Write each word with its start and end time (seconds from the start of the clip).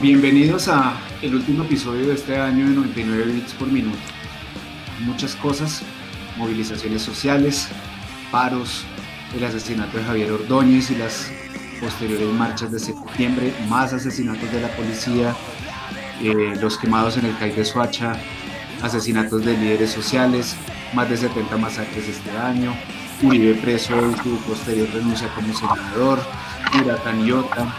Bienvenidos 0.00 0.68
a 0.68 0.94
el 1.20 1.34
último 1.34 1.64
episodio 1.64 2.08
de 2.08 2.14
este 2.14 2.38
año 2.38 2.66
de 2.66 2.74
99 2.74 3.32
bits 3.32 3.52
por 3.52 3.68
minuto. 3.68 3.98
Muchas 5.00 5.36
cosas, 5.36 5.82
movilizaciones 6.38 7.02
sociales, 7.02 7.68
paros, 8.30 8.86
el 9.36 9.44
asesinato 9.44 9.98
de 9.98 10.04
Javier 10.04 10.32
Ordóñez 10.32 10.90
y 10.90 10.94
las 10.94 11.30
posteriores 11.82 12.32
marchas 12.32 12.72
de 12.72 12.78
septiembre, 12.78 13.52
más 13.68 13.92
asesinatos 13.92 14.50
de 14.50 14.62
la 14.62 14.68
policía, 14.68 15.36
eh, 16.22 16.56
los 16.58 16.78
quemados 16.78 17.18
en 17.18 17.26
el 17.26 17.36
CAI 17.36 17.52
de 17.52 17.64
Soacha, 17.66 18.14
asesinatos 18.80 19.44
de 19.44 19.54
líderes 19.54 19.90
sociales, 19.90 20.56
más 20.94 21.10
de 21.10 21.18
70 21.18 21.58
masacres 21.58 22.08
este 22.08 22.30
año, 22.38 22.74
Uribe 23.22 23.52
preso 23.52 23.98
en 23.98 24.16
su 24.16 24.38
posterior 24.46 24.88
renuncia 24.94 25.28
como 25.34 25.52
senador, 25.52 26.20
Huracán 26.74 27.22
Iota, 27.26 27.74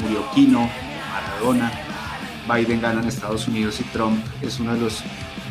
murió 0.00 0.24
Quino, 0.34 0.70
Maradona, 1.36 1.70
Biden 2.52 2.80
gana 2.80 3.00
en 3.02 3.08
Estados 3.08 3.46
Unidos 3.48 3.80
y 3.80 3.84
Trump 3.84 4.24
es 4.40 4.58
uno 4.60 4.74
de 4.74 4.80
los 4.80 5.02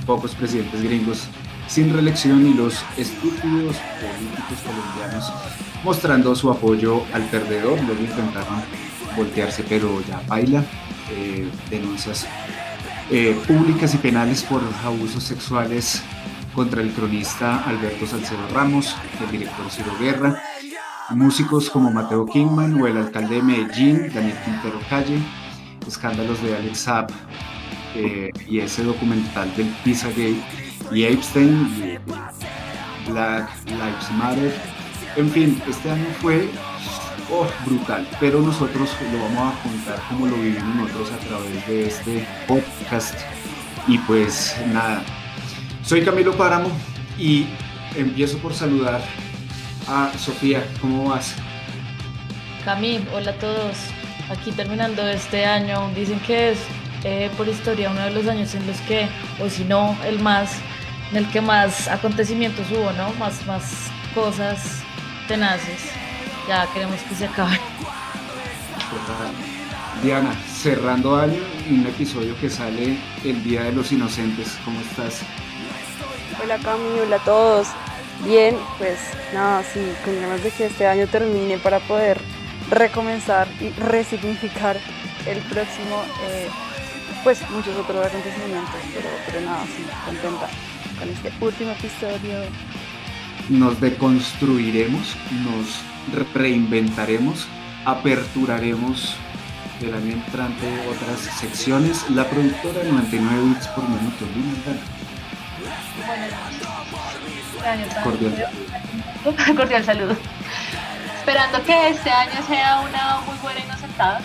pocos 0.05 0.33
presidentes 0.33 0.81
gringos 0.81 1.27
sin 1.67 1.93
reelección 1.93 2.45
y 2.45 2.53
los 2.53 2.83
estúpidos 2.97 3.75
políticos 3.99 4.59
colombianos 4.65 5.31
mostrando 5.83 6.35
su 6.35 6.49
apoyo 6.49 7.03
al 7.13 7.23
perdedor. 7.23 7.79
Luego 7.81 8.01
intentaron 8.01 8.63
voltearse, 9.15 9.63
pero 9.67 10.01
ya 10.07 10.21
baila. 10.27 10.63
Eh, 11.11 11.47
denuncias 11.69 12.25
eh, 13.11 13.39
públicas 13.47 13.93
y 13.93 13.97
penales 13.97 14.41
por 14.41 14.63
abusos 14.83 15.23
sexuales 15.23 16.01
contra 16.55 16.81
el 16.81 16.91
cronista 16.93 17.63
Alberto 17.63 18.07
Salcedo 18.07 18.47
Ramos, 18.51 18.95
el 19.23 19.31
director 19.31 19.69
Ciro 19.69 19.95
Guerra, 19.99 20.41
músicos 21.11 21.69
como 21.69 21.91
Mateo 21.91 22.25
Kingman 22.25 22.81
o 22.81 22.87
el 22.87 22.97
alcalde 22.97 23.35
de 23.35 23.43
Medellín, 23.43 24.11
Daniel 24.11 24.37
Quintero 24.43 24.79
Calle, 24.89 25.19
escándalos 25.87 26.41
de 26.41 26.55
Alex 26.55 26.83
Zapp 26.83 27.11
eh, 27.95 28.31
y 28.47 28.59
ese 28.59 28.83
documental 28.83 29.53
del 29.55 29.67
Pizzagate 29.83 30.35
y 30.91 31.03
Epstein 31.03 31.99
y 33.07 33.09
Black 33.09 33.49
Lives 33.67 34.11
Matter. 34.17 34.53
En 35.15 35.29
fin, 35.29 35.61
este 35.67 35.91
año 35.91 36.05
fue 36.21 36.49
oh, 37.31 37.47
brutal, 37.65 38.07
pero 38.19 38.41
nosotros 38.41 38.89
lo 39.11 39.19
vamos 39.19 39.53
a 39.53 39.63
contar 39.63 39.99
como 40.09 40.27
lo 40.27 40.35
vivimos 40.35 40.75
nosotros 40.75 41.11
a 41.11 41.17
través 41.27 41.67
de 41.67 41.87
este 41.87 42.27
podcast. 42.47 43.15
Y 43.87 43.97
pues 43.99 44.55
nada, 44.73 45.03
soy 45.83 46.03
Camilo 46.03 46.35
Páramo 46.35 46.69
y 47.17 47.45
empiezo 47.95 48.37
por 48.39 48.53
saludar 48.53 49.01
a 49.87 50.11
Sofía. 50.17 50.65
¿Cómo 50.81 51.09
vas? 51.09 51.35
Camil, 52.65 53.07
hola 53.13 53.31
a 53.31 53.37
todos 53.37 53.77
aquí 54.29 54.51
terminando 54.51 55.07
este 55.07 55.45
año, 55.45 55.89
dicen 55.95 56.19
que 56.19 56.51
es 56.51 56.59
eh, 57.03 57.29
por 57.37 57.47
historia 57.47 57.89
uno 57.89 58.01
de 58.01 58.11
los 58.11 58.27
años 58.27 58.55
en 58.55 58.65
los 58.65 58.77
que, 58.81 59.07
o 59.43 59.49
si 59.49 59.63
no, 59.63 59.95
el 60.05 60.19
más, 60.19 60.51
en 61.11 61.17
el 61.17 61.29
que 61.29 61.41
más 61.41 61.87
acontecimientos 61.87 62.65
hubo, 62.71 62.91
¿no? 62.93 63.11
Más, 63.19 63.45
más 63.45 63.91
cosas 64.13 64.81
tenaces. 65.27 65.81
Ya 66.47 66.67
queremos 66.73 66.99
que 67.01 67.15
se 67.15 67.25
acabe. 67.25 67.59
Diana, 70.03 70.35
cerrando 70.47 71.15
año, 71.15 71.41
un 71.69 71.85
episodio 71.87 72.35
que 72.39 72.49
sale 72.49 72.97
el 73.23 73.43
Día 73.43 73.63
de 73.63 73.71
los 73.71 73.91
Inocentes. 73.91 74.57
¿Cómo 74.63 74.79
estás? 74.79 75.21
Hola 76.43 76.57
Cami, 76.57 76.99
hola 76.99 77.15
a 77.15 77.23
todos. 77.23 77.67
Bien, 78.23 78.55
pues 78.77 78.99
nada, 79.33 79.63
sí, 79.63 79.79
con 80.03 80.19
ganas 80.19 80.43
de 80.43 80.51
que 80.51 80.65
este 80.67 80.87
año 80.87 81.07
termine 81.07 81.57
para 81.57 81.79
poder 81.79 82.19
recomenzar 82.69 83.47
y 83.61 83.69
resignificar 83.81 84.77
el 85.27 85.39
próximo, 85.39 86.03
eh, 86.27 86.47
pues 87.23 87.41
muchos 87.49 87.75
otros 87.77 88.05
acontecimientos, 88.05 88.75
pero, 88.93 89.09
pero 89.25 89.41
nada, 89.41 89.63
sí, 89.65 89.85
contenta 90.05 90.47
con 90.99 91.09
este 91.09 91.31
último 91.41 91.71
episodio. 91.71 92.39
Nos 93.49 93.79
deconstruiremos, 93.79 95.15
nos 95.43 95.81
reinventaremos, 96.33 97.47
aperturaremos 97.85 99.15
el 99.81 99.93
año 99.93 100.13
entrante 100.13 100.65
otras 100.89 101.19
secciones. 101.19 102.09
La 102.09 102.27
productora 102.27 102.83
99 102.83 103.43
bits 103.49 103.67
por 103.67 103.83
minuto, 103.87 104.25
Cordial. 108.03 108.49
Cordial 109.55 109.83
saludo 109.83 110.15
esperando 111.25 111.63
que 111.65 111.89
este 111.89 112.11
año 112.11 112.39
sea 112.47 112.81
una 112.81 113.19
muy 113.25 113.35
buena 113.41 113.59
inocentada 113.59 114.21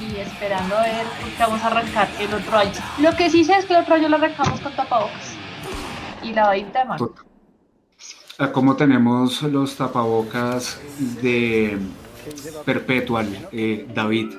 y 0.00 0.20
esperando 0.20 0.76
a 0.76 0.82
ver 0.82 1.04
que 1.36 1.42
vamos 1.42 1.60
a 1.60 1.66
arrancar 1.66 2.08
el 2.20 2.32
otro 2.32 2.58
año. 2.58 2.80
Lo 3.00 3.16
que 3.16 3.28
sí 3.28 3.42
sé 3.42 3.56
es 3.56 3.64
que 3.64 3.74
el 3.74 3.80
otro 3.80 3.96
año 3.96 4.08
lo 4.08 4.14
arrancamos 4.14 4.60
con 4.60 4.72
tapabocas 4.76 5.34
y 6.22 6.32
la 6.32 6.52
de 6.52 6.64
mano. 6.86 7.12
¿Cómo 8.52 8.76
tenemos 8.76 9.42
los 9.42 9.74
tapabocas 9.74 10.80
de 11.22 11.76
Perpetual, 12.64 13.48
eh, 13.50 13.88
David? 13.92 14.32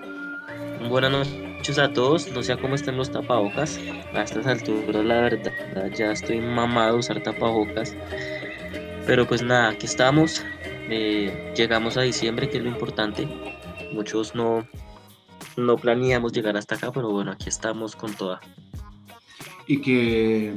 Buenas 0.88 1.12
noches 1.12 1.80
a 1.80 1.92
todos, 1.92 2.30
no 2.30 2.44
sé 2.44 2.58
cómo 2.58 2.76
estén 2.76 2.96
los 2.96 3.12
tapabocas. 3.12 3.78
A 4.14 4.22
estas 4.22 4.48
alturas, 4.48 5.04
la 5.04 5.16
verdad, 5.16 5.92
ya 5.94 6.14
estoy 6.14 6.40
mamado 6.40 6.94
de 6.94 7.00
usar 7.00 7.22
tapabocas. 7.22 7.94
Pero 9.06 9.28
pues 9.28 9.42
nada, 9.42 9.70
aquí 9.70 9.86
estamos 9.86 10.46
eh, 10.90 11.54
llegamos 11.56 11.98
a 11.98 12.02
diciembre, 12.02 12.50
que 12.50 12.58
es 12.58 12.64
lo 12.64 12.70
importante. 12.70 13.28
Muchos 13.94 14.36
no, 14.36 14.68
no 15.56 15.76
planeamos 15.78 16.34
llegar 16.34 16.58
hasta 16.58 16.76
acá, 16.76 16.92
pero 16.92 17.12
bueno, 17.12 17.32
aquí 17.32 17.50
estamos 17.50 17.96
con 17.96 18.14
toda. 18.14 18.40
Y 19.66 19.82
que 19.82 20.54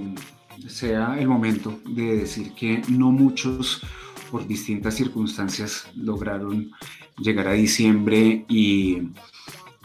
sea 0.69 1.17
el 1.19 1.27
momento 1.27 1.81
de 1.87 2.17
decir 2.17 2.53
que 2.55 2.83
no 2.89 3.11
muchos, 3.11 3.83
por 4.31 4.47
distintas 4.47 4.95
circunstancias, 4.95 5.89
lograron 5.97 6.71
llegar 7.19 7.49
a 7.49 7.53
diciembre 7.53 8.45
y 8.49 9.11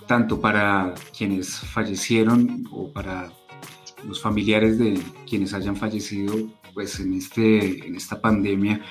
tanto 0.07 0.39
para 0.39 0.93
quienes 1.17 1.59
fallecieron 1.59 2.67
o 2.71 2.91
para 2.91 3.31
los 4.07 4.21
familiares 4.21 4.77
de 4.77 4.99
quienes 5.27 5.53
hayan 5.53 5.75
fallecido 5.75 6.35
pues 6.73 6.99
en, 6.99 7.13
este, 7.13 7.87
en 7.87 7.95
esta 7.95 8.19
pandemia, 8.19 8.81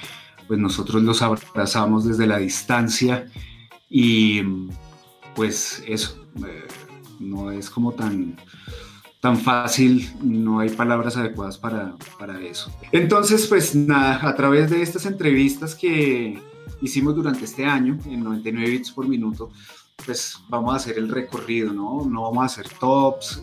pues 0.46 0.60
nosotros 0.60 1.02
los 1.02 1.22
abrazamos 1.22 2.04
desde 2.04 2.26
la 2.26 2.38
distancia 2.38 3.26
y 3.88 4.42
pues 5.34 5.82
eso, 5.86 6.26
eh, 6.46 6.66
no 7.20 7.50
es 7.50 7.70
como 7.70 7.92
tan, 7.92 8.36
tan 9.20 9.38
fácil, 9.38 10.10
no 10.22 10.60
hay 10.60 10.70
palabras 10.70 11.16
adecuadas 11.16 11.58
para, 11.58 11.94
para 12.18 12.40
eso. 12.40 12.72
Entonces, 12.92 13.46
pues 13.46 13.74
nada, 13.74 14.28
a 14.28 14.34
través 14.34 14.70
de 14.70 14.82
estas 14.82 15.06
entrevistas 15.06 15.74
que 15.74 16.40
hicimos 16.80 17.14
durante 17.14 17.44
este 17.44 17.64
año, 17.64 17.98
en 18.06 18.22
99 18.22 18.70
bits 18.70 18.92
por 18.92 19.08
minuto, 19.08 19.50
pues 20.04 20.38
vamos 20.48 20.72
a 20.72 20.76
hacer 20.76 20.98
el 20.98 21.08
recorrido, 21.08 21.72
¿no? 21.72 22.04
No 22.04 22.22
vamos 22.22 22.42
a 22.42 22.46
hacer 22.46 22.68
tops, 22.78 23.42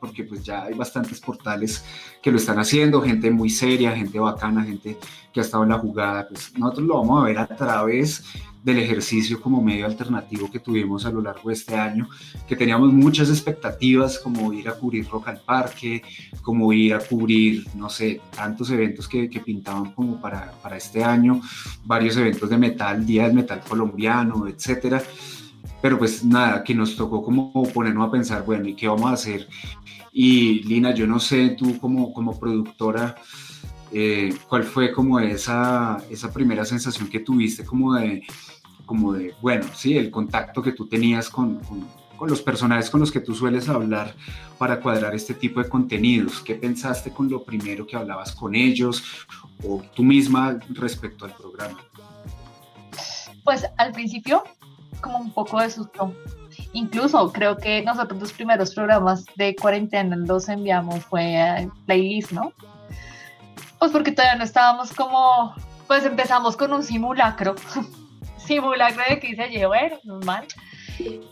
porque 0.00 0.24
pues 0.24 0.42
ya 0.42 0.64
hay 0.64 0.74
bastantes 0.74 1.20
portales 1.20 1.84
que 2.22 2.30
lo 2.30 2.36
están 2.36 2.58
haciendo, 2.58 3.00
gente 3.02 3.30
muy 3.30 3.50
seria, 3.50 3.92
gente 3.92 4.18
bacana, 4.18 4.64
gente 4.64 4.96
que 5.32 5.40
ha 5.40 5.42
estado 5.42 5.64
en 5.64 5.70
la 5.70 5.78
jugada, 5.78 6.26
pues 6.28 6.52
nosotros 6.56 6.86
lo 6.86 6.94
vamos 6.94 7.22
a 7.22 7.26
ver 7.26 7.38
a 7.38 7.46
través 7.46 8.24
del 8.66 8.80
ejercicio 8.80 9.40
como 9.40 9.62
medio 9.62 9.86
alternativo 9.86 10.50
que 10.50 10.58
tuvimos 10.58 11.06
a 11.06 11.10
lo 11.10 11.20
largo 11.20 11.50
de 11.50 11.54
este 11.54 11.76
año, 11.76 12.08
que 12.48 12.56
teníamos 12.56 12.92
muchas 12.92 13.28
expectativas 13.28 14.18
como 14.18 14.52
ir 14.52 14.68
a 14.68 14.72
cubrir 14.72 15.08
Rock 15.08 15.28
al 15.28 15.40
Parque, 15.40 16.02
como 16.42 16.72
ir 16.72 16.92
a 16.92 16.98
cubrir, 16.98 17.64
no 17.76 17.88
sé, 17.88 18.20
tantos 18.34 18.68
eventos 18.70 19.06
que, 19.06 19.30
que 19.30 19.38
pintaban 19.38 19.92
como 19.92 20.20
para, 20.20 20.50
para 20.62 20.76
este 20.76 21.04
año, 21.04 21.40
varios 21.84 22.16
eventos 22.16 22.50
de 22.50 22.58
metal, 22.58 23.06
Día 23.06 23.24
del 23.24 23.34
Metal 23.34 23.60
Colombiano, 23.68 24.48
etcétera 24.48 25.00
pero 25.86 26.00
pues 26.00 26.24
nada, 26.24 26.64
que 26.64 26.74
nos 26.74 26.96
tocó 26.96 27.22
como 27.22 27.52
ponernos 27.72 28.08
a 28.08 28.10
pensar, 28.10 28.44
bueno, 28.44 28.66
¿y 28.66 28.74
qué 28.74 28.88
vamos 28.88 29.08
a 29.08 29.12
hacer? 29.12 29.46
Y 30.12 30.64
Lina, 30.64 30.92
yo 30.92 31.06
no 31.06 31.20
sé, 31.20 31.50
tú 31.50 31.78
como, 31.78 32.12
como 32.12 32.36
productora, 32.40 33.14
eh, 33.92 34.34
¿cuál 34.48 34.64
fue 34.64 34.90
como 34.90 35.20
esa, 35.20 36.02
esa 36.10 36.32
primera 36.32 36.64
sensación 36.64 37.08
que 37.08 37.20
tuviste 37.20 37.64
como 37.64 37.94
de, 37.94 38.24
como 38.84 39.12
de, 39.12 39.32
bueno, 39.40 39.64
sí, 39.76 39.96
el 39.96 40.10
contacto 40.10 40.60
que 40.60 40.72
tú 40.72 40.88
tenías 40.88 41.30
con, 41.30 41.60
con, 41.60 41.86
con 42.16 42.28
los 42.28 42.42
personajes 42.42 42.90
con 42.90 42.98
los 42.98 43.12
que 43.12 43.20
tú 43.20 43.32
sueles 43.32 43.68
hablar 43.68 44.16
para 44.58 44.80
cuadrar 44.80 45.14
este 45.14 45.34
tipo 45.34 45.62
de 45.62 45.68
contenidos? 45.68 46.40
¿Qué 46.40 46.56
pensaste 46.56 47.12
con 47.12 47.30
lo 47.30 47.44
primero 47.44 47.86
que 47.86 47.94
hablabas 47.94 48.32
con 48.32 48.56
ellos 48.56 49.04
o 49.62 49.84
tú 49.94 50.02
misma 50.02 50.58
respecto 50.70 51.26
al 51.26 51.36
programa? 51.36 51.78
Pues 53.44 53.64
al 53.76 53.92
principio 53.92 54.42
como 55.00 55.18
un 55.18 55.30
poco 55.30 55.60
de 55.60 55.70
susto. 55.70 56.14
Incluso 56.72 57.32
creo 57.32 57.56
que 57.56 57.82
nosotros 57.82 58.20
los 58.20 58.32
primeros 58.32 58.74
programas 58.74 59.24
de 59.36 59.54
cuarentena 59.56 60.16
los 60.16 60.48
enviamos 60.48 61.04
fue 61.04 61.40
a 61.40 61.68
playlist, 61.86 62.32
¿no? 62.32 62.52
Pues 63.78 63.92
porque 63.92 64.12
todavía 64.12 64.36
no 64.36 64.44
estábamos 64.44 64.92
como, 64.92 65.54
pues 65.86 66.04
empezamos 66.04 66.56
con 66.56 66.72
un 66.72 66.82
simulacro, 66.82 67.54
simulacro 68.36 69.02
de 69.08 69.20
que 69.20 69.28
dice, 69.28 69.66
bueno, 69.66 69.96
normal. 70.04 70.46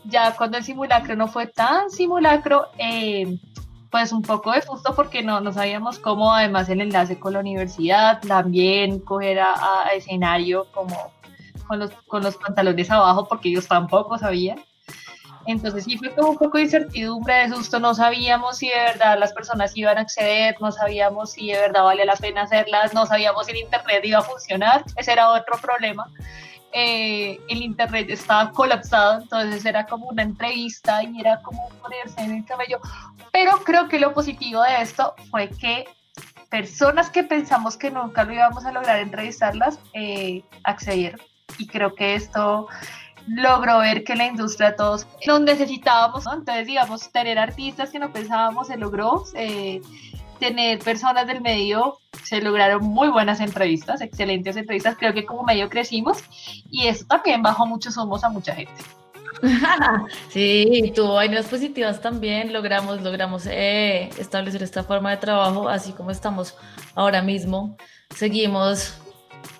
Ya 0.05 0.35
cuando 0.35 0.57
el 0.57 0.63
simulacro 0.63 1.15
no 1.15 1.27
fue 1.27 1.47
tan 1.47 1.89
simulacro, 1.89 2.67
eh, 2.77 3.39
pues 3.89 4.11
un 4.11 4.21
poco 4.21 4.51
de 4.51 4.61
susto 4.61 4.93
porque 4.95 5.23
no, 5.23 5.41
no 5.41 5.51
sabíamos 5.51 5.97
cómo 5.97 6.33
además 6.33 6.69
el 6.69 6.81
enlace 6.81 7.17
con 7.17 7.33
la 7.33 7.39
universidad, 7.39 8.21
también 8.21 8.99
coger 8.99 9.39
a 9.39 9.87
escenario 9.95 10.67
como 10.71 11.14
con 11.67 11.79
los, 11.79 11.91
con 12.07 12.23
los 12.23 12.35
pantalones 12.37 12.89
abajo 12.91 13.27
porque 13.27 13.49
ellos 13.49 13.67
tampoco 13.67 14.17
sabían. 14.17 14.59
Entonces 15.47 15.83
sí 15.83 15.97
fue 15.97 16.13
como 16.15 16.31
un 16.31 16.37
poco 16.37 16.57
de 16.57 16.63
incertidumbre, 16.63 17.35
de 17.35 17.49
susto, 17.49 17.79
no 17.79 17.93
sabíamos 17.93 18.57
si 18.57 18.69
de 18.69 18.75
verdad 18.75 19.17
las 19.19 19.31
personas 19.31 19.77
iban 19.77 19.97
a 19.97 20.01
acceder, 20.01 20.55
no 20.59 20.71
sabíamos 20.71 21.33
si 21.33 21.51
de 21.51 21.59
verdad 21.59 21.83
valía 21.83 22.05
la 22.05 22.15
pena 22.15 22.43
hacerlas, 22.43 22.93
no 22.93 23.05
sabíamos 23.05 23.45
si 23.45 23.51
el 23.51 23.59
Internet 23.59 24.03
iba 24.03 24.19
a 24.19 24.23
funcionar, 24.23 24.83
ese 24.95 25.11
era 25.11 25.29
otro 25.29 25.57
problema. 25.59 26.07
Eh, 26.71 27.39
el 27.47 27.61
Internet 27.61 28.07
estaba 28.09 28.51
colapsado, 28.51 29.21
entonces 29.21 29.63
era 29.65 29.85
como 29.85 30.07
una 30.07 30.23
entrevista 30.23 31.03
y 31.03 31.21
era 31.21 31.39
como 31.41 31.69
ponerse 31.81 32.21
en 32.21 32.37
el 32.37 32.45
cabello. 32.45 32.79
Pero 33.31 33.63
creo 33.63 33.87
que 33.87 33.99
lo 33.99 34.13
positivo 34.13 34.63
de 34.63 34.81
esto 34.81 35.13
fue 35.29 35.49
que 35.49 35.85
personas 36.49 37.09
que 37.11 37.23
pensamos 37.23 37.77
que 37.77 37.91
nunca 37.91 38.23
lo 38.23 38.33
íbamos 38.33 38.65
a 38.65 38.71
lograr 38.71 38.99
entrevistarlas, 38.99 39.79
eh, 39.93 40.43
accedieron 40.63 41.21
y 41.57 41.67
creo 41.67 41.95
que 41.95 42.15
esto 42.15 42.67
logró 43.27 43.79
ver 43.79 44.03
que 44.03 44.15
la 44.15 44.27
industria 44.27 44.75
todos 44.75 45.07
nos 45.25 45.41
necesitábamos, 45.41 46.25
entonces 46.31 46.67
digamos, 46.67 47.09
tener 47.11 47.39
artistas 47.39 47.89
que 47.89 47.99
no 47.99 48.11
pensábamos 48.11 48.67
se 48.67 48.77
logró, 48.77 49.23
eh, 49.33 49.81
tener 50.39 50.79
personas 50.79 51.27
del 51.27 51.41
medio, 51.41 51.97
se 52.23 52.41
lograron 52.41 52.83
muy 52.83 53.07
buenas 53.07 53.39
entrevistas, 53.39 54.01
excelentes 54.01 54.57
entrevistas, 54.57 54.95
creo 54.97 55.13
que 55.13 55.25
como 55.25 55.43
medio 55.43 55.69
crecimos 55.69 56.23
y 56.69 56.87
eso 56.87 57.05
también 57.05 57.41
bajó 57.41 57.65
mucho 57.65 57.91
somos 57.91 58.23
a 58.23 58.29
mucha 58.29 58.53
gente. 58.53 58.83
Sí, 60.29 60.93
tuvo 60.95 61.15
vainas 61.15 61.45
positivas 61.45 62.01
también, 62.01 62.53
logramos, 62.53 63.01
logramos 63.01 63.45
eh, 63.47 64.09
establecer 64.17 64.63
esta 64.63 64.83
forma 64.83 65.11
de 65.11 65.17
trabajo, 65.17 65.67
así 65.67 65.91
como 65.91 66.11
estamos 66.11 66.55
ahora 66.95 67.21
mismo, 67.21 67.75
seguimos 68.15 68.97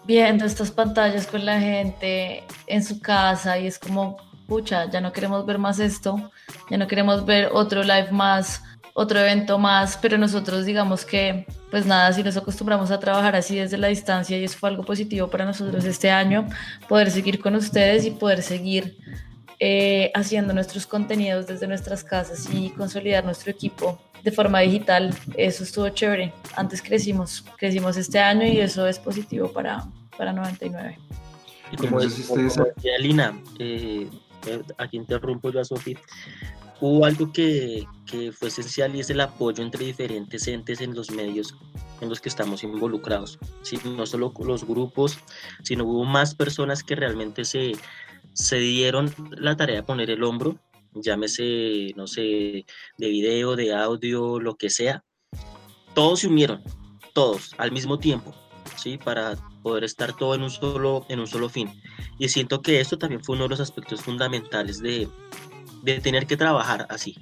viendo 0.05 0.45
estas 0.45 0.71
pantallas 0.71 1.27
con 1.27 1.45
la 1.45 1.59
gente 1.59 2.43
en 2.67 2.83
su 2.83 2.99
casa 2.99 3.57
y 3.57 3.67
es 3.67 3.79
como, 3.79 4.17
pucha, 4.47 4.89
ya 4.89 5.01
no 5.01 5.11
queremos 5.11 5.45
ver 5.45 5.57
más 5.57 5.79
esto, 5.79 6.31
ya 6.69 6.77
no 6.77 6.87
queremos 6.87 7.25
ver 7.25 7.49
otro 7.51 7.83
live 7.83 8.11
más, 8.11 8.61
otro 8.93 9.19
evento 9.19 9.59
más, 9.59 9.97
pero 9.97 10.17
nosotros 10.17 10.65
digamos 10.65 11.03
que, 11.03 11.45
pues 11.69 11.85
nada, 11.85 12.13
si 12.13 12.23
nos 12.23 12.37
acostumbramos 12.37 12.91
a 12.91 12.99
trabajar 12.99 13.35
así 13.35 13.57
desde 13.57 13.77
la 13.77 13.87
distancia 13.87 14.37
y 14.37 14.43
eso 14.45 14.57
fue 14.57 14.69
algo 14.69 14.83
positivo 14.83 15.27
para 15.27 15.45
nosotros 15.45 15.83
este 15.83 16.09
año, 16.09 16.47
poder 16.87 17.11
seguir 17.11 17.41
con 17.41 17.55
ustedes 17.55 18.05
y 18.05 18.11
poder 18.11 18.41
seguir 18.41 18.97
eh, 19.59 20.11
haciendo 20.13 20.53
nuestros 20.53 20.85
contenidos 20.85 21.47
desde 21.47 21.67
nuestras 21.67 22.03
casas 22.03 22.47
y 22.53 22.69
consolidar 22.71 23.23
nuestro 23.23 23.51
equipo 23.51 23.99
de 24.23 24.31
forma 24.31 24.59
digital. 24.59 25.15
Eso 25.37 25.63
estuvo 25.63 25.87
chévere. 25.89 26.33
Antes 26.55 26.81
crecimos, 26.81 27.45
crecimos 27.57 27.95
este 27.95 28.19
año 28.19 28.45
y 28.45 28.59
eso 28.59 28.87
es 28.87 28.99
positivo 28.99 29.51
para, 29.51 29.85
para 30.17 30.33
99. 30.33 30.97
Y 31.71 31.77
como, 31.77 31.99
decía 31.99 32.97
Lina, 32.99 33.41
eh, 33.59 34.09
eh, 34.47 34.61
aquí 34.77 34.97
interrumpo 34.97 35.51
yo 35.51 35.61
a 35.61 35.65
Sofía, 35.65 35.99
hubo 36.81 37.05
algo 37.05 37.31
que, 37.31 37.85
que, 38.05 38.31
fue 38.31 38.49
esencial 38.49 38.95
y 38.95 38.99
es 38.99 39.09
el 39.09 39.21
apoyo 39.21 39.63
entre 39.63 39.85
diferentes 39.85 40.47
entes 40.47 40.81
en 40.81 40.93
los 40.93 41.11
medios 41.11 41.55
en 42.01 42.09
los 42.09 42.19
que 42.19 42.29
estamos 42.29 42.63
involucrados. 42.63 43.39
¿sí? 43.61 43.79
No 43.85 44.05
solo 44.05 44.33
los 44.39 44.65
grupos, 44.65 45.17
sino 45.63 45.85
hubo 45.85 46.03
más 46.03 46.35
personas 46.35 46.83
que 46.83 46.95
realmente 46.95 47.45
se, 47.45 47.73
se 48.35 48.57
dieron 48.57 49.11
la 49.31 49.57
tarea 49.57 49.77
de 49.77 49.83
poner 49.83 50.11
el 50.11 50.23
hombro 50.23 50.59
llámese, 51.01 51.93
no 51.95 52.07
sé, 52.07 52.65
de 52.97 53.09
video, 53.09 53.55
de 53.55 53.73
audio, 53.73 54.39
lo 54.39 54.55
que 54.55 54.69
sea, 54.69 55.03
todos 55.93 56.21
se 56.21 56.27
unieron, 56.27 56.61
todos, 57.13 57.53
al 57.57 57.71
mismo 57.71 57.99
tiempo, 57.99 58.33
¿sí? 58.77 58.97
Para 58.97 59.35
poder 59.61 59.83
estar 59.83 60.15
todo 60.15 60.35
en 60.35 60.43
un 60.43 60.49
solo, 60.49 61.05
en 61.09 61.19
un 61.19 61.27
solo 61.27 61.49
fin. 61.49 61.69
Y 62.17 62.29
siento 62.29 62.61
que 62.61 62.79
esto 62.79 62.97
también 62.97 63.23
fue 63.23 63.35
uno 63.35 63.45
de 63.45 63.49
los 63.49 63.59
aspectos 63.59 64.01
fundamentales 64.01 64.81
de, 64.81 65.07
de 65.83 65.99
tener 65.99 66.27
que 66.27 66.37
trabajar 66.37 66.87
así, 66.89 67.15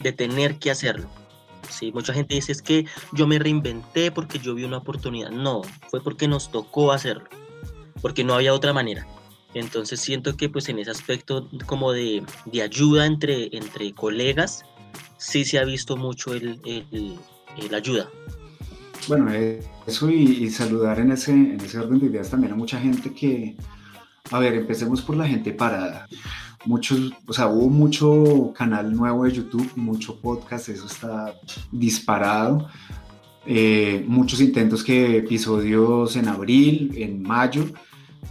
de 0.00 0.12
tener 0.12 0.58
que 0.58 0.70
hacerlo. 0.70 1.08
Sí, 1.68 1.92
mucha 1.92 2.14
gente 2.14 2.34
dice 2.34 2.52
es 2.52 2.62
que 2.62 2.86
yo 3.12 3.26
me 3.26 3.38
reinventé 3.38 4.10
porque 4.10 4.38
yo 4.38 4.54
vi 4.54 4.64
una 4.64 4.78
oportunidad. 4.78 5.30
No, 5.30 5.62
fue 5.90 6.02
porque 6.02 6.26
nos 6.26 6.50
tocó 6.50 6.92
hacerlo, 6.92 7.28
porque 8.00 8.24
no 8.24 8.34
había 8.34 8.54
otra 8.54 8.72
manera. 8.72 9.06
Entonces 9.54 10.00
siento 10.00 10.36
que 10.36 10.48
pues 10.48 10.68
en 10.68 10.78
ese 10.78 10.90
aspecto 10.90 11.48
como 11.66 11.92
de, 11.92 12.22
de 12.46 12.62
ayuda 12.62 13.06
entre, 13.06 13.56
entre 13.56 13.92
colegas, 13.94 14.64
sí 15.16 15.44
se 15.44 15.58
ha 15.58 15.64
visto 15.64 15.96
mucho 15.96 16.34
el, 16.34 16.60
el, 16.64 17.74
ayuda. 17.74 18.08
Bueno, 19.06 19.30
eso 19.86 20.10
y, 20.10 20.50
saludar 20.50 21.00
en 21.00 21.12
ese, 21.12 21.32
en 21.32 21.60
ese 21.60 21.78
orden 21.78 21.98
de 21.98 22.06
ideas 22.06 22.30
también 22.30 22.52
a 22.52 22.56
mucha 22.56 22.78
gente 22.78 23.12
que, 23.12 23.56
a 24.30 24.38
ver, 24.38 24.54
empecemos 24.54 25.00
por 25.00 25.16
la 25.16 25.26
gente 25.26 25.52
parada. 25.52 26.06
Muchos, 26.66 27.12
o 27.26 27.32
sea, 27.32 27.48
hubo 27.48 27.68
mucho 27.68 28.52
canal 28.54 28.94
nuevo 28.94 29.24
de 29.24 29.32
YouTube, 29.32 29.70
mucho 29.76 30.20
podcast, 30.20 30.68
eso 30.68 30.86
está 30.86 31.34
disparado. 31.72 32.68
Eh, 33.46 34.04
muchos 34.06 34.40
intentos 34.40 34.84
que 34.84 35.16
episodios 35.16 36.16
en 36.16 36.28
abril, 36.28 36.92
en 36.96 37.22
mayo, 37.22 37.64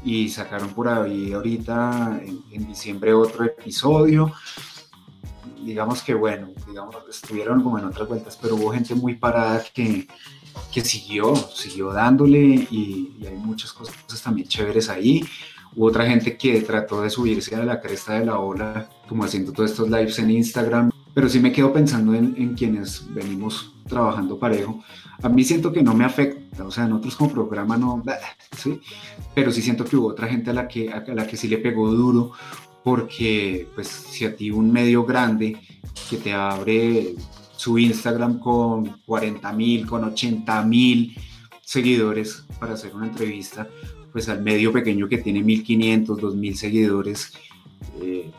y 0.04 0.30
sacaron 0.30 0.70
por 0.70 0.88
ahí 0.88 1.34
ahorita 1.34 2.20
en, 2.52 2.68
diciembre 2.68 3.14
otro 3.14 3.46
episodio. 3.46 4.32
Digamos 5.64 6.02
que 6.02 6.14
bueno, 6.14 6.50
digamos, 6.68 6.96
estuvieron 7.10 7.62
como 7.62 7.78
en 7.80 7.86
otras 7.86 8.08
vueltas, 8.08 8.38
pero 8.42 8.56
hubo 8.56 8.72
gente 8.72 8.96
muy 8.96 9.16
parada 9.16 9.64
que, 9.74 10.08
que 10.72 10.82
siguió, 10.82 11.36
siguió 11.36 11.92
dándole 11.92 12.40
y, 12.40 13.18
hay 13.28 13.36
muchas 13.36 13.74
cosas 13.74 14.22
también 14.24 14.48
chéveres 14.48 14.90
ahí. 14.90 15.24
Hubo 15.76 15.88
otra 15.88 16.08
gente 16.08 16.38
que 16.38 16.62
trató 16.62 17.02
de 17.02 17.10
subirse 17.10 17.56
a 17.56 17.64
la 17.64 17.82
cresta 17.82 18.14
de 18.14 18.26
la 18.26 18.40
ola, 18.40 18.90
como 19.08 19.24
haciendo 19.24 19.52
todos 19.52 19.72
estos 19.72 19.90
lives 19.90 20.18
en 20.20 20.32
Instagram, 20.32 20.92
pero 21.18 21.30
sí 21.30 21.40
me 21.40 21.52
quedo 21.52 21.74
pensando 21.74 22.14
en, 22.14 22.36
en 22.38 22.54
quienes 22.54 23.12
venimos 23.12 23.74
trabajando 23.88 24.38
parejo 24.38 24.84
a 25.22 25.30
mí 25.30 25.44
siento 25.44 25.72
que 25.72 25.82
no 25.82 25.94
me 25.94 26.06
afecta, 26.06 26.66
o 26.66 26.72
sea, 26.72 26.88
nosotros 26.88 27.16
como 27.16 27.32
programa 27.32 27.76
no, 27.78 28.04
¿sí? 28.56 28.80
pero 29.34 29.52
sí 29.52 29.62
siento 29.62 29.84
que 29.84 29.96
hubo 29.96 30.10
otra 30.10 30.28
gente 30.28 30.52
a 30.52 30.54
la 30.54 30.68
que, 30.68 30.92
a 30.92 31.04
la 31.08 31.26
que 31.26 31.38
sí 31.38 31.48
le 31.48 31.58
pegó 31.58 31.92
duro, 31.92 32.32
porque 32.84 33.68
pues 33.74 33.88
si 33.88 34.26
a 34.26 34.36
ti 34.36 34.52
un 34.52 34.72
medio 34.72 35.06
grande 35.06 35.58
que 36.10 36.18
te 36.18 36.34
abre 36.34 37.16
su 37.56 37.80
Instagram 37.80 38.40
con 38.40 39.02
40 39.06 39.52
mil, 39.54 39.88
con 39.88 40.04
80 40.04 40.62
mil 40.64 41.18
seguidores 41.62 42.46
para 42.60 42.74
hacer 42.74 42.96
una 42.96 43.08
entrevista, 43.08 43.68
pues 44.12 44.30
al 44.30 44.44
medio 44.44 44.72
pequeño 44.72 45.10
que 45.10 45.18
tiene 45.18 45.42
1500, 45.42 46.22
2000 46.22 46.58
seguidores, 46.58 47.34
eh, 48.02 48.30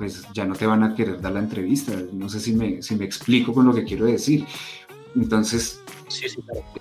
pues 0.00 0.24
ya 0.32 0.46
no 0.46 0.54
te 0.54 0.64
van 0.64 0.82
a 0.82 0.94
querer 0.94 1.20
dar 1.20 1.32
la 1.32 1.40
entrevista. 1.40 1.92
No 2.10 2.30
sé 2.30 2.40
si 2.40 2.54
me, 2.54 2.80
si 2.80 2.96
me 2.96 3.04
explico 3.04 3.52
con 3.52 3.66
lo 3.66 3.74
que 3.74 3.84
quiero 3.84 4.06
decir. 4.06 4.46
Entonces, 5.14 5.82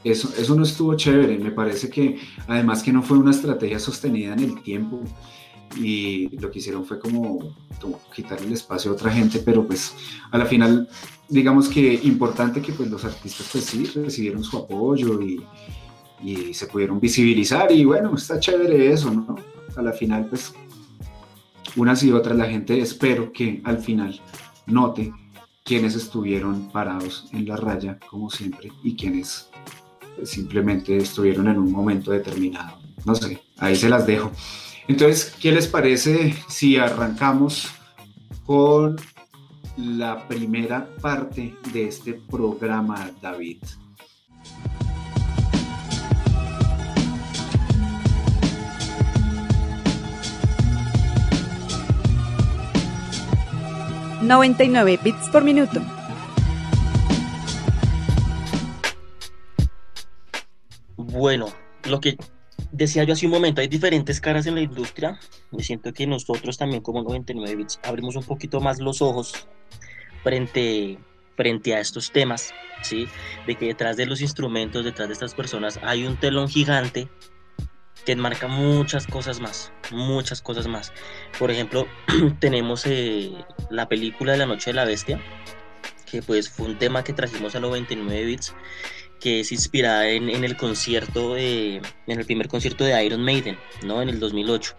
eso, 0.06 0.32
eso 0.38 0.56
no 0.56 0.64
estuvo 0.64 0.96
chévere. 0.96 1.38
Me 1.38 1.52
parece 1.52 1.90
que 1.90 2.18
además 2.48 2.82
que 2.82 2.94
no 2.94 3.04
fue 3.04 3.18
una 3.18 3.32
estrategia 3.32 3.78
sostenida 3.78 4.32
en 4.32 4.40
el 4.40 4.62
tiempo 4.64 5.02
y 5.76 6.30
lo 6.38 6.50
que 6.50 6.60
hicieron 6.60 6.86
fue 6.86 6.98
como, 6.98 7.54
quitar 8.16 8.42
el 8.42 8.54
espacio 8.54 8.92
a 8.92 8.94
otra 8.94 9.12
gente, 9.12 9.40
pero 9.40 9.68
pues 9.68 9.94
a 10.32 10.38
la 10.38 10.46
final, 10.46 10.88
digamos 11.28 11.68
que 11.68 12.00
importante 12.04 12.62
que 12.62 12.72
pues 12.72 12.90
los 12.90 13.04
artistas 13.04 13.50
pues 13.52 13.66
sí 13.66 13.84
recibieron 13.96 14.46
su 14.46 14.58
apoyo 14.60 15.22
y, 15.22 15.44
y 16.24 16.54
se 16.54 16.68
pudieron 16.68 17.02
visibilizar 17.02 17.70
y 17.70 17.84
bueno, 17.84 18.16
está 18.16 18.40
chévere 18.40 18.94
eso, 18.94 19.12
¿no? 19.12 19.36
A 19.76 19.82
la 19.82 19.92
final 19.92 20.26
pues 20.30 20.54
unas 21.76 22.04
y 22.04 22.12
otras 22.12 22.38
la 22.38 22.46
gente 22.46 22.80
espero 22.80 23.32
que 23.32 23.62
al 23.64 23.80
final 23.80 24.20
note 24.66 25.12
quienes 25.64 25.96
estuvieron 25.96 26.70
parados 26.70 27.30
en 27.32 27.48
la 27.48 27.56
raya, 27.56 28.00
como 28.10 28.30
siempre, 28.30 28.72
y 28.84 28.96
quienes 28.96 29.50
simplemente 30.24 30.98
estuvieron 30.98 31.48
en 31.48 31.58
un 31.58 31.72
momento 31.72 32.12
determinado. 32.12 32.80
No 33.06 33.16
sé, 33.16 33.42
ahí 33.58 33.76
se 33.76 33.90
las 33.90 34.06
dejo. 34.08 34.32
Entonces, 34.88 35.36
¿qué 35.40 35.52
les 35.52 35.68
parece 35.68 36.36
si 36.48 36.78
arrancamos 36.78 37.68
con 38.46 38.96
la 39.78 40.28
primera 40.28 40.90
parte 41.02 41.56
de 41.72 41.88
este 41.88 42.14
programa, 42.14 43.12
David? 43.22 43.60
...99 54.22 55.00
bits 55.02 55.30
por 55.30 55.44
minuto. 55.44 55.82
Bueno, 60.98 61.48
lo 61.86 62.00
que 62.00 62.18
decía 62.72 63.04
yo 63.04 63.14
hace 63.14 63.26
un 63.26 63.32
momento, 63.32 63.62
hay 63.62 63.68
diferentes 63.68 64.22
caras 64.22 64.46
en 64.46 64.56
la 64.56 64.62
industria. 64.62 65.20
Me 65.52 65.64
siento 65.64 65.94
que 65.94 66.06
nosotros 66.06 66.58
también 66.58 66.82
como 66.82 67.02
99 67.02 67.56
bits 67.56 67.80
abrimos 67.84 68.16
un 68.16 68.24
poquito 68.24 68.60
más 68.62 68.80
los 68.80 69.02
ojos 69.02 69.48
frente, 70.24 71.00
frente 71.36 71.74
a 71.74 71.80
estos 71.80 72.12
temas, 72.12 72.54
¿sí? 72.82 73.08
De 73.48 73.56
que 73.56 73.68
detrás 73.68 73.98
de 73.98 74.06
los 74.06 74.22
instrumentos, 74.22 74.86
detrás 74.86 75.08
de 75.08 75.14
estas 75.14 75.34
personas, 75.34 75.80
hay 75.84 76.06
un 76.06 76.18
telón 76.18 76.48
gigante 76.48 77.08
que 78.10 78.14
enmarca 78.14 78.48
muchas 78.48 79.06
cosas 79.06 79.40
más, 79.40 79.72
muchas 79.92 80.42
cosas 80.42 80.66
más. 80.66 80.92
Por 81.38 81.52
ejemplo, 81.52 81.86
tenemos 82.40 82.88
eh, 82.88 83.32
la 83.70 83.88
película 83.88 84.32
de 84.32 84.40
la 84.40 84.48
Noche 84.48 84.72
de 84.72 84.74
la 84.74 84.86
Bestia, 84.86 85.22
que 86.10 86.24
pues 86.24 86.50
fue 86.50 86.66
un 86.66 86.80
tema 86.80 87.04
que 87.04 87.14
trajimos 87.14 87.54
a 87.54 87.60
99 87.60 88.26
bits 88.26 88.56
que 89.20 89.42
es 89.42 89.52
inspirada 89.52 90.08
en, 90.08 90.28
el 90.28 90.58
concierto, 90.58 91.36
de, 91.36 91.84
en 92.08 92.20
el 92.20 92.26
primer 92.26 92.48
concierto 92.48 92.84
de 92.84 93.06
Iron 93.06 93.24
Maiden, 93.24 93.60
¿no? 93.86 94.02
En 94.02 94.10
el 94.10 94.20
2008. 94.20 94.76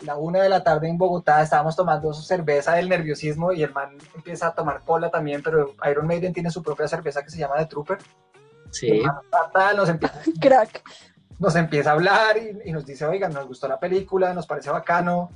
La 0.00 0.16
una 0.16 0.42
de 0.42 0.48
la 0.48 0.64
tarde 0.64 0.88
en 0.88 0.98
Bogotá 0.98 1.40
estábamos 1.40 1.76
tomando 1.76 2.12
su 2.12 2.22
cerveza 2.22 2.74
del 2.74 2.88
nerviosismo 2.88 3.52
y 3.52 3.62
el 3.62 3.72
man 3.72 3.96
empieza 4.16 4.48
a 4.48 4.54
tomar 4.56 4.82
cola 4.84 5.08
también, 5.08 5.40
pero 5.40 5.76
Iron 5.88 6.08
Maiden 6.08 6.32
tiene 6.32 6.50
su 6.50 6.64
propia 6.64 6.88
cerveza 6.88 7.22
que 7.22 7.30
se 7.30 7.38
llama 7.38 7.58
The 7.58 7.66
Trooper. 7.66 7.98
Sí. 8.72 9.02
nos 9.76 9.88
empieza, 9.88 10.20
Crack. 10.40 10.82
Nos 11.38 11.56
empieza 11.56 11.90
a 11.90 11.92
hablar 11.94 12.36
y, 12.64 12.72
nos 12.72 12.84
dice, 12.84 13.06
oigan, 13.06 13.32
nos 13.32 13.46
gustó 13.46 13.68
la 13.68 13.78
película, 13.78 14.32
nos 14.32 14.46
parece 14.46 14.70
bacano, 14.70 15.30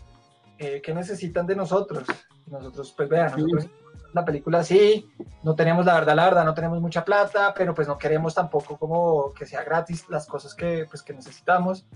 eh, 0.59 0.81
¿qué 0.83 0.95
necesitan 0.95 1.47
de 1.47 1.57
nosotros? 1.57 2.05
Y 2.47 2.51
nosotros, 2.51 2.93
pues 2.97 3.09
vean, 3.09 3.33
nosotros 3.33 3.69
la 4.17 4.25
película 4.25 4.63
sí, 4.65 5.11
no 5.43 5.55
tenemos 5.55 5.85
la 5.85 5.95
verdad, 5.95 6.17
la 6.17 6.25
verdad, 6.25 6.45
no 6.45 6.55
tenemos 6.55 6.81
mucha 6.81 7.05
plata, 7.05 7.53
pero 7.55 7.75
pues 7.75 7.87
no 7.87 7.99
queremos 7.99 8.35
tampoco 8.35 8.79
como 8.79 9.33
que 9.35 9.45
sea 9.45 9.63
gratis 9.63 10.09
las 10.09 10.27
cosas 10.27 10.55
que, 10.55 10.87
pues, 10.89 11.03
que 11.03 11.13
necesitamos. 11.13 11.87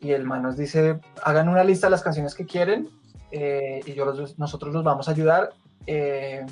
Y 0.00 0.12
el 0.12 0.24
man 0.24 0.42
nos 0.42 0.56
dice, 0.56 1.00
hagan 1.22 1.48
una 1.48 1.64
lista 1.64 1.86
de 1.86 1.92
las 1.92 2.02
canciones 2.02 2.34
que 2.34 2.44
quieren 2.44 2.90
eh, 3.30 3.80
y 3.86 3.94
yo 3.94 4.12
nosotros 4.36 4.72
los 4.74 4.84
vamos 4.84 5.08
a 5.08 5.12
ayudar. 5.12 5.50
Eh, 5.86 6.44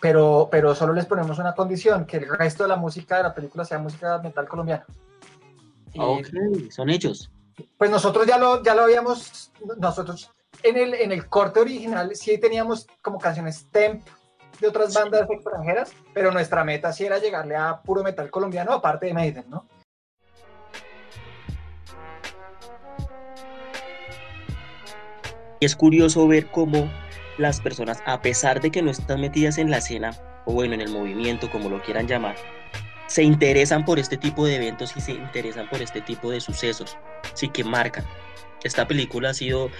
pero, 0.00 0.48
pero 0.50 0.74
solo 0.74 0.92
les 0.92 1.06
ponemos 1.06 1.38
una 1.38 1.54
condición, 1.54 2.06
que 2.06 2.18
el 2.18 2.28
resto 2.28 2.64
de 2.64 2.68
la 2.68 2.76
música 2.76 3.16
de 3.16 3.24
la 3.24 3.34
película 3.34 3.64
sea 3.64 3.78
música 3.78 4.18
metal 4.18 4.46
colombiana. 4.48 4.86
ok, 5.96 6.26
son 6.70 6.90
hechos. 6.90 7.30
Pues 7.76 7.90
nosotros 7.90 8.26
ya 8.26 8.38
lo, 8.38 8.62
ya 8.62 8.74
lo 8.74 8.82
habíamos, 8.82 9.52
nosotros 9.78 10.30
en 10.62 10.76
el, 10.76 10.94
en 10.94 11.12
el 11.12 11.28
corte 11.28 11.60
original 11.60 12.14
sí 12.14 12.38
teníamos 12.38 12.86
como 13.02 13.18
canciones 13.18 13.66
temp 13.70 14.06
de 14.60 14.68
otras 14.68 14.94
bandas 14.94 15.28
extranjeras, 15.30 15.92
pero 16.12 16.32
nuestra 16.32 16.64
meta 16.64 16.92
sí 16.92 17.04
era 17.04 17.18
llegarle 17.18 17.56
a 17.56 17.80
puro 17.80 18.02
metal 18.02 18.30
colombiano, 18.30 18.72
aparte 18.72 19.06
de 19.06 19.14
Maiden, 19.14 19.44
¿no? 19.48 19.66
Y 25.60 25.64
es 25.64 25.74
curioso 25.74 26.26
ver 26.28 26.46
cómo 26.50 26.88
las 27.38 27.60
personas, 27.60 28.02
a 28.04 28.20
pesar 28.20 28.60
de 28.60 28.70
que 28.70 28.82
no 28.82 28.90
están 28.90 29.20
metidas 29.20 29.58
en 29.58 29.70
la 29.70 29.78
escena, 29.78 30.10
o 30.44 30.52
bueno, 30.52 30.74
en 30.74 30.80
el 30.80 30.90
movimiento, 30.90 31.50
como 31.50 31.68
lo 31.68 31.82
quieran 31.82 32.06
llamar, 32.06 32.36
se 33.06 33.22
interesan 33.22 33.84
por 33.84 33.98
este 33.98 34.16
tipo 34.16 34.44
de 34.44 34.56
eventos 34.56 34.94
y 34.96 35.00
se 35.00 35.12
interesan 35.12 35.68
por 35.68 35.80
este 35.80 36.00
tipo 36.02 36.30
de 36.30 36.40
sucesos, 36.40 36.96
sí 37.34 37.48
que 37.48 37.64
marcan. 37.64 38.04
Esta 38.64 38.86
película 38.86 39.30
ha 39.30 39.34
sido 39.34 39.70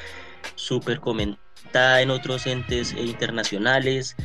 súper 0.55 1.01
comentada 1.01 2.01
en 2.01 2.11
otros 2.11 2.47
entes 2.47 2.93
internacionales, 2.95 4.17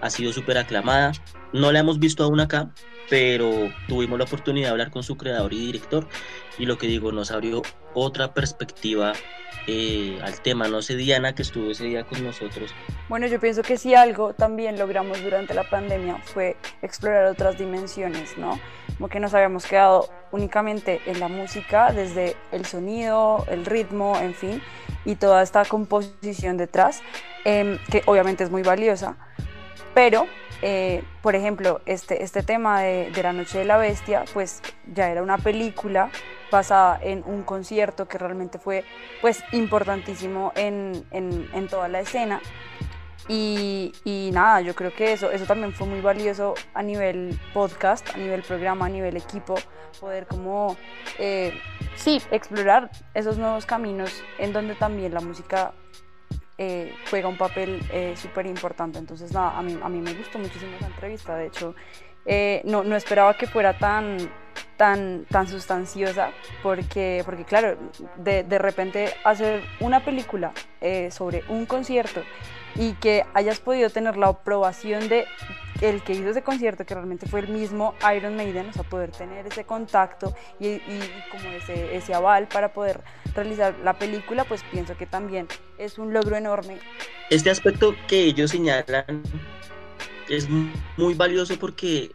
ha 0.00 0.10
sido 0.10 0.32
súper 0.32 0.58
aclamada. 0.58 1.12
No 1.52 1.72
la 1.72 1.80
hemos 1.80 1.98
visto 1.98 2.24
aún 2.24 2.40
acá, 2.40 2.70
pero 3.08 3.70
tuvimos 3.88 4.18
la 4.18 4.24
oportunidad 4.24 4.68
de 4.68 4.72
hablar 4.72 4.90
con 4.90 5.02
su 5.02 5.16
creador 5.16 5.52
y 5.52 5.66
director 5.66 6.06
y 6.58 6.66
lo 6.66 6.76
que 6.76 6.86
digo, 6.86 7.12
nos 7.12 7.30
abrió 7.30 7.62
otra 7.94 8.34
perspectiva 8.34 9.12
eh, 9.66 10.18
al 10.22 10.40
tema. 10.40 10.68
No 10.68 10.82
sé, 10.82 10.96
Diana, 10.96 11.34
que 11.34 11.42
estuvo 11.42 11.70
ese 11.70 11.84
día 11.84 12.04
con 12.04 12.24
nosotros. 12.24 12.74
Bueno, 13.08 13.26
yo 13.26 13.38
pienso 13.38 13.62
que 13.62 13.76
si 13.76 13.94
algo 13.94 14.32
también 14.32 14.78
logramos 14.78 15.22
durante 15.22 15.54
la 15.54 15.68
pandemia 15.68 16.20
fue 16.24 16.56
explorar 16.82 17.26
otras 17.26 17.58
dimensiones, 17.58 18.36
¿no? 18.36 18.58
Como 18.96 19.08
que 19.08 19.20
nos 19.20 19.34
habíamos 19.34 19.66
quedado 19.66 20.08
únicamente 20.32 21.00
en 21.06 21.20
la 21.20 21.28
música, 21.28 21.92
desde 21.92 22.36
el 22.50 22.66
sonido, 22.66 23.44
el 23.48 23.64
ritmo, 23.64 24.18
en 24.18 24.34
fin, 24.34 24.62
y 25.04 25.14
toda 25.14 25.42
esta 25.42 25.64
composición 25.64 26.56
detrás, 26.56 27.02
em, 27.44 27.78
que 27.90 28.02
obviamente 28.06 28.44
es 28.44 28.50
muy 28.50 28.62
valiosa, 28.62 29.16
pero, 29.98 30.28
eh, 30.62 31.02
por 31.22 31.34
ejemplo, 31.34 31.80
este, 31.84 32.22
este 32.22 32.44
tema 32.44 32.82
de, 32.82 33.10
La 33.20 33.32
Noche 33.32 33.58
de 33.58 33.64
la 33.64 33.78
Bestia, 33.78 34.26
pues 34.32 34.62
ya 34.86 35.10
era 35.10 35.24
una 35.24 35.38
película 35.38 36.12
basada 36.52 37.00
en 37.02 37.24
un 37.26 37.42
concierto 37.42 38.06
que 38.06 38.16
realmente 38.16 38.60
fue 38.60 38.84
pues 39.20 39.42
importantísimo 39.50 40.52
en, 40.54 41.04
en, 41.10 41.66
toda 41.66 41.88
la 41.88 41.98
escena. 41.98 42.40
Y, 43.26 43.92
y, 44.04 44.30
nada, 44.32 44.60
yo 44.60 44.76
creo 44.76 44.94
que 44.94 45.14
eso, 45.14 45.32
eso 45.32 45.46
también 45.46 45.72
fue 45.72 45.88
muy 45.88 46.00
valioso 46.00 46.54
a 46.74 46.82
nivel 46.84 47.36
podcast, 47.52 48.08
a 48.14 48.18
nivel 48.18 48.42
programa, 48.44 48.86
a 48.86 48.90
nivel 48.90 49.16
equipo, 49.16 49.56
poder 49.98 50.28
como, 50.28 50.76
eh, 51.18 51.60
sí, 51.96 52.22
explorar 52.30 52.88
esos 53.14 53.36
nuevos 53.36 53.66
caminos 53.66 54.22
en 54.38 54.52
donde 54.52 54.76
también 54.76 55.12
la 55.12 55.20
música 55.20 55.74
eh, 56.58 56.92
juega 57.08 57.28
un 57.28 57.38
papel 57.38 57.80
eh, 57.90 58.14
súper 58.16 58.46
importante. 58.46 58.98
Entonces, 58.98 59.32
nada, 59.32 59.56
a 59.56 59.62
mí, 59.62 59.78
a 59.80 59.88
mí 59.88 60.00
me 60.00 60.12
gustó 60.14 60.38
muchísimo 60.38 60.76
esa 60.76 60.88
entrevista. 60.88 61.36
De 61.36 61.46
hecho, 61.46 61.74
no, 62.64 62.84
no 62.84 62.96
esperaba 62.96 63.34
que 63.34 63.46
fuera 63.46 63.78
tan, 63.78 64.18
tan, 64.76 65.24
tan 65.30 65.48
sustanciosa, 65.48 66.30
porque, 66.62 67.22
porque 67.24 67.44
claro, 67.44 67.76
de, 68.16 68.44
de 68.44 68.58
repente 68.58 69.14
hacer 69.24 69.62
una 69.80 70.04
película 70.04 70.52
sobre 71.10 71.44
un 71.48 71.66
concierto 71.66 72.22
y 72.74 72.92
que 72.94 73.24
hayas 73.34 73.60
podido 73.60 73.90
tener 73.90 74.16
la 74.16 74.28
aprobación 74.28 75.08
de 75.08 75.26
el 75.80 76.02
que 76.02 76.12
hizo 76.12 76.30
ese 76.30 76.42
concierto, 76.42 76.84
que 76.84 76.94
realmente 76.94 77.26
fue 77.26 77.40
el 77.40 77.48
mismo 77.48 77.94
Iron 78.16 78.36
Maiden, 78.36 78.68
o 78.68 78.72
sea, 78.72 78.82
poder 78.82 79.10
tener 79.10 79.46
ese 79.46 79.64
contacto 79.64 80.34
y, 80.58 80.66
y, 80.66 81.00
como 81.30 81.48
ese, 81.50 81.96
ese 81.96 82.14
aval 82.14 82.48
para 82.48 82.72
poder 82.72 83.00
realizar 83.34 83.74
la 83.84 83.94
película, 83.94 84.44
pues 84.44 84.62
pienso 84.72 84.96
que 84.96 85.06
también 85.06 85.46
es 85.78 85.98
un 85.98 86.12
logro 86.12 86.36
enorme. 86.36 86.78
Este 87.30 87.50
aspecto 87.50 87.94
que 88.08 88.24
ellos 88.24 88.50
señalan 88.50 89.22
es 90.28 90.48
muy 90.96 91.14
valioso 91.14 91.58
porque 91.58 92.12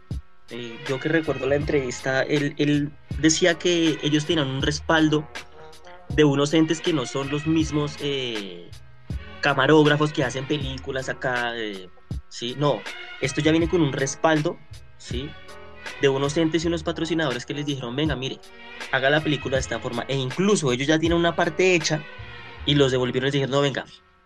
eh, 0.50 0.78
yo 0.88 1.00
que 1.00 1.08
recuerdo 1.08 1.46
la 1.46 1.56
entrevista, 1.56 2.22
él, 2.22 2.54
él 2.58 2.92
decía 3.18 3.58
que 3.58 3.98
ellos 4.02 4.26
tenían 4.26 4.48
un 4.48 4.62
respaldo 4.62 5.26
de 6.10 6.24
unos 6.24 6.52
entes 6.54 6.80
que 6.80 6.92
no 6.92 7.06
son 7.06 7.30
los 7.30 7.46
mismos 7.46 7.96
eh, 8.00 8.70
camarógrafos 9.40 10.12
que 10.12 10.24
hacen 10.24 10.46
películas 10.46 11.08
acá, 11.08 11.56
eh, 11.56 11.88
¿sí? 12.28 12.54
No, 12.58 12.80
esto 13.20 13.40
ya 13.40 13.50
viene 13.50 13.68
con 13.68 13.82
un 13.82 13.92
respaldo, 13.92 14.58
¿sí? 14.98 15.30
De 16.00 16.08
unos 16.08 16.36
entes 16.36 16.64
y 16.64 16.68
unos 16.68 16.82
patrocinadores 16.82 17.46
que 17.46 17.54
les 17.54 17.66
dijeron, 17.66 17.96
venga, 17.96 18.16
mire, 18.16 18.38
haga 18.92 19.10
la 19.10 19.22
película 19.22 19.56
de 19.56 19.60
esta 19.60 19.78
forma. 19.80 20.04
E 20.08 20.16
incluso 20.16 20.72
ellos 20.72 20.86
ya 20.86 20.98
tienen 20.98 21.18
una 21.18 21.36
parte 21.36 21.74
hecha 21.74 22.02
y 22.66 22.74
los 22.74 22.92
devolvieron 22.92 23.24
y 23.24 23.28
les 23.28 23.32
dijeron, 23.32 23.52
no, 23.52 23.60
venga, 23.60 23.84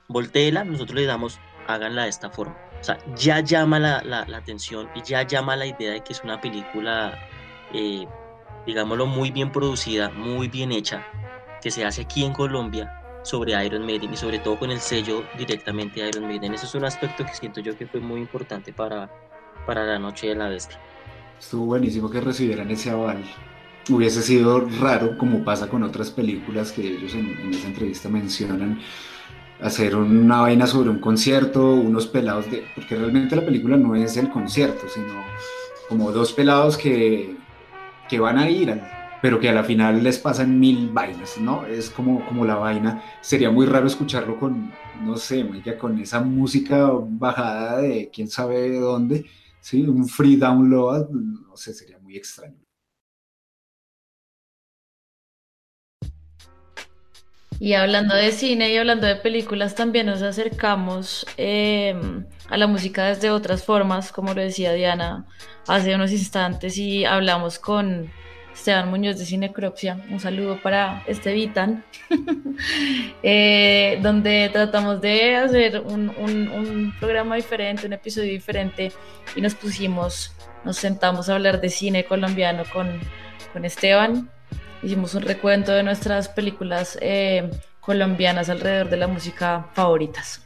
volteela, 0.09 0.64
nosotros 0.64 0.97
les 0.97 1.07
damos, 1.07 1.40
háganla 1.66 2.04
de 2.04 2.11
esta 2.11 2.30
forma. 2.30 2.57
O 2.80 2.85
sea, 2.85 2.99
ya 3.16 3.40
llama 3.40 3.78
la, 3.78 4.02
la, 4.02 4.37
atención 4.37 4.88
y 4.94 5.02
ya 5.02 5.23
llama 5.23 5.56
la 5.56 5.66
idea 5.66 5.92
de 5.92 6.00
que 6.02 6.12
es 6.12 6.23
una 6.23 6.40
película, 6.40 7.18
eh, 7.73 8.06
digámoslo, 8.66 9.06
muy 9.06 9.30
bien 9.30 9.50
producida, 9.50 10.11
muy 10.11 10.49
bien 10.49 10.70
hecha, 10.73 11.04
que 11.61 11.70
se 11.70 11.85
hace 11.85 12.02
aquí 12.02 12.25
en 12.25 12.32
Colombia 12.32 12.94
sobre 13.23 13.64
Iron 13.64 13.85
Maiden 13.85 14.12
y 14.12 14.16
sobre 14.16 14.38
todo 14.38 14.58
con 14.58 14.70
el 14.70 14.80
sello 14.80 15.25
directamente 15.37 16.00
de 16.00 16.08
Iron 16.08 16.26
Maiden. 16.26 16.54
Eso 16.54 16.66
es 16.66 16.75
un 16.75 16.85
aspecto 16.85 17.25
que 17.25 17.35
siento 17.35 17.61
yo 17.61 17.76
que 17.76 17.87
fue 17.87 18.00
muy 18.00 18.20
importante 18.20 18.73
para, 18.73 19.11
para 19.66 19.85
la 19.85 19.99
Noche 19.99 20.28
de 20.28 20.35
la 20.35 20.49
Bestia. 20.49 20.78
Estuvo 21.38 21.66
buenísimo 21.66 22.11
que 22.11 22.20
recibieran 22.20 22.70
ese 22.70 22.90
aval. 22.90 23.23
hubiese 23.90 24.23
sido 24.23 24.61
raro, 24.80 25.16
como 25.16 25.44
pasa 25.44 25.68
con 25.68 25.82
otras 25.82 26.11
películas 26.11 26.73
que 26.73 26.82
ellos 26.82 27.14
en, 27.14 27.52
esa 27.52 27.68
entrevista 27.68 28.08
mencionan, 28.08 28.80
hacer 29.60 29.96
una 29.96 30.42
vaina 30.42 30.66
sobre 30.66 30.90
un 30.90 31.00
concierto, 31.00 31.74
unos 31.74 32.06
pelados 32.06 32.50
de... 32.50 32.64
Porque 32.74 32.96
realmente 32.96 33.36
la 33.36 33.44
película 33.44 33.76
no 33.76 33.94
es 33.94 34.16
el 34.16 34.30
concierto, 34.30 34.88
sino 34.88 35.24
como 35.88 36.12
dos 36.12 36.32
pelados 36.32 36.76
que, 36.76 37.36
que 38.08 38.20
van 38.20 38.38
a 38.38 38.48
ir 38.50 38.80
pero 39.20 39.40
que 39.40 39.48
a 39.48 39.52
la 39.52 39.64
final 39.64 40.02
les 40.02 40.18
pasan 40.18 40.58
mil 40.58 40.90
vainas, 40.90 41.38
¿no? 41.40 41.66
Es 41.66 41.90
como, 41.90 42.24
como 42.26 42.44
la 42.44 42.56
vaina. 42.56 43.02
Sería 43.20 43.50
muy 43.50 43.66
raro 43.66 43.86
escucharlo 43.86 44.38
con, 44.38 44.72
no 45.02 45.16
sé, 45.16 45.48
con 45.78 45.98
esa 45.98 46.20
música 46.20 46.90
bajada 46.92 47.80
de 47.80 48.10
quién 48.12 48.28
sabe 48.28 48.70
de 48.70 48.80
dónde, 48.80 49.26
¿sí? 49.60 49.82
Un 49.82 50.06
free 50.06 50.36
download, 50.36 51.10
no 51.10 51.56
sé, 51.56 51.74
sería 51.74 51.98
muy 51.98 52.16
extraño. 52.16 52.67
Y 57.60 57.74
hablando 57.74 58.14
de 58.14 58.30
cine 58.30 58.70
y 58.70 58.76
hablando 58.76 59.06
de 59.06 59.16
películas, 59.16 59.74
también 59.74 60.06
nos 60.06 60.22
acercamos 60.22 61.26
em, 61.36 62.24
a 62.48 62.56
la 62.56 62.68
música 62.68 63.06
desde 63.06 63.30
otras 63.30 63.64
formas, 63.64 64.12
como 64.12 64.32
lo 64.32 64.40
decía 64.40 64.72
Diana 64.72 65.26
hace 65.66 65.94
unos 65.94 66.12
instantes, 66.12 66.78
y 66.78 67.04
hablamos 67.04 67.58
con 67.58 68.10
Esteban 68.58 68.90
Muñoz 68.90 69.18
de 69.18 69.24
Cinecropsia. 69.24 70.00
Un 70.08 70.20
saludo 70.20 70.60
para 70.62 71.02
Estevitan, 71.06 71.84
eh, 73.24 73.98
donde 74.02 74.50
tratamos 74.52 75.00
de 75.00 75.34
hacer 75.34 75.80
un, 75.80 76.94
programa 77.00 77.34
diferente, 77.36 77.86
un 77.86 77.92
episodio 77.92 78.30
diferente 78.30 78.92
y 79.34 79.40
nos 79.40 79.54
pusimos, 79.54 80.32
nos 80.64 80.76
sentamos 80.76 81.28
a 81.28 81.34
hablar 81.34 81.60
de 81.60 81.70
cine 81.70 82.04
colombiano 82.04 82.62
con, 82.72 83.00
con 83.52 83.64
Esteban. 83.64 84.30
Hicimos 84.82 85.14
un 85.14 85.23
recuento 85.23 85.73
de 85.73 85.82
nuestras 85.82 86.28
películas 86.28 86.97
eh, 87.00 87.50
colombianas 87.80 88.49
alrededor 88.49 88.88
de 88.88 88.97
la 88.97 89.08
música 89.08 89.66
favoritas. 89.75 90.44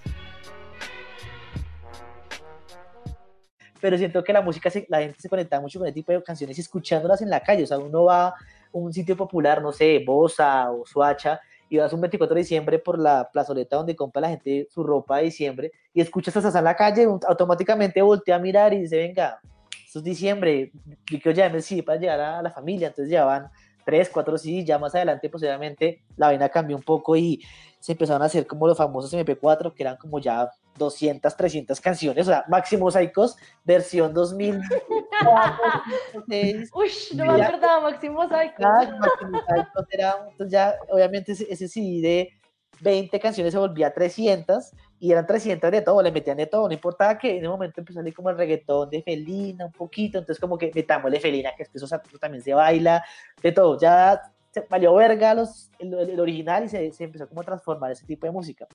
pero 3.83 3.99
siento 3.99 4.23
que 4.23 4.33
la 4.33 4.41
música, 4.41 4.71
la 4.89 5.01
gente 5.01 5.21
se 5.21 5.29
conecta 5.29 5.61
mucho 5.61 5.81
con 5.81 5.89
ese 5.89 5.95
tipo 5.95 6.13
de 6.13 6.23
canciones 6.23 6.57
escuchándolas 6.57 7.21
en 7.21 7.29
la 7.29 7.41
calle, 7.41 7.65
o 7.65 7.67
sea, 7.67 7.79
uno 7.79 8.05
va 8.05 8.29
a 8.29 8.35
un 8.71 8.93
sitio 8.93 9.17
popular, 9.17 9.61
no 9.61 9.73
sé, 9.73 10.01
Bosa 10.07 10.71
o 10.71 10.87
Suacha, 10.87 11.41
y 11.69 11.79
vas 11.79 11.93
un 11.93 12.01
24 12.01 12.33
de 12.33 12.41
diciembre 12.43 12.79
por 12.79 12.97
la 12.97 13.29
plazoleta 13.31 13.77
donde 13.77 13.97
compra 13.97 14.21
la 14.23 14.29
gente 14.29 14.69
su 14.71 14.85
ropa 14.85 15.19
de 15.19 15.25
diciembre, 15.25 15.73
y 15.93 16.01
escuchas 16.01 16.37
a 16.37 16.59
en 16.59 16.65
la 16.65 16.77
calle, 16.77 17.09
automáticamente 17.27 18.01
voltea 18.01 18.37
a 18.37 18.39
mirar 18.39 18.73
y 18.73 18.83
dice, 18.83 18.99
venga, 18.99 19.41
esto 19.85 19.99
es 19.99 20.05
diciembre, 20.05 20.71
y 21.11 21.19
que 21.19 21.35
ya 21.35 21.49
me 21.49 21.61
sí 21.61 21.83
para 21.83 21.99
llegar 21.99 22.21
a 22.21 22.41
la 22.41 22.53
familia, 22.53 22.87
entonces 22.87 23.11
ya 23.11 23.25
van 23.25 23.51
tres, 23.85 24.09
cuatro 24.11 24.39
sí, 24.39 24.65
ya 24.65 24.79
más 24.79 24.95
adelante 24.95 25.29
posiblemente 25.29 26.03
la 26.17 26.29
vaina 26.29 26.49
cambió 26.49 26.77
un 26.77 26.83
poco 26.83 27.17
y 27.17 27.43
se 27.79 27.93
empezaron 27.93 28.23
a 28.23 28.27
hacer 28.27 28.47
como 28.47 28.69
los 28.69 28.79
famosos 28.79 29.13
MP4, 29.13 29.75
que 29.75 29.83
eran 29.83 29.97
como 29.97 30.21
ya 30.21 30.49
200, 30.79 31.37
300 31.37 31.81
canciones, 31.81 32.29
o 32.29 32.31
sea, 32.31 32.45
Máximo 32.49 32.91
Psychos, 32.91 33.37
versión 33.65 34.15
2000. 34.15 34.61
Uy, 36.75 36.91
no 37.17 37.27
me 37.27 37.43
acordaba, 37.43 37.91
Máximo 37.91 38.23
Psychos. 38.29 38.61
Máximo 38.61 39.41
Psychos 39.41 39.87
era, 39.91 40.15
entonces 40.31 40.53
ya, 40.53 40.77
obviamente 40.91 41.33
ese, 41.33 41.47
ese 41.51 41.69
CD 41.69 42.01
de 42.01 42.42
20 42.83 43.21
canciones 43.21 43.53
se 43.53 43.59
volvía 43.59 43.95
300 43.95 44.73
y 44.99 45.13
eran 45.13 45.25
300 45.25 45.71
de 45.71 45.83
todo, 45.83 46.03
le 46.03 46.11
metían 46.11 46.37
de 46.37 46.47
todo, 46.47 46.67
no 46.67 46.75
importaba 46.75 47.17
que 47.17 47.31
en 47.31 47.39
ese 47.39 47.49
momento 47.49 47.81
empezó 47.81 48.01
a 48.01 48.03
salir 48.03 48.15
como 48.15 48.31
el 48.31 48.37
reggaetón 48.37 48.91
de 48.91 49.03
Felina 49.03 49.67
un 49.67 49.73
poquito, 49.73 50.19
entonces 50.19 50.41
como 50.41 50.59
que 50.59 50.71
metámosle 50.75 51.21
Felina, 51.21 51.51
que 51.57 51.63
después 51.63 51.83
eso 51.83 52.01
también 52.21 52.43
se 52.43 52.55
baila, 52.55 53.05
de 53.41 53.53
todo, 53.53 53.79
ya 53.79 54.21
se 54.51 54.67
valió 54.69 54.95
verga 54.95 55.33
los, 55.35 55.71
el, 55.79 56.19
original 56.19 56.65
y 56.65 56.69
se, 56.69 56.93
empezó 56.99 57.29
como 57.29 57.41
a 57.41 57.45
transformar 57.45 57.93
ese 57.93 58.05
tipo 58.05 58.27
de 58.27 58.33
música. 58.33 58.67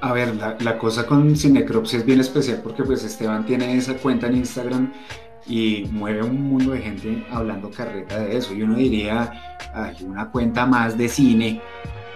A 0.00 0.12
ver, 0.12 0.34
la, 0.36 0.78
cosa 0.78 1.06
con 1.06 1.34
Cinecropsia 1.34 1.98
es 1.98 2.04
bien 2.04 2.20
especial 2.20 2.60
porque 2.62 2.84
pues 2.84 3.02
Esteban 3.02 3.44
tiene 3.44 3.76
esa 3.76 3.96
cuenta 3.96 4.28
en 4.28 4.36
Instagram 4.36 4.92
y 5.48 5.88
mueve 5.90 6.22
un 6.22 6.42
mundo 6.42 6.72
de 6.72 6.82
gente 6.82 7.26
hablando 7.30 7.70
carreta 7.70 8.20
de 8.20 8.36
eso. 8.36 8.54
Y 8.54 8.62
uno 8.62 8.76
diría, 8.76 9.58
hay 9.74 9.96
una 10.04 10.30
cuenta 10.30 10.66
más 10.66 10.96
de 10.96 11.08
cine 11.08 11.60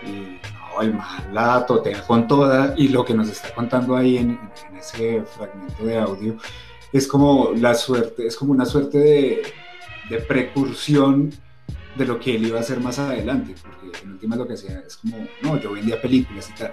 y 0.04 0.38
no, 0.52 0.82
el 0.82 0.94
mal 0.94 1.28
la 1.32 1.64
totea 1.66 2.02
con 2.02 2.28
toda 2.28 2.74
y 2.76 2.88
lo 2.88 3.04
que 3.04 3.14
nos 3.14 3.28
está 3.28 3.54
contando 3.54 3.96
ahí 3.96 4.18
en, 4.18 4.38
ese 4.78 5.22
fragmento 5.22 5.84
de 5.84 5.98
audio 5.98 6.36
es 6.92 7.06
como 7.06 7.52
la 7.56 7.74
suerte, 7.74 8.26
es 8.26 8.36
como 8.36 8.52
una 8.52 8.66
suerte 8.66 8.98
de, 8.98 9.42
de 10.10 10.18
precursión 10.18 11.32
de 11.94 12.04
lo 12.04 12.18
que 12.18 12.36
él 12.36 12.46
iba 12.46 12.58
a 12.58 12.62
hacer 12.62 12.80
más 12.80 12.98
adelante, 12.98 13.54
porque 13.62 13.98
en 14.02 14.12
última 14.12 14.36
lo 14.36 14.46
que 14.46 14.54
hacía 14.54 14.82
es 14.86 14.96
como, 14.96 15.26
no, 15.42 15.60
yo 15.60 15.72
vendía 15.72 16.00
películas 16.00 16.50
y 16.50 16.58
tal. 16.58 16.70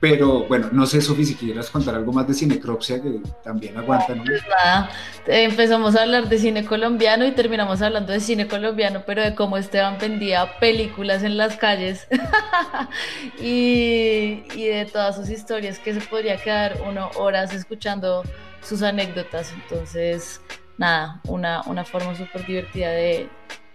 Pero 0.00 0.44
bueno, 0.44 0.68
no 0.70 0.86
sé, 0.86 1.00
Sofi, 1.00 1.24
si 1.24 1.34
quieras 1.34 1.70
contar 1.70 1.96
algo 1.96 2.12
más 2.12 2.28
de 2.28 2.34
Cinecropsia, 2.34 3.02
que 3.02 3.20
también 3.42 3.76
aguanta, 3.76 4.14
¿no? 4.14 4.22
Pues 4.24 4.42
nada, 4.48 4.90
empezamos 5.26 5.96
a 5.96 6.02
hablar 6.02 6.28
de 6.28 6.38
cine 6.38 6.64
colombiano 6.64 7.26
y 7.26 7.32
terminamos 7.32 7.82
hablando 7.82 8.12
de 8.12 8.20
cine 8.20 8.46
colombiano, 8.46 9.02
pero 9.04 9.22
de 9.22 9.34
cómo 9.34 9.56
Esteban 9.56 9.98
vendía 10.00 10.56
películas 10.60 11.24
en 11.24 11.36
las 11.36 11.56
calles 11.56 12.06
y, 13.40 14.44
y, 14.54 14.68
de 14.68 14.88
todas 14.92 15.16
sus 15.16 15.30
historias, 15.30 15.80
que 15.80 15.92
se 15.92 16.00
podría 16.00 16.36
quedar 16.36 16.80
uno 16.86 17.10
horas 17.16 17.52
escuchando 17.52 18.22
sus 18.62 18.82
anécdotas. 18.82 19.52
Entonces, 19.52 20.40
nada, 20.76 21.20
una, 21.26 21.62
una 21.62 21.84
forma 21.84 22.14
súper 22.14 22.46
divertida 22.46 22.90
de, 22.90 23.28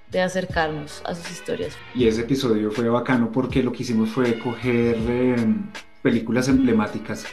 de 0.10 0.22
acercarnos 0.22 1.02
a 1.04 1.16
sus 1.16 1.30
historias. 1.30 1.78
Y 1.94 2.08
ese 2.08 2.22
episodio 2.22 2.72
fue 2.72 2.88
bacano 2.88 3.30
porque 3.30 3.62
lo 3.62 3.74
que 3.74 3.84
hicimos 3.84 4.10
fue 4.10 4.40
coger... 4.40 4.96
Eh, 5.10 5.36
películas 6.04 6.48
emblemáticas. 6.48 7.26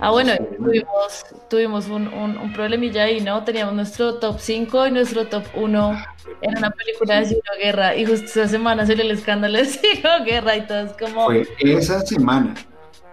Ah, 0.00 0.10
bueno, 0.10 0.32
tuvimos, 0.56 1.24
tuvimos 1.48 1.86
un, 1.86 2.08
un, 2.08 2.52
problemilla 2.52 3.04
ahí, 3.04 3.20
¿no? 3.20 3.44
Teníamos 3.44 3.74
nuestro 3.74 4.14
top 4.14 4.40
5 4.40 4.88
y 4.88 4.90
nuestro 4.90 5.28
top 5.28 5.44
1 5.54 6.04
en 6.40 6.58
una 6.58 6.72
película 6.72 7.20
de 7.20 7.26
Ciro 7.26 7.40
Guerra. 7.62 7.94
Y 7.94 8.04
justo 8.04 8.24
esa 8.24 8.48
semana 8.48 8.84
salió 8.84 9.04
el 9.04 9.12
escándalo 9.12 9.58
de 9.58 9.64
Ciro 9.66 10.24
Guerra 10.24 10.56
y 10.56 10.66
todo 10.66 10.80
es 10.80 10.92
como... 10.94 11.26
Fue 11.26 11.46
esa 11.60 12.00
semana. 12.00 12.52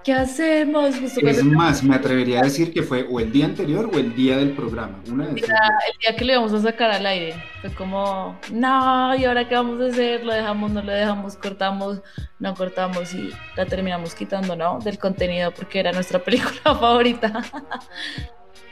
¿Qué 0.04 0.14
hacemos? 0.14 0.96
es 0.96 1.44
más, 1.44 1.84
me 1.84 1.96
atrevería 1.96 2.40
a 2.40 2.44
decir 2.44 2.74
que 2.74 2.84
fue 2.84 3.06
o 3.10 3.20
el 3.20 3.32
día 3.32 3.46
anterior 3.46 3.90
o 3.94 3.98
el 3.98 4.16
día 4.16 4.38
del 4.38 4.52
programa. 4.52 5.00
Una 5.12 5.28
el 5.28 5.36
día 5.36 6.16
que 6.18 6.26
lo 6.26 6.34
íbamos 6.34 6.54
a 6.54 6.62
sacar 6.62 6.92
al 6.92 7.06
aire. 7.06 7.36
Fue 7.62 7.72
como, 7.72 8.40
no, 8.52 9.16
¿y 9.16 9.26
ahora 9.26 9.48
qué 9.48 9.56
vamos 9.56 9.82
a 9.82 9.88
hacer? 9.88 10.24
¿Lo 10.24 10.34
dejamos, 10.34 10.72
no 10.72 10.82
lo 10.82 10.92
dejamos? 10.92 11.36
¿Cortamos? 11.36 12.02
No 12.40 12.54
cortamos 12.56 13.14
y 13.14 13.32
la 13.56 13.66
terminamos 13.66 14.16
quitando, 14.16 14.56
¿no? 14.56 14.80
Del 14.80 14.98
contenido 14.98 15.52
porque 15.52 15.80
era 15.80 15.92
nuestra 15.92 16.20
película 16.24 16.62
favorita. 16.64 17.44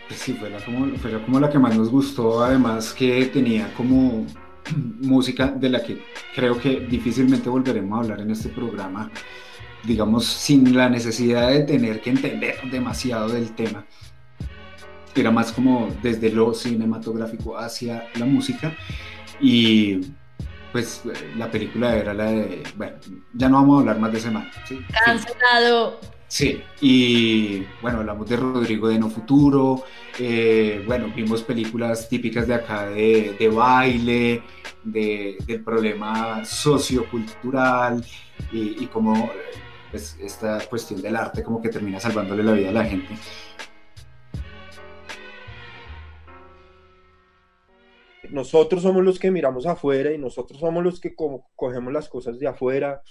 Pues 0.08 0.20
sí, 0.20 0.34
fue 0.34 0.50
como, 0.66 0.96
fue 0.98 1.22
como 1.22 1.40
la 1.40 1.50
que 1.50 1.60
más 1.60 1.76
nos 1.76 1.90
gustó, 1.90 2.44
además 2.44 2.94
que 2.94 3.26
tenía 3.26 3.74
como 3.76 4.26
música 5.02 5.48
de 5.48 5.70
la 5.70 5.84
que 5.84 6.02
creo 6.34 6.58
que 6.58 6.80
difícilmente 6.80 7.50
volveremos 7.50 7.98
a 7.98 8.04
hablar 8.04 8.22
en 8.22 8.32
este 8.32 8.50
programa 8.50 9.12
digamos, 9.84 10.26
sin 10.26 10.76
la 10.76 10.90
necesidad 10.90 11.50
de 11.50 11.64
tener 11.64 12.02
que 12.02 12.10
entender 12.12 12.56
demasiado 12.72 13.30
del 13.30 13.56
tema. 13.56 13.86
Era 15.16 15.32
más 15.32 15.52
como 15.52 15.90
desde 16.02 16.30
lo 16.30 16.54
cinematográfico 16.54 17.58
hacia 17.58 18.08
la 18.16 18.26
música 18.26 18.76
y 19.40 20.02
pues 20.72 21.02
la 21.36 21.50
película 21.50 21.96
era 21.96 22.14
la 22.14 22.26
de, 22.26 22.64
bueno, 22.76 22.98
ya 23.34 23.50
no 23.50 23.56
vamos 23.56 23.78
a 23.78 23.80
hablar 23.80 24.00
más 24.00 24.14
de 24.14 24.20
semana. 24.20 24.52
¿sí? 24.68 24.80
Cancelado. 25.06 26.00
Sí, 26.28 26.62
y 26.82 27.64
bueno, 27.82 28.00
hablamos 28.00 28.28
de 28.28 28.36
Rodrigo 28.36 28.90
de 28.90 29.00
No 29.00 29.10
Futuro, 29.10 29.86
eh, 30.20 30.84
bueno, 30.86 31.10
vimos 31.16 31.42
películas 31.42 32.10
típicas 32.10 32.46
de 32.46 32.54
acá 32.54 32.90
de, 32.90 33.38
de 33.40 33.48
baile, 33.48 34.44
de, 34.84 35.38
del 35.46 35.64
problema 35.64 36.44
sociocultural 36.44 38.04
y, 38.52 38.84
y 38.84 38.88
cómo 38.88 39.32
pues, 39.92 40.18
esta 40.20 40.60
cuestión 40.68 41.02
del 41.02 41.16
arte 41.16 41.44
como 41.44 41.62
que 41.62 41.70
termina 41.70 42.00
salvándole 42.00 42.44
la 42.44 42.54
vida 42.54 42.70
a 42.70 42.74
la 42.74 42.84
gente. 42.84 43.16
Nosotros 48.30 48.82
somos 48.82 49.04
los 49.04 49.20
que 49.20 49.32
miramos 49.32 49.66
afuera 49.66 50.12
y 50.12 50.18
nosotros 50.18 50.60
somos 50.60 50.84
los 50.84 51.00
que 51.00 51.16
cogemos 51.16 51.94
las 51.94 52.10
cosas 52.10 52.38
de 52.40 52.48
afuera. 52.48 53.02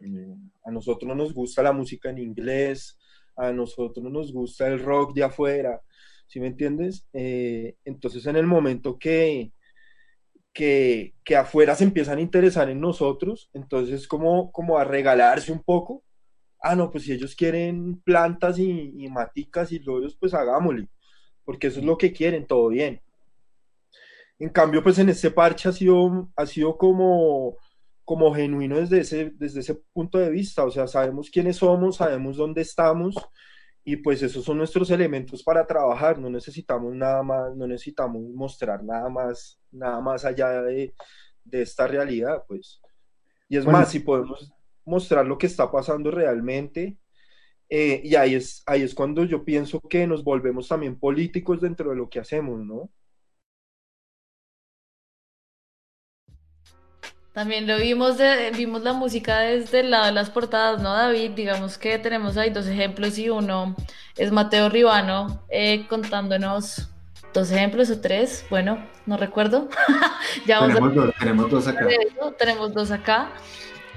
Mm, 0.00 0.48
a 0.64 0.70
nosotros 0.70 1.08
no 1.08 1.14
nos 1.14 1.32
gusta 1.32 1.62
la 1.62 1.72
música 1.72 2.10
en 2.10 2.18
inglés, 2.18 2.98
a 3.36 3.52
nosotros 3.52 4.02
no 4.02 4.10
nos 4.10 4.32
gusta 4.32 4.66
el 4.66 4.82
rock 4.82 5.14
de 5.14 5.24
afuera, 5.24 5.80
¿sí 6.26 6.40
me 6.40 6.48
entiendes? 6.48 7.06
Eh, 7.12 7.76
entonces 7.84 8.26
en 8.26 8.36
el 8.36 8.46
momento 8.46 8.98
que, 8.98 9.52
que, 10.56 11.14
que, 11.22 11.36
afuera 11.36 11.74
se 11.74 11.84
empiezan 11.84 12.18
a 12.18 12.22
interesar 12.22 12.70
en 12.70 12.80
nosotros, 12.80 13.50
entonces 13.52 14.08
como, 14.08 14.50
como 14.52 14.78
a 14.78 14.84
regalarse 14.84 15.52
un 15.52 15.62
poco. 15.62 16.02
Ah, 16.60 16.74
no, 16.74 16.90
pues 16.90 17.04
si 17.04 17.12
ellos 17.12 17.36
quieren 17.36 18.00
plantas 18.02 18.58
y, 18.58 18.92
y 18.96 19.08
maticas 19.10 19.70
y 19.72 19.78
lorios, 19.80 20.16
pues 20.16 20.32
hagámosle. 20.34 20.88
porque 21.44 21.68
eso 21.68 21.80
es 21.80 21.86
lo 21.86 21.98
que 21.98 22.12
quieren, 22.12 22.46
todo 22.46 22.68
bien. 22.68 23.02
En 24.38 24.48
cambio, 24.50 24.82
pues 24.82 24.98
en 24.98 25.10
este 25.10 25.30
parche 25.30 25.68
ha 25.68 25.72
sido, 25.72 26.30
ha 26.36 26.46
sido 26.46 26.78
como, 26.78 27.56
como 28.04 28.34
genuino 28.34 28.78
desde 28.78 29.00
ese, 29.00 29.32
desde 29.36 29.60
ese 29.60 29.74
punto 29.92 30.18
de 30.18 30.30
vista, 30.30 30.64
o 30.64 30.70
sea, 30.70 30.86
sabemos 30.86 31.30
quiénes 31.30 31.56
somos, 31.56 31.96
sabemos 31.96 32.36
dónde 32.38 32.62
estamos 32.62 33.14
y 33.88 33.98
pues 33.98 34.20
esos 34.20 34.44
son 34.44 34.58
nuestros 34.58 34.90
elementos 34.90 35.44
para 35.44 35.64
trabajar, 35.64 36.18
no 36.18 36.28
necesitamos 36.28 36.92
nada 36.92 37.22
más, 37.22 37.54
no 37.54 37.68
necesitamos 37.68 38.20
mostrar 38.34 38.82
nada 38.82 39.08
más, 39.08 39.60
nada 39.70 40.00
más 40.00 40.24
allá 40.24 40.60
de, 40.60 40.92
de 41.44 41.62
esta 41.62 41.86
realidad, 41.86 42.42
pues. 42.48 42.80
Y 43.48 43.56
es 43.56 43.64
más, 43.64 43.88
si 43.88 44.00
podemos 44.00 44.52
mostrar 44.84 45.24
lo 45.24 45.38
que 45.38 45.46
está 45.46 45.70
pasando 45.70 46.10
realmente, 46.10 46.98
eh, 47.68 48.00
y 48.02 48.16
ahí 48.16 48.34
es, 48.34 48.64
ahí 48.66 48.82
es 48.82 48.92
cuando 48.92 49.24
yo 49.24 49.44
pienso 49.44 49.80
que 49.80 50.04
nos 50.08 50.24
volvemos 50.24 50.66
también 50.66 50.98
políticos 50.98 51.60
dentro 51.60 51.90
de 51.90 51.96
lo 51.96 52.10
que 52.10 52.18
hacemos, 52.18 52.58
¿no? 52.58 52.90
También 57.36 57.66
lo 57.66 57.76
vimos, 57.76 58.16
de, 58.16 58.50
vimos 58.56 58.80
la 58.80 58.94
música 58.94 59.40
desde 59.40 59.80
el 59.80 59.90
lado 59.90 60.06
de 60.06 60.12
las 60.12 60.30
portadas, 60.30 60.80
¿no, 60.80 60.94
David? 60.94 61.32
Digamos 61.32 61.76
que 61.76 61.98
tenemos 61.98 62.38
ahí 62.38 62.48
dos 62.48 62.66
ejemplos 62.66 63.18
y 63.18 63.28
uno 63.28 63.76
es 64.16 64.32
Mateo 64.32 64.70
Ribano 64.70 65.42
eh, 65.50 65.84
contándonos 65.86 66.88
dos 67.34 67.50
ejemplos 67.50 67.90
o 67.90 68.00
tres, 68.00 68.46
bueno, 68.48 68.82
no 69.04 69.18
recuerdo. 69.18 69.68
ya 70.46 70.66
tenemos, 70.66 70.94
dos, 70.94 71.14
tenemos 71.18 71.50
dos 71.50 71.68
acá. 71.68 71.86
tenemos 72.38 72.72
dos 72.72 72.90
acá. 72.90 73.28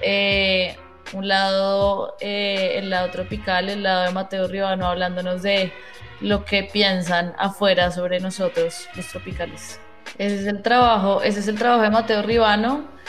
Eh, 0.02 0.76
un 1.14 1.30
lado, 1.30 2.18
eh, 2.20 2.74
el 2.76 2.90
lado 2.90 3.10
tropical, 3.10 3.70
el 3.70 3.84
lado 3.84 4.04
de 4.04 4.12
Mateo 4.12 4.50
Ribano 4.50 4.86
hablándonos 4.86 5.44
de 5.44 5.72
lo 6.20 6.44
que 6.44 6.64
piensan 6.64 7.34
afuera 7.38 7.90
sobre 7.92 8.20
nosotros, 8.20 8.90
los 8.96 9.08
tropicales. 9.08 9.80
Ese 10.18 10.42
es 10.42 10.46
el 10.46 10.62
trabajo, 10.62 11.22
ese 11.22 11.40
es 11.40 11.48
el 11.48 11.58
trabajo 11.58 11.84
de 11.84 11.90
Mateo 11.90 12.22
Ribano 12.22 13.00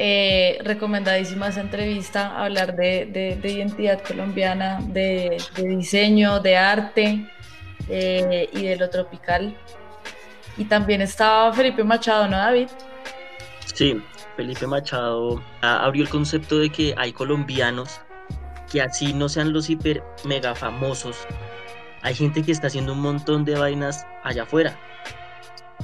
eh, 0.00 0.58
recomendadísima 0.62 1.48
esa 1.48 1.60
entrevista, 1.60 2.40
hablar 2.40 2.76
de, 2.76 3.40
identidad 3.42 4.00
colombiana, 4.00 4.78
de, 4.80 5.42
diseño, 5.56 6.38
de 6.38 6.56
arte 6.56 7.28
eh, 7.88 8.48
y 8.52 8.66
de 8.66 8.76
lo 8.76 8.88
tropical. 8.90 9.56
Y 10.56 10.66
también 10.66 11.00
estaba 11.00 11.52
Felipe 11.52 11.82
Machado, 11.82 12.28
¿no, 12.28 12.36
David? 12.36 12.68
Sí, 13.74 14.00
Felipe 14.36 14.68
Machado 14.68 15.42
abrió 15.62 16.04
el 16.04 16.08
concepto 16.08 16.60
de 16.60 16.70
que 16.70 16.94
hay 16.96 17.12
colombianos 17.12 18.00
que 18.70 18.80
así 18.80 19.12
no 19.12 19.28
sean 19.28 19.52
los 19.52 19.68
hiper 19.68 20.04
mega 20.24 20.54
famosos. 20.54 21.26
Hay 22.02 22.14
gente 22.14 22.44
que 22.44 22.52
está 22.52 22.68
haciendo 22.68 22.92
un 22.92 23.00
montón 23.00 23.44
de 23.44 23.56
vainas 23.56 24.06
allá 24.22 24.44
afuera 24.44 24.78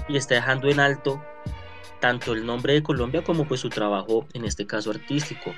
y 0.06 0.16
está 0.16 0.36
dejando 0.36 0.68
en 0.68 0.78
alto 0.78 1.20
tanto 2.04 2.34
el 2.34 2.44
nombre 2.44 2.74
de 2.74 2.82
Colombia 2.82 3.24
como 3.24 3.48
pues 3.48 3.62
su 3.62 3.70
trabajo, 3.70 4.28
en 4.34 4.44
este 4.44 4.66
caso 4.66 4.90
artístico. 4.90 5.54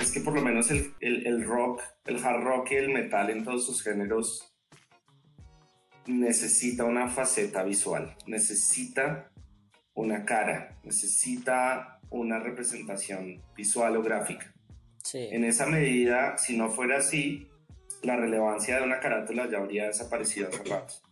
Es 0.00 0.10
que 0.10 0.20
por 0.20 0.32
lo 0.32 0.40
menos 0.40 0.70
el, 0.70 0.94
el, 1.00 1.44
rock, 1.44 1.82
el 2.06 2.24
hard 2.24 2.42
rock 2.42 2.70
y 2.70 2.76
el 2.76 2.88
metal 2.88 3.28
en 3.28 3.44
todos 3.44 3.66
sus 3.66 3.82
géneros 3.82 4.50
necesita 6.06 6.84
una 6.84 7.06
faceta 7.06 7.64
visual, 7.64 8.16
necesita 8.26 9.30
una 9.92 10.24
cara, 10.24 10.80
necesita 10.84 12.00
una 12.08 12.38
representación 12.38 13.42
visual 13.54 13.94
o 13.98 14.02
gráfica. 14.02 14.54
En 15.12 15.44
esa 15.44 15.66
medida, 15.66 16.38
si 16.38 16.56
no 16.56 16.70
fuera 16.70 16.96
así, 16.96 17.50
la 18.02 18.16
relevancia 18.16 18.78
de 18.78 18.84
una 18.84 19.00
carátula 19.00 19.50
ya 19.50 19.58
habría 19.58 19.88
desaparecido 19.88 20.48
hace 20.48 20.64
rato 20.64 21.11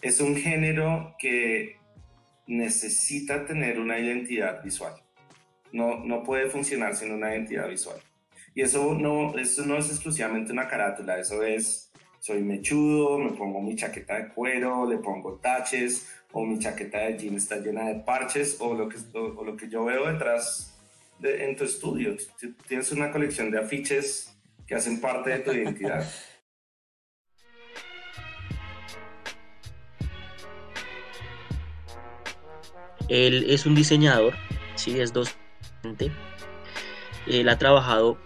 es 0.00 0.20
un 0.20 0.36
género 0.36 1.14
que 1.18 1.76
necesita 2.46 3.44
tener 3.44 3.78
una 3.78 3.98
identidad 3.98 4.62
visual. 4.62 4.94
No, 5.72 6.02
no 6.04 6.22
puede 6.22 6.48
funcionar 6.48 6.96
sin 6.96 7.12
una 7.12 7.34
identidad 7.34 7.68
visual. 7.68 7.98
Y 8.54 8.62
eso 8.62 8.94
no, 8.94 9.38
eso 9.38 9.64
no 9.66 9.76
es 9.76 9.88
exclusivamente 9.88 10.52
una 10.52 10.66
carátula, 10.66 11.18
eso 11.18 11.42
es, 11.44 11.92
soy 12.18 12.42
mechudo, 12.42 13.18
me 13.18 13.32
pongo 13.32 13.60
mi 13.60 13.76
chaqueta 13.76 14.16
de 14.16 14.28
cuero, 14.28 14.88
le 14.88 14.98
pongo 14.98 15.34
taches, 15.34 16.08
o 16.32 16.44
mi 16.44 16.58
chaqueta 16.58 16.98
de 16.98 17.18
jean 17.18 17.36
está 17.36 17.58
llena 17.58 17.86
de 17.88 17.96
parches, 17.96 18.56
o 18.60 18.74
lo 18.74 18.88
que, 18.88 18.96
o, 19.14 19.44
lo 19.44 19.56
que 19.56 19.68
yo 19.68 19.84
veo 19.84 20.10
detrás 20.10 20.76
de, 21.18 21.44
en 21.44 21.56
tu 21.56 21.64
estudio. 21.64 22.16
Tienes 22.66 22.90
una 22.92 23.12
colección 23.12 23.50
de 23.50 23.58
afiches 23.58 24.36
que 24.66 24.74
hacen 24.74 25.00
parte 25.00 25.30
de 25.30 25.38
tu 25.38 25.52
identidad. 25.52 26.04
Él 33.08 33.46
es 33.48 33.66
un 33.66 33.74
diseñador, 33.74 34.34
sí, 34.74 35.00
es 35.00 35.12
docente. 35.12 36.12
Él 37.26 37.48
ha 37.48 37.58
trabajado 37.58 38.18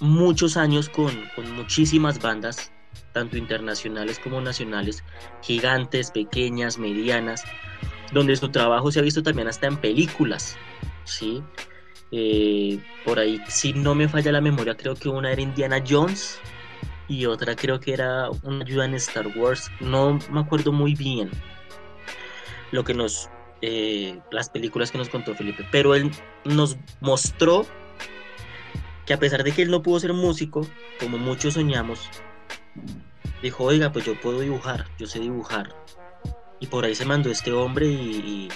muchos 0.00 0.56
años 0.56 0.88
con, 0.88 1.12
muchísimas 1.54 2.20
bandas, 2.20 2.72
tanto 3.12 3.36
internacionales 3.36 4.18
como 4.18 4.40
nacionales, 4.40 5.04
gigantes, 5.42 6.10
pequeñas, 6.10 6.78
medianas, 6.78 7.44
donde 8.12 8.36
su 8.36 8.48
trabajo 8.48 8.90
se 8.90 8.98
ha 8.98 9.02
visto 9.02 9.22
también 9.22 9.48
hasta 9.48 9.66
en 9.66 9.76
películas, 9.76 10.56
¿sí? 11.04 11.42
Eh, 12.12 12.80
por 13.04 13.18
ahí, 13.18 13.40
si 13.46 13.72
no 13.72 13.94
me 13.94 14.08
falla 14.08 14.32
la 14.32 14.40
memoria, 14.40 14.76
creo 14.76 14.94
que 14.94 15.08
una 15.08 15.30
era 15.30 15.40
Indiana 15.40 15.82
Jones 15.86 16.40
y 17.08 17.26
otra 17.26 17.54
creo 17.54 17.78
que 17.78 17.92
era 17.92 18.30
una 18.42 18.64
ayuda 18.64 18.84
en 18.84 18.94
Star 18.94 19.28
Wars, 19.36 19.70
no 19.80 20.18
me 20.30 20.40
acuerdo 20.40 20.72
muy 20.72 20.94
bien. 20.94 21.30
Lo 22.72 22.84
que 22.84 22.94
nos 22.94 23.28
eh, 23.62 24.18
las 24.30 24.48
películas 24.48 24.90
que 24.90 24.98
nos 24.98 25.08
contó 25.08 25.34
Felipe, 25.34 25.66
pero 25.70 25.94
él 25.94 26.10
nos 26.44 26.78
mostró 27.00 27.66
que 29.06 29.14
a 29.14 29.18
pesar 29.18 29.44
de 29.44 29.52
que 29.52 29.62
él 29.62 29.70
no 29.70 29.82
pudo 29.82 30.00
ser 30.00 30.12
músico, 30.12 30.66
como 30.98 31.18
muchos 31.18 31.54
soñamos, 31.54 32.08
dijo, 33.42 33.64
oiga, 33.64 33.92
pues 33.92 34.04
yo 34.04 34.18
puedo 34.20 34.40
dibujar, 34.40 34.86
yo 34.98 35.06
sé 35.06 35.20
dibujar. 35.20 35.74
Y 36.60 36.66
por 36.66 36.84
ahí 36.84 36.94
se 36.94 37.04
mandó 37.04 37.30
este 37.30 37.52
hombre 37.52 37.86
y, 37.86 38.48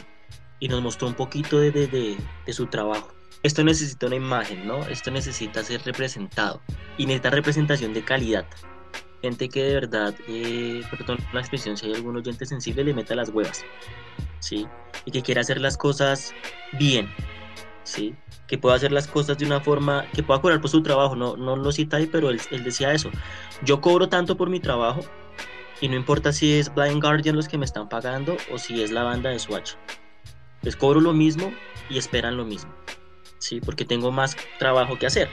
nos 0.68 0.80
mostró 0.80 1.08
un 1.08 1.14
poquito 1.14 1.58
de, 1.58 1.70
de, 1.70 2.52
su 2.52 2.66
trabajo. 2.66 3.12
Esto 3.42 3.62
necesita 3.62 4.06
una 4.06 4.16
imagen, 4.16 4.66
¿no? 4.66 4.86
Esto 4.86 5.10
necesita 5.10 5.62
ser 5.62 5.82
representado 5.82 6.62
y 6.96 7.04
necesita 7.04 7.30
representación 7.30 7.92
de 7.92 8.02
calidad. 8.02 8.46
Gente 9.24 9.48
que 9.48 9.62
de 9.62 9.72
verdad, 9.72 10.14
eh, 10.28 10.82
perdón 10.90 11.16
la 11.32 11.40
expresión, 11.40 11.78
si 11.78 11.86
hay 11.86 11.94
algún 11.94 12.14
oyente 12.14 12.44
sensible, 12.44 12.84
le 12.84 12.92
meta 12.92 13.14
las 13.14 13.30
huevas. 13.30 13.64
¿sí? 14.38 14.66
Y 15.06 15.12
que 15.12 15.22
quiera 15.22 15.40
hacer 15.40 15.62
las 15.62 15.78
cosas 15.78 16.34
bien, 16.72 17.08
¿sí? 17.84 18.14
Que 18.46 18.58
pueda 18.58 18.76
hacer 18.76 18.92
las 18.92 19.06
cosas 19.06 19.38
de 19.38 19.46
una 19.46 19.62
forma, 19.62 20.04
que 20.12 20.22
pueda 20.22 20.42
cobrar 20.42 20.60
por 20.60 20.68
su 20.68 20.82
trabajo, 20.82 21.16
no, 21.16 21.38
no 21.38 21.56
lo 21.56 21.72
cita 21.72 21.96
ahí, 21.96 22.06
pero 22.06 22.28
él, 22.28 22.38
decía 22.62 22.92
eso. 22.92 23.10
Yo 23.62 23.80
cobro 23.80 24.10
tanto 24.10 24.36
por 24.36 24.50
mi 24.50 24.60
trabajo 24.60 25.00
y 25.80 25.88
no 25.88 25.96
importa 25.96 26.30
si 26.30 26.58
es 26.58 26.74
Blind 26.74 27.02
Guardian 27.02 27.34
los 27.34 27.48
que 27.48 27.56
me 27.56 27.64
están 27.64 27.88
pagando 27.88 28.36
o 28.52 28.58
si 28.58 28.82
es 28.82 28.90
la 28.90 29.04
banda 29.04 29.30
de 29.30 29.38
Swatch. 29.38 29.76
Les 30.60 30.76
cobro 30.76 31.00
lo 31.00 31.14
mismo 31.14 31.50
y 31.88 31.96
esperan 31.96 32.36
lo 32.36 32.44
mismo, 32.44 32.74
¿sí? 33.38 33.62
Porque 33.62 33.86
tengo 33.86 34.12
más 34.12 34.36
trabajo 34.58 34.98
que 34.98 35.06
hacer. 35.06 35.30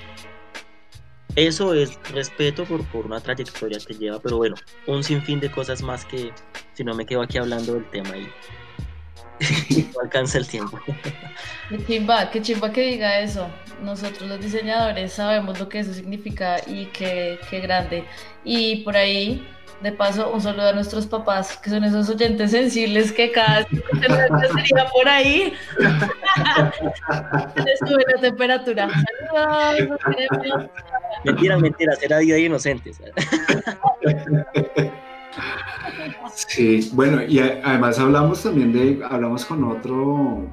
Eso 1.36 1.74
es 1.74 1.98
respeto 2.12 2.66
por, 2.66 2.86
por 2.88 3.06
una 3.06 3.20
trayectoria 3.20 3.80
que 3.86 3.94
lleva, 3.94 4.20
pero 4.20 4.38
bueno, 4.38 4.56
un 4.88 5.04
sinfín 5.04 5.40
de 5.40 5.50
cosas 5.50 5.82
más 5.82 6.06
que 6.06 6.32
si 6.74 6.84
no 6.84 6.94
me 6.94 7.06
quedo 7.06 7.22
aquí 7.22 7.38
hablando 7.38 7.74
del 7.74 7.90
tema 7.90 8.12
ahí 8.14 8.28
no 9.94 10.02
alcanza 10.02 10.38
el 10.38 10.48
tiempo. 10.48 10.80
Qué 11.70 11.86
chimba, 11.86 12.30
qué 12.30 12.42
chimba 12.42 12.72
que 12.72 12.82
diga 12.82 13.20
eso. 13.20 13.48
Nosotros 13.82 14.30
los 14.30 14.40
diseñadores 14.40 15.14
sabemos 15.14 15.60
lo 15.60 15.68
que 15.68 15.80
eso 15.80 15.94
significa 15.94 16.58
y 16.68 16.86
qué, 16.88 17.40
qué 17.50 17.60
grande. 17.60 18.06
Y 18.44 18.84
por 18.84 18.96
ahí, 18.96 19.48
de 19.82 19.92
paso, 19.92 20.32
un 20.32 20.42
saludo 20.42 20.70
a 20.70 20.74
nuestros 20.74 21.08
papás, 21.08 21.58
que 21.58 21.70
son 21.72 21.84
esos 21.84 22.08
oyentes 22.10 22.52
sensibles 22.52 23.12
que 23.12 23.32
cada 23.32 23.64
sería 23.68 24.86
por 24.94 25.10
ahí. 25.10 25.54
Les 27.66 27.80
sube 27.80 28.04
la 28.16 28.22
temperatura. 28.22 28.90
Saludos, 29.34 30.00
mentira, 31.24 31.58
mentira, 31.58 31.96
será 31.96 32.20
día 32.20 32.36
de 32.36 32.42
inocentes. 32.42 33.02
Sí, 36.34 36.90
bueno, 36.94 37.24
y 37.24 37.40
además 37.40 38.00
hablamos 38.00 38.44
también 38.44 38.74
de, 38.74 39.04
hablamos 39.04 39.46
con 39.46 39.64
otro, 39.64 40.48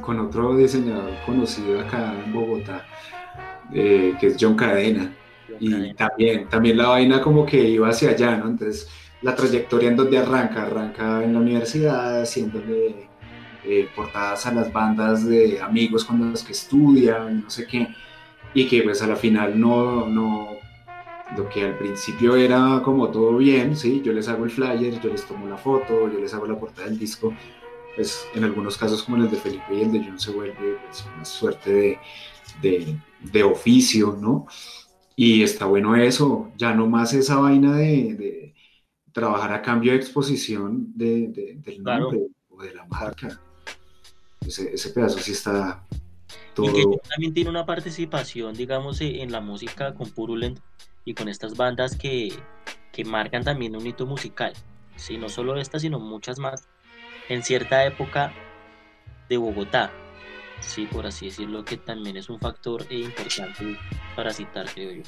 con 0.00 0.20
otro 0.20 0.56
diseñador 0.56 1.12
conocido 1.24 1.80
acá 1.80 2.14
en 2.24 2.32
Bogotá, 2.32 2.84
eh, 3.72 4.14
que 4.20 4.28
es 4.28 4.36
John 4.38 4.56
Cadena. 4.56 5.12
y 5.58 5.94
también, 5.94 6.48
también 6.48 6.76
la 6.76 6.88
vaina 6.88 7.20
como 7.20 7.46
que 7.46 7.56
iba 7.56 7.88
hacia 7.88 8.10
allá, 8.10 8.36
¿no? 8.36 8.48
Entonces, 8.48 8.88
la 9.22 9.34
trayectoria 9.34 9.88
en 9.88 9.96
donde 9.96 10.18
arranca, 10.18 10.62
arranca 10.62 11.24
en 11.24 11.32
la 11.32 11.38
universidad, 11.40 12.22
haciéndole 12.22 13.08
eh, 13.64 13.88
portadas 13.96 14.46
a 14.46 14.52
las 14.52 14.72
bandas 14.72 15.26
de 15.26 15.60
amigos 15.60 16.04
con 16.04 16.30
los 16.30 16.42
que 16.44 16.52
estudian, 16.52 17.42
no 17.44 17.50
sé 17.50 17.66
qué, 17.66 17.88
y 18.56 18.66
que 18.66 18.82
pues 18.82 19.02
a 19.02 19.06
la 19.06 19.16
final 19.16 19.60
no, 19.60 20.06
no 20.08 20.56
lo 21.36 21.48
que 21.50 21.66
al 21.66 21.76
principio 21.76 22.36
era 22.36 22.80
como 22.82 23.10
todo 23.10 23.36
bien, 23.36 23.76
¿sí? 23.76 24.00
Yo 24.02 24.14
les 24.14 24.28
hago 24.28 24.44
el 24.44 24.50
flyer, 24.50 24.98
yo 24.98 25.10
les 25.10 25.26
tomo 25.26 25.46
la 25.46 25.58
foto, 25.58 26.10
yo 26.10 26.18
les 26.18 26.32
hago 26.32 26.46
la 26.46 26.58
portada 26.58 26.88
del 26.88 26.98
disco, 26.98 27.34
pues 27.94 28.26
en 28.34 28.44
algunos 28.44 28.78
casos 28.78 29.02
como 29.02 29.18
el 29.18 29.30
de 29.30 29.36
Felipe 29.36 29.74
y 29.74 29.82
el 29.82 29.92
de 29.92 30.02
John 30.02 30.18
se 30.18 30.30
vuelve 30.30 30.78
pues, 30.86 31.04
una 31.14 31.24
suerte 31.26 32.00
de, 32.62 32.98
de, 33.30 33.42
oficio, 33.42 34.16
¿no? 34.18 34.46
Y 35.14 35.42
está 35.42 35.66
bueno 35.66 35.94
eso, 35.94 36.50
ya 36.56 36.72
no 36.72 36.86
más 36.86 37.12
esa 37.12 37.36
vaina 37.36 37.76
de, 37.76 38.54
trabajar 39.12 39.52
a 39.52 39.60
cambio 39.60 39.92
de 39.92 39.98
exposición 39.98 40.92
de, 40.94 41.58
del 41.62 41.82
nombre 41.82 42.20
o 42.48 42.62
de 42.62 42.74
la 42.74 42.86
marca. 42.86 43.38
Ese, 44.40 44.72
ese 44.72 44.90
pedazo 44.90 45.18
sí 45.18 45.32
está 45.32 45.85
todo... 46.56 46.66
Y 46.66 46.72
que 46.72 47.08
también 47.08 47.34
tiene 47.34 47.50
una 47.50 47.64
participación, 47.64 48.54
digamos, 48.54 49.00
en 49.00 49.30
la 49.30 49.40
música 49.40 49.94
con 49.94 50.10
Purulent 50.10 50.58
y 51.04 51.14
con 51.14 51.28
estas 51.28 51.56
bandas 51.56 51.96
que, 51.96 52.32
que 52.92 53.04
marcan 53.04 53.44
también 53.44 53.76
un 53.76 53.86
hito 53.86 54.06
musical. 54.06 54.54
Sí, 54.96 55.18
no 55.18 55.28
solo 55.28 55.56
esta, 55.60 55.78
sino 55.78 56.00
muchas 56.00 56.38
más 56.38 56.68
en 57.28 57.42
cierta 57.42 57.84
época 57.84 58.32
de 59.28 59.36
Bogotá. 59.36 59.92
Sí, 60.60 60.86
por 60.86 61.06
así 61.06 61.26
decirlo, 61.26 61.64
que 61.64 61.76
también 61.76 62.16
es 62.16 62.30
un 62.30 62.40
factor 62.40 62.90
importante 62.90 63.78
para 64.16 64.32
citar, 64.32 64.66
creo 64.72 64.92
yo. 64.92 65.02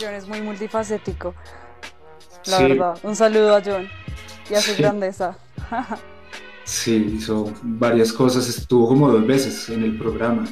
John 0.00 0.14
es 0.14 0.26
muy 0.26 0.40
multifacético, 0.40 1.34
la 2.46 2.58
verdad. 2.60 2.98
Un 3.02 3.14
saludo 3.14 3.54
a 3.54 3.62
John 3.62 3.86
y 4.50 4.54
a 4.54 4.62
su 4.62 4.74
grandeza. 4.76 5.36
sí, 6.64 7.14
hizo 7.16 7.52
varias 7.62 8.12
cosas, 8.12 8.48
estuvo 8.48 8.88
como 8.88 9.10
dos 9.10 9.26
veces 9.26 9.68
en 9.68 9.82
el 9.82 9.96
programa. 9.98 10.44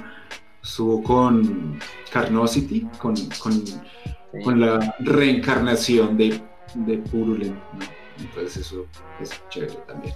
Estuvo 0.62 1.02
con 1.02 1.78
Carnosity, 2.12 2.82
con, 2.98 3.14
con 3.38 3.64
con 4.44 4.60
la 4.60 4.96
reencarnación 5.00 6.16
de, 6.16 6.40
de 6.74 6.98
Purulent. 6.98 7.58
Entonces 8.18 8.66
eso 8.66 8.86
es 9.20 9.30
chévere 9.48 9.74
también. 9.86 10.14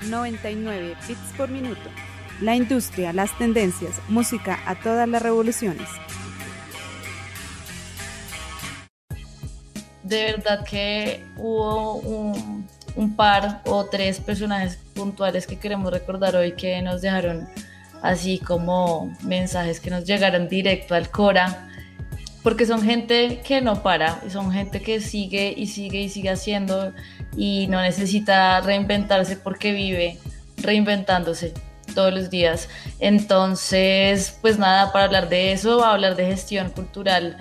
...99 0.00 0.96
bits 1.06 1.20
por 1.36 1.50
minuto... 1.50 1.80
...la 2.40 2.54
industria, 2.54 3.12
las 3.12 3.36
tendencias... 3.36 4.00
...música 4.08 4.58
a 4.64 4.76
todas 4.76 5.06
las 5.08 5.20
revoluciones... 5.20 5.88
De 10.08 10.32
verdad 10.32 10.64
que 10.64 11.24
hubo 11.36 11.94
un 11.96 12.66
un 12.98 13.14
par 13.14 13.62
o 13.64 13.84
tres 13.84 14.18
personajes 14.18 14.76
puntuales 14.92 15.46
que 15.46 15.58
queremos 15.58 15.92
recordar 15.92 16.34
hoy 16.34 16.52
que 16.52 16.82
nos 16.82 17.00
dejaron 17.00 17.48
así 18.02 18.38
como 18.38 19.16
mensajes 19.22 19.78
que 19.78 19.88
nos 19.88 20.04
llegaron 20.04 20.48
directo 20.48 20.94
al 20.94 21.08
Cora, 21.08 21.68
porque 22.42 22.66
son 22.66 22.82
gente 22.82 23.40
que 23.44 23.60
no 23.60 23.82
para, 23.84 24.20
son 24.30 24.50
gente 24.50 24.82
que 24.82 25.00
sigue 25.00 25.54
y 25.56 25.68
sigue 25.68 26.02
y 26.02 26.08
sigue 26.08 26.30
haciendo 26.30 26.92
y 27.36 27.68
no 27.68 27.80
necesita 27.80 28.60
reinventarse 28.60 29.36
porque 29.36 29.72
vive 29.72 30.18
reinventándose 30.56 31.54
todos 31.94 32.12
los 32.12 32.30
días. 32.30 32.68
Entonces, 32.98 34.36
pues 34.40 34.58
nada, 34.58 34.92
para 34.92 35.04
hablar 35.04 35.28
de 35.28 35.52
eso, 35.52 35.84
hablar 35.84 36.16
de 36.16 36.26
gestión 36.26 36.70
cultural 36.70 37.36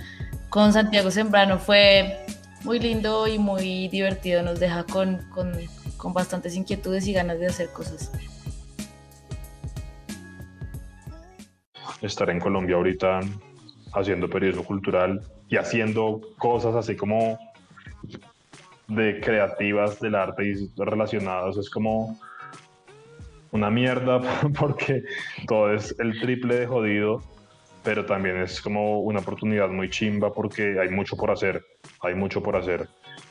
con 0.49 0.71
Santiago 0.71 1.09
Sembrano 1.09 1.57
fue 1.57 2.25
muy 2.63 2.79
lindo 2.79 3.27
y 3.27 3.37
muy 3.37 3.87
divertido, 3.87 4.41
nos 4.43 4.59
deja 4.59 4.83
con, 4.83 5.19
con, 5.29 6.13
bastantes 6.13 6.55
inquietudes 6.55 7.07
y 7.07 7.13
ganas 7.13 7.39
de 7.39 7.47
hacer 7.47 7.69
cosas. 7.69 8.11
Estar 12.01 12.29
en 12.29 12.39
Colombia 12.39 12.75
ahorita 12.75 13.19
haciendo 13.93 14.29
periodismo 14.29 14.63
cultural 14.63 15.21
y 15.49 15.57
haciendo 15.57 16.21
cosas 16.37 16.75
así 16.75 16.95
como 16.95 17.37
de 18.87 19.19
creativas 19.19 19.99
del 19.99 20.15
arte 20.15 20.45
y 20.47 20.71
relacionadas 20.77 21.57
es 21.57 21.69
como 21.69 22.17
una 23.51 23.69
mierda 23.69 24.21
porque 24.59 25.03
todo 25.47 25.73
es 25.73 25.95
el 25.99 26.19
triple 26.21 26.59
de 26.59 26.67
jodido 26.67 27.21
pero 27.87 28.05
también 28.05 28.41
es 28.41 28.61
como 28.61 28.99
una 28.99 29.19
oportunidad 29.19 29.69
muy 29.69 29.89
chimba 29.89 30.33
porque 30.33 30.77
hay 30.77 30.89
mucho 30.89 31.15
por 31.15 31.31
hacer, 31.31 31.63
hay 32.07 32.15
mucho 32.15 32.41
por 32.41 32.55
hacer. 32.55 32.87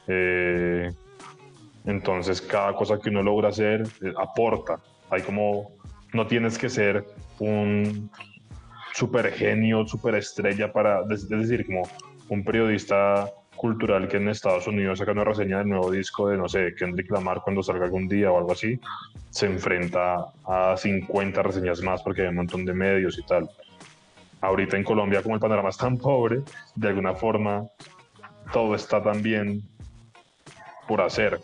Eh, 0.06 0.90
entonces 1.84 2.40
cada 2.40 2.74
cosa 2.74 2.98
que 2.98 3.10
uno 3.10 3.22
logra 3.22 3.48
hacer 3.48 3.82
eh, 4.02 4.12
aporta, 4.18 4.80
hay 5.10 5.22
como, 5.22 5.72
no 6.12 6.26
tienes 6.26 6.58
que 6.58 6.68
ser 6.68 7.04
un 7.38 8.10
super 8.92 9.30
genio, 9.32 9.86
super 9.86 10.14
estrella 10.14 10.72
para, 10.72 11.02
es 11.10 11.28
decir, 11.28 11.66
como 11.66 11.82
un 12.28 12.44
periodista 12.44 13.30
cultural 13.54 14.08
que 14.08 14.16
en 14.16 14.28
Estados 14.28 14.66
Unidos 14.66 14.98
saca 14.98 15.12
una 15.12 15.24
reseña 15.24 15.58
del 15.58 15.68
nuevo 15.68 15.90
disco 15.90 16.28
de, 16.28 16.36
no 16.36 16.48
sé, 16.48 16.74
Kendrick 16.76 17.10
Lamar 17.10 17.40
cuando 17.42 17.62
salga 17.62 17.84
algún 17.84 18.08
día 18.08 18.30
o 18.30 18.38
algo 18.38 18.52
así, 18.52 18.78
se 19.30 19.46
enfrenta 19.46 20.26
a 20.44 20.76
50 20.76 21.42
reseñas 21.42 21.80
más 21.82 22.02
porque 22.02 22.22
hay 22.22 22.28
un 22.28 22.36
montón 22.36 22.64
de 22.64 22.74
medios 22.74 23.18
y 23.18 23.22
tal 23.24 23.48
ahorita 24.40 24.76
en 24.76 24.84
Colombia, 24.84 25.22
como 25.22 25.34
el 25.34 25.40
panorama 25.40 25.68
es 25.68 25.76
tan 25.76 25.96
pobre, 25.96 26.42
de 26.74 26.88
alguna 26.88 27.14
forma 27.14 27.66
todo 28.52 28.74
está 28.74 29.02
también 29.02 29.62
por 30.86 31.00
hacer. 31.00 31.40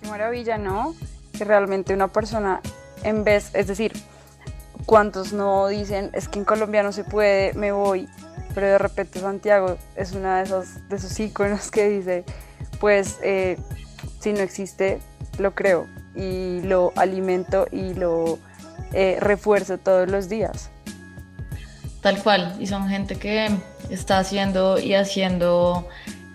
Qué 0.00 0.08
maravilla, 0.08 0.58
¿no? 0.58 0.94
Que 1.36 1.44
realmente 1.44 1.94
una 1.94 2.08
persona, 2.08 2.60
en 3.02 3.24
vez, 3.24 3.54
es 3.54 3.66
decir, 3.66 3.92
¿cuántos 4.86 5.32
no 5.32 5.68
dicen, 5.68 6.10
es 6.12 6.28
que 6.28 6.38
en 6.38 6.44
Colombia 6.44 6.82
no 6.82 6.92
se 6.92 7.04
puede, 7.04 7.52
me 7.54 7.72
voy? 7.72 8.08
Pero 8.54 8.66
de 8.66 8.78
repente 8.78 9.20
Santiago 9.20 9.78
es 9.96 10.12
una 10.12 10.38
de 10.38 10.44
esos, 10.44 10.88
de 10.88 10.96
esos 10.96 11.18
iconos 11.20 11.70
que 11.70 11.88
dice, 11.88 12.24
pues 12.80 13.18
eh, 13.22 13.58
si 14.20 14.32
no 14.32 14.40
existe, 14.40 15.00
lo 15.38 15.54
creo 15.54 15.86
y 16.14 16.60
lo 16.62 16.92
alimento 16.96 17.66
y 17.70 17.94
lo 17.94 18.38
eh, 18.92 19.16
refuerzo 19.20 19.78
todos 19.78 20.10
los 20.10 20.28
días. 20.28 20.71
Tal 22.02 22.22
cual, 22.22 22.56
y 22.58 22.66
son 22.66 22.88
gente 22.88 23.16
que 23.16 23.48
está 23.88 24.18
haciendo 24.18 24.78
y 24.78 24.94
haciendo 24.94 25.88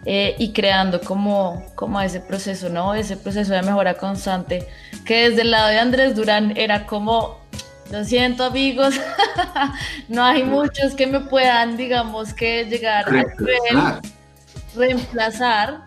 eh, 0.06 0.36
y 0.40 0.54
creando 0.54 1.02
como, 1.02 1.66
como 1.76 2.00
ese 2.00 2.22
proceso, 2.22 2.70
¿no? 2.70 2.96
Ese 2.96 3.18
proceso 3.18 3.54
de 3.54 3.62
mejora 3.62 3.96
constante, 3.96 4.66
que 5.06 5.30
desde 5.30 5.42
el 5.42 5.52
lado 5.52 5.68
de 5.68 5.80
Andrés 5.80 6.16
Durán 6.16 6.56
era 6.56 6.86
como, 6.86 7.42
lo 7.92 8.06
siento 8.06 8.46
amigos, 8.46 8.96
no 10.08 10.24
hay 10.24 10.44
muchos 10.44 10.96
que 10.96 11.06
me 11.06 11.20
puedan, 11.20 11.76
digamos, 11.76 12.34
que 12.34 12.64
llegar 12.64 13.06
a 13.76 14.02
reemplazar 14.74 15.82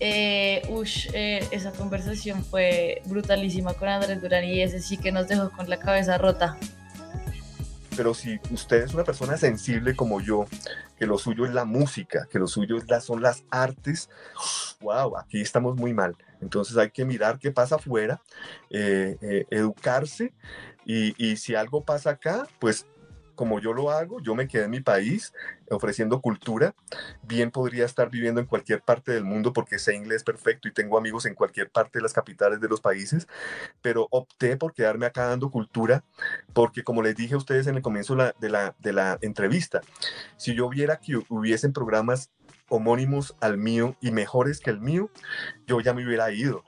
eh, 0.00 0.62
ush, 0.70 1.08
eh, 1.14 1.46
esa 1.50 1.70
conversación 1.70 2.44
fue 2.44 3.00
brutalísima 3.06 3.74
con 3.74 3.88
Andrés 3.88 4.20
Durán 4.20 4.44
y 4.44 4.60
ese 4.60 4.80
sí 4.80 4.96
que 4.96 5.12
nos 5.12 5.28
dejó 5.28 5.50
con 5.50 5.70
la 5.70 5.78
cabeza 5.78 6.18
rota. 6.18 6.58
Pero 7.96 8.14
si 8.14 8.40
usted 8.50 8.84
es 8.84 8.94
una 8.94 9.04
persona 9.04 9.36
sensible 9.36 9.94
como 9.94 10.20
yo, 10.20 10.46
que 10.98 11.06
lo 11.06 11.18
suyo 11.18 11.46
es 11.46 11.54
la 11.54 11.64
música, 11.64 12.26
que 12.30 12.38
lo 12.38 12.46
suyo 12.46 12.76
son 13.00 13.22
las 13.22 13.44
artes, 13.50 14.10
wow, 14.80 15.16
aquí 15.16 15.40
estamos 15.40 15.76
muy 15.76 15.92
mal. 15.92 16.16
Entonces 16.40 16.76
hay 16.76 16.90
que 16.90 17.04
mirar 17.04 17.38
qué 17.38 17.50
pasa 17.50 17.76
afuera, 17.76 18.20
eh, 18.70 19.46
educarse 19.50 20.32
y, 20.84 21.14
y 21.22 21.36
si 21.36 21.54
algo 21.54 21.84
pasa 21.84 22.10
acá, 22.10 22.46
pues 22.58 22.86
como 23.34 23.60
yo 23.60 23.72
lo 23.72 23.90
hago, 23.90 24.20
yo 24.20 24.34
me 24.34 24.48
quedé 24.48 24.64
en 24.64 24.70
mi 24.70 24.80
país 24.80 25.32
ofreciendo 25.70 26.20
cultura, 26.20 26.74
bien 27.22 27.50
podría 27.50 27.84
estar 27.84 28.10
viviendo 28.10 28.40
en 28.40 28.46
cualquier 28.46 28.82
parte 28.82 29.12
del 29.12 29.24
mundo 29.24 29.52
porque 29.52 29.78
sé 29.78 29.94
inglés 29.94 30.22
perfecto 30.22 30.68
y 30.68 30.72
tengo 30.72 30.98
amigos 30.98 31.26
en 31.26 31.34
cualquier 31.34 31.70
parte 31.70 31.98
de 31.98 32.02
las 32.02 32.12
capitales 32.12 32.60
de 32.60 32.68
los 32.68 32.80
países, 32.80 33.26
pero 33.82 34.08
opté 34.10 34.56
por 34.56 34.74
quedarme 34.74 35.06
acá 35.06 35.26
dando 35.26 35.50
cultura 35.50 36.04
porque 36.52 36.84
como 36.84 37.02
les 37.02 37.16
dije 37.16 37.34
a 37.34 37.38
ustedes 37.38 37.66
en 37.66 37.76
el 37.76 37.82
comienzo 37.82 38.16
de 38.16 38.48
la, 38.48 38.74
de 38.78 38.92
la 38.92 39.18
entrevista, 39.20 39.80
si 40.36 40.54
yo 40.54 40.68
viera 40.68 40.98
que 40.98 41.16
hubiesen 41.28 41.72
programas 41.72 42.30
homónimos 42.68 43.36
al 43.40 43.58
mío 43.58 43.96
y 44.00 44.10
mejores 44.10 44.60
que 44.60 44.70
el 44.70 44.80
mío, 44.80 45.10
yo 45.66 45.80
ya 45.80 45.94
me 45.94 46.04
hubiera 46.04 46.30
ido 46.32 46.64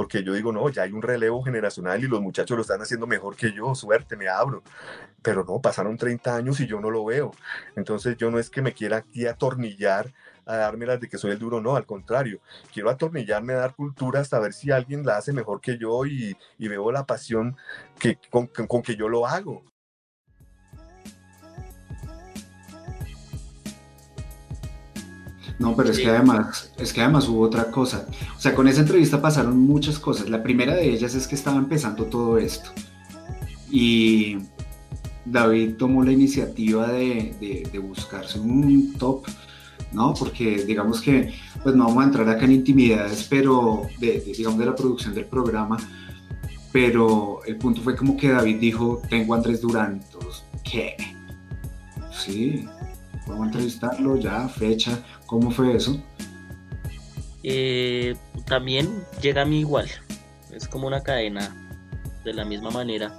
porque 0.00 0.24
yo 0.24 0.32
digo, 0.32 0.50
no, 0.50 0.66
ya 0.70 0.84
hay 0.84 0.92
un 0.92 1.02
relevo 1.02 1.42
generacional 1.42 2.02
y 2.02 2.08
los 2.08 2.22
muchachos 2.22 2.56
lo 2.56 2.62
están 2.62 2.80
haciendo 2.80 3.06
mejor 3.06 3.36
que 3.36 3.52
yo, 3.52 3.74
suerte, 3.74 4.16
me 4.16 4.28
abro. 4.28 4.62
Pero 5.20 5.44
no, 5.44 5.60
pasaron 5.60 5.98
30 5.98 6.36
años 6.36 6.58
y 6.60 6.66
yo 6.66 6.80
no 6.80 6.90
lo 6.90 7.04
veo. 7.04 7.32
Entonces 7.76 8.16
yo 8.16 8.30
no 8.30 8.38
es 8.38 8.48
que 8.48 8.62
me 8.62 8.72
quiera 8.72 8.96
aquí 8.96 9.26
atornillar 9.26 10.10
a 10.46 10.56
darme 10.56 10.86
las 10.86 11.00
de 11.02 11.08
que 11.10 11.18
soy 11.18 11.32
el 11.32 11.38
duro, 11.38 11.60
no, 11.60 11.76
al 11.76 11.84
contrario, 11.84 12.40
quiero 12.72 12.88
atornillarme 12.88 13.52
a 13.52 13.56
dar 13.56 13.74
cultura 13.74 14.20
hasta 14.20 14.38
ver 14.38 14.54
si 14.54 14.70
alguien 14.70 15.04
la 15.04 15.18
hace 15.18 15.34
mejor 15.34 15.60
que 15.60 15.76
yo 15.76 16.06
y, 16.06 16.34
veo 16.58 16.90
la 16.90 17.04
pasión 17.04 17.58
que, 17.98 18.16
con 18.30 18.48
que 18.82 18.96
yo 18.96 19.06
lo 19.06 19.26
hago. 19.26 19.64
No, 25.60 25.76
pero 25.76 25.90
es 25.90 25.98
que 26.00 26.08
además, 26.08 26.72
es 26.76 26.92
que 26.92 27.00
además 27.02 27.28
hubo 27.28 27.42
otra 27.42 27.70
cosa. 27.70 28.06
O 28.36 28.40
sea, 28.40 28.54
con 28.54 28.66
esa 28.66 28.80
entrevista 28.80 29.22
pasaron 29.22 29.56
muchas 29.60 30.00
cosas. 30.00 30.28
La 30.28 30.42
primera 30.42 30.74
de 30.74 30.90
ellas 30.90 31.14
es 31.14 31.28
que 31.28 31.36
estaba 31.36 31.58
empezando 31.58 32.06
todo 32.06 32.36
esto. 32.38 32.70
Y 33.70 34.38
David 35.24 35.74
tomó 35.76 36.02
la 36.02 36.10
iniciativa 36.10 36.88
de, 36.88 37.68
de 37.72 37.78
buscarse 37.78 38.40
un 38.40 38.94
top 38.98 39.26
¿no? 39.92 40.14
Porque 40.14 40.64
digamos 40.64 41.00
que, 41.00 41.34
pues 41.62 41.74
no 41.74 41.86
vamos 41.86 42.02
a 42.02 42.06
entrar 42.06 42.28
acá 42.28 42.44
en 42.44 42.52
intimidades, 42.52 43.26
pero 43.28 43.82
de, 43.98 44.20
digamos 44.20 44.58
de 44.58 44.66
la 44.66 44.74
producción 44.74 45.14
del 45.14 45.26
programa, 45.26 45.76
pero 46.72 47.40
el 47.46 47.56
punto 47.56 47.80
fue 47.82 47.96
como 47.96 48.16
que 48.16 48.28
David 48.28 48.58
dijo, 48.60 49.02
tengo 49.08 49.34
a 49.34 49.38
Andrés 49.38 49.60
Durán, 49.60 50.00
todos, 50.10 50.44
¿qué? 50.62 50.96
Sí, 52.12 52.64
vamos 53.26 53.42
a 53.42 53.46
entrevistarlo 53.46 54.16
ya, 54.16 54.48
fecha, 54.48 54.98
¿cómo 55.30 55.52
fue 55.52 55.76
eso? 55.76 55.96
Eh, 57.44 58.16
también 58.46 59.04
llega 59.22 59.42
a 59.42 59.44
mí 59.44 59.60
igual, 59.60 59.88
es 60.52 60.66
como 60.66 60.88
una 60.88 61.04
cadena, 61.04 61.54
de 62.24 62.34
la 62.34 62.44
misma 62.44 62.70
manera, 62.70 63.16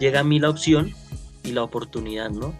llega 0.00 0.20
a 0.20 0.24
mí 0.24 0.40
la 0.40 0.48
opción 0.48 0.92
y 1.42 1.52
la 1.52 1.62
oportunidad, 1.62 2.30
¿no? 2.30 2.58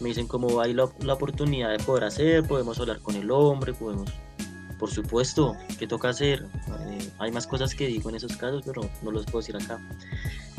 me 0.00 0.10
dicen 0.10 0.28
cómo 0.28 0.60
hay 0.60 0.74
la, 0.74 0.84
oportunidad 0.84 1.70
de 1.70 1.78
poder 1.78 2.04
hacer, 2.04 2.44
podemos 2.44 2.78
hablar 2.78 3.00
con 3.00 3.16
el 3.16 3.30
hombre, 3.30 3.72
podemos, 3.72 4.12
por 4.78 4.90
supuesto, 4.90 5.56
¿qué 5.78 5.86
toca 5.86 6.10
hacer? 6.10 6.46
Eh, 6.90 7.10
hay 7.18 7.32
más 7.32 7.46
cosas 7.46 7.74
que 7.74 7.86
digo 7.86 8.10
en 8.10 8.16
esos 8.16 8.36
casos, 8.36 8.62
pero 8.64 8.82
no 9.02 9.10
los 9.10 9.24
puedo 9.24 9.38
decir 9.38 9.56
acá. 9.56 9.80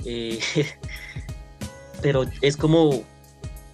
Eh, 0.03 0.39
pero 2.01 2.25
es 2.41 2.57
como, 2.57 3.03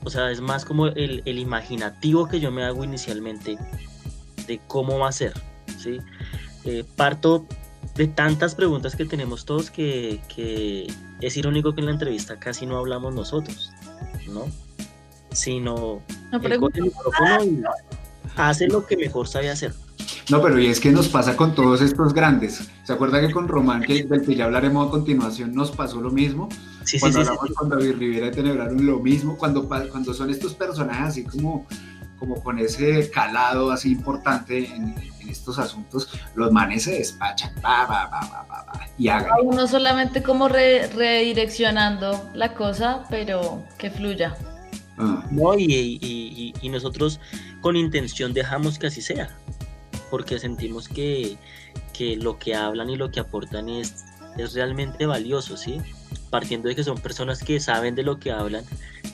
o 0.05 0.09
sea, 0.09 0.31
es 0.31 0.39
más 0.39 0.63
como 0.63 0.87
el, 0.87 1.21
imaginativo 1.25 2.27
que 2.27 2.39
yo 2.39 2.51
me 2.51 2.63
hago 2.63 2.83
inicialmente 2.83 3.57
de 4.47 4.61
cómo 4.67 4.99
va 4.99 5.09
a 5.09 5.11
ser, 5.11 5.33
¿sí? 5.77 5.97
Eh, 6.63 6.85
parto 6.95 7.45
de 7.95 8.07
tantas 8.07 8.55
preguntas 8.55 8.95
que 8.95 9.05
tenemos 9.05 9.45
todos 9.45 9.69
que, 9.69 10.21
que 10.33 10.87
es 11.21 11.37
irónico 11.37 11.75
que 11.75 11.81
en 11.81 11.87
la 11.87 11.93
entrevista 11.93 12.37
casi 12.37 12.65
no 12.65 12.77
hablamos 12.77 13.13
nosotros, 13.13 13.71
¿no? 14.27 14.45
sino 15.35 16.01
no 16.31 16.39
hace 18.35 18.67
lo 18.67 18.85
que 18.85 18.97
mejor 18.97 19.27
sabe 19.27 19.49
hacer. 19.49 19.73
No, 20.29 20.41
pero 20.41 20.59
y 20.59 20.67
es 20.67 20.79
que 20.79 20.91
nos 20.91 21.07
pasa 21.07 21.35
con 21.35 21.53
todos 21.53 21.81
estos 21.81 22.13
grandes. 22.13 22.67
¿Se 22.83 22.93
acuerda 22.93 23.21
que 23.21 23.31
con 23.31 23.47
Román, 23.47 23.83
que, 23.83 24.03
del 24.03 24.25
que 24.25 24.35
ya 24.35 24.45
hablaremos 24.45 24.87
a 24.87 24.91
continuación, 24.91 25.53
nos 25.53 25.71
pasó 25.71 26.01
lo 26.01 26.09
mismo? 26.09 26.49
Sí, 26.83 26.99
cuando 26.99 27.23
sí, 27.23 27.27
hablamos 27.27 27.51
con 27.51 27.69
David 27.69 27.95
Rivera 27.97 28.25
de 28.27 28.31
Tenebraron, 28.31 28.85
lo 28.85 28.99
mismo. 28.99 29.37
Cuando, 29.37 29.67
cuando 29.67 30.13
son 30.13 30.29
estos 30.29 30.55
personajes 30.55 31.07
así 31.07 31.23
como, 31.23 31.67
como 32.17 32.41
con 32.43 32.59
ese 32.59 33.09
calado 33.11 33.71
así 33.71 33.91
importante 33.91 34.65
en, 34.65 34.95
estos 35.29 35.57
asuntos, 35.57 36.07
los 36.35 36.51
manes 36.51 36.83
se 36.83 36.91
despachan, 36.91 37.51
y 38.97 39.07
hagan. 39.07 39.31
Uno 39.43 39.67
solamente 39.67 40.21
como 40.21 40.47
redireccionando 40.47 42.29
la 42.35 42.53
cosa, 42.53 43.03
pero 43.09 43.63
que 43.79 43.89
fluya. 43.89 44.37
Ah. 44.97 45.25
¿no? 45.31 45.57
Y, 45.57 46.53
nosotros 46.69 47.19
con 47.61 47.75
intención 47.75 48.33
dejamos 48.33 48.77
que 48.77 48.87
así 48.87 49.01
sea, 49.01 49.29
porque 50.15 50.39
sentimos 50.39 50.87
que, 50.87 51.37
lo 52.21 52.39
que 52.39 52.55
hablan 52.55 52.89
y 52.89 52.95
lo 52.95 53.11
que 53.11 53.19
aportan 53.19 53.67
es, 53.67 54.05
es 54.37 54.53
realmente 54.53 55.05
valioso, 55.05 55.57
¿sí? 55.57 55.81
Partiendo 56.29 56.69
de 56.69 56.75
que 56.77 56.85
son 56.85 56.97
personas 56.99 57.43
que 57.43 57.59
saben 57.59 57.95
de 57.95 58.03
lo 58.03 58.17
que 58.17 58.31
hablan, 58.31 58.63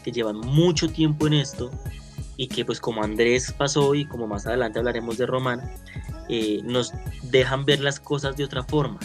que 0.03 0.11
llevan 0.11 0.37
mucho 0.37 0.89
tiempo 0.89 1.25
en 1.25 1.33
esto 1.33 1.71
y 2.37 2.49
que 2.49 2.65
pues 2.65 2.79
como 2.79 3.03
Andrés 3.03 3.51
pasó 3.51 3.95
y 3.95 4.05
como 4.05 4.27
más 4.27 4.45
adelante 4.45 4.77
hablaremos 4.77 5.17
de 5.17 5.25
Román, 5.25 5.73
eh, 6.29 6.61
nos 6.65 6.93
dejan 7.31 7.65
ver 7.65 7.79
las 7.79 7.99
cosas 7.99 8.37
de 8.37 8.43
otra 8.43 8.61
forma, 8.61 8.99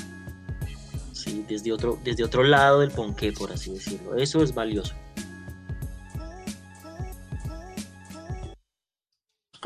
¿sí? 1.14 1.46
desde, 1.48 1.72
otro, 1.72 1.98
desde 2.04 2.24
otro 2.24 2.42
lado 2.42 2.80
del 2.80 2.90
ponqué, 2.90 3.32
por 3.32 3.52
así 3.52 3.72
decirlo. 3.72 4.16
Eso 4.16 4.42
es 4.42 4.54
valioso. 4.54 4.94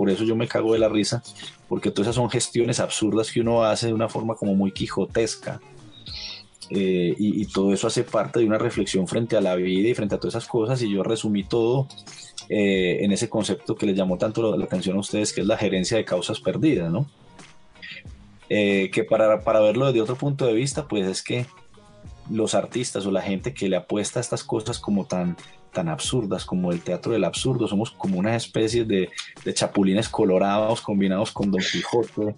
por 0.01 0.09
eso 0.09 0.25
yo 0.25 0.35
me 0.35 0.49
cago 0.49 0.73
de 0.73 0.79
la 0.79 0.89
risa, 0.89 1.23
porque 1.71 1.93
todas 1.93 2.09
esas 2.09 2.17
son 2.17 2.29
gestiones 2.29 2.81
absurdas 2.81 3.31
que 3.31 3.41
uno 3.41 3.63
hace 3.63 3.87
de 3.87 3.93
una 3.93 4.09
forma 4.09 4.35
como 4.35 4.57
muy 4.57 4.73
quijotesca. 4.73 5.61
Eh, 6.69 7.15
y, 7.17 7.47
todo 7.47 7.73
eso 7.73 7.87
hace 7.87 8.03
parte 8.03 8.41
de 8.41 8.45
una 8.45 8.59
reflexión 8.59 9.07
frente 9.07 9.37
a 9.37 9.41
la 9.41 9.55
vida 9.55 9.89
y 9.89 9.95
frente 9.95 10.17
a 10.17 10.19
todas 10.19 10.35
esas 10.35 10.49
cosas, 10.49 10.83
y 10.83 10.91
yo 10.91 11.05
resumí 11.05 11.45
todo 11.45 11.87
eh, 12.49 12.99
en 13.03 13.13
ese 13.13 13.29
concepto 13.29 13.77
que 13.77 13.87
les 13.87 13.97
llamó 13.97 14.19
tanto 14.19 14.57
la 14.57 14.65
atención 14.65 14.97
a 14.97 15.01
ustedes, 15.01 15.33
que 15.33 15.43
es 15.43 15.47
la 15.47 15.57
gerencia 15.57 15.97
de 15.97 16.05
causas 16.05 16.41
perdidas, 16.41 16.91
¿no? 16.91 17.09
Eh, 18.49 18.91
que 18.93 19.05
para, 19.05 19.45
para 19.45 19.61
verlo 19.61 19.87
desde 19.87 20.03
otro 20.03 20.17
punto 20.17 20.47
de 20.47 20.55
vista, 20.55 20.89
pues 20.89 21.07
es 21.07 21.23
que 21.23 21.47
los 22.29 22.57
artistas 22.57 23.07
o 23.07 23.13
la 23.13 23.23
gente 23.23 23.55
que 23.55 23.69
le 23.69 23.77
apuesta 23.77 24.19
a 24.19 24.23
estas 24.23 24.43
cosas 24.43 24.81
como 24.81 25.07
tan 25.07 25.37
tan 25.73 25.89
absurdas 25.89 26.45
como 26.45 26.73
el 26.73 26.81
teatro 26.81 27.13
del 27.13 27.25
absurdo. 27.25 27.69
Somos 27.69 27.91
como 27.91 28.19
una 28.19 28.37
especie 28.37 28.85
de, 28.85 29.11
chapulines 29.55 30.09
colorados 30.09 30.81
combinados 30.81 31.33
con 31.33 31.51
Don 31.51 31.61
Quijote, 31.61 32.35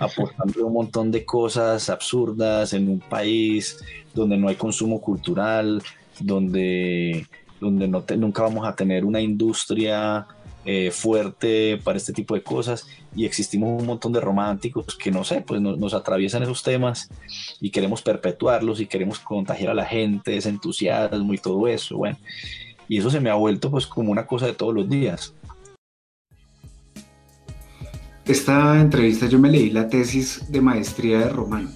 aportando 0.00 0.66
un 0.66 0.72
montón 0.72 1.10
de 1.10 1.24
cosas 1.24 1.88
absurdas 1.90 2.72
en 2.72 2.88
un 2.88 3.00
país 3.00 3.78
donde 4.14 4.36
no 4.36 4.48
hay 4.48 4.56
consumo 4.56 5.00
cultural, 5.00 5.82
donde, 6.18 7.26
donde 7.60 7.88
nunca 8.16 8.42
vamos 8.42 8.66
a 8.66 8.74
tener 8.74 9.04
una 9.04 9.20
industria 9.20 10.26
eh, 10.64 10.92
fuerte 10.92 11.80
para 11.82 11.96
este 11.96 12.12
tipo 12.12 12.36
de 12.36 12.42
cosas 12.44 12.86
y 13.16 13.24
existimos 13.24 13.80
un 13.80 13.84
montón 13.84 14.12
de 14.12 14.20
románticos 14.20 14.96
que 14.96 15.10
no 15.10 15.24
sé, 15.24 15.40
pues 15.40 15.60
nos 15.60 15.92
atraviesan 15.92 16.44
esos 16.44 16.62
temas 16.62 17.10
y 17.60 17.70
queremos 17.70 18.00
perpetuarlos 18.00 18.80
y 18.80 18.86
queremos 18.86 19.18
contagiar 19.18 19.70
a 19.70 19.74
la 19.74 19.84
gente, 19.84 20.36
ese 20.36 20.50
entusiasmo 20.50 21.34
y 21.34 21.38
todo 21.38 21.66
eso, 21.66 21.96
bueno, 21.96 22.16
y 22.88 22.98
eso 22.98 23.10
se 23.10 23.20
me 23.20 23.30
ha 23.30 23.34
vuelto 23.34 23.70
pues 23.70 23.86
como 23.86 24.10
una 24.10 24.26
cosa 24.26 24.46
de 24.46 24.52
todos 24.52 24.74
los 24.74 24.88
días. 24.88 25.34
Esta 28.24 28.80
entrevista 28.80 29.26
yo 29.26 29.38
me 29.38 29.50
leí 29.50 29.70
la 29.70 29.88
tesis 29.88 30.50
de 30.50 30.60
maestría 30.60 31.18
de 31.20 31.28
Román. 31.28 31.70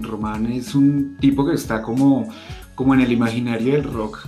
Román 0.00 0.46
es 0.46 0.74
un 0.74 1.16
tipo 1.18 1.44
que 1.44 1.54
está 1.54 1.82
como, 1.82 2.28
como 2.74 2.94
en 2.94 3.00
el 3.00 3.12
imaginario 3.12 3.72
del 3.72 3.84
rock 3.84 4.26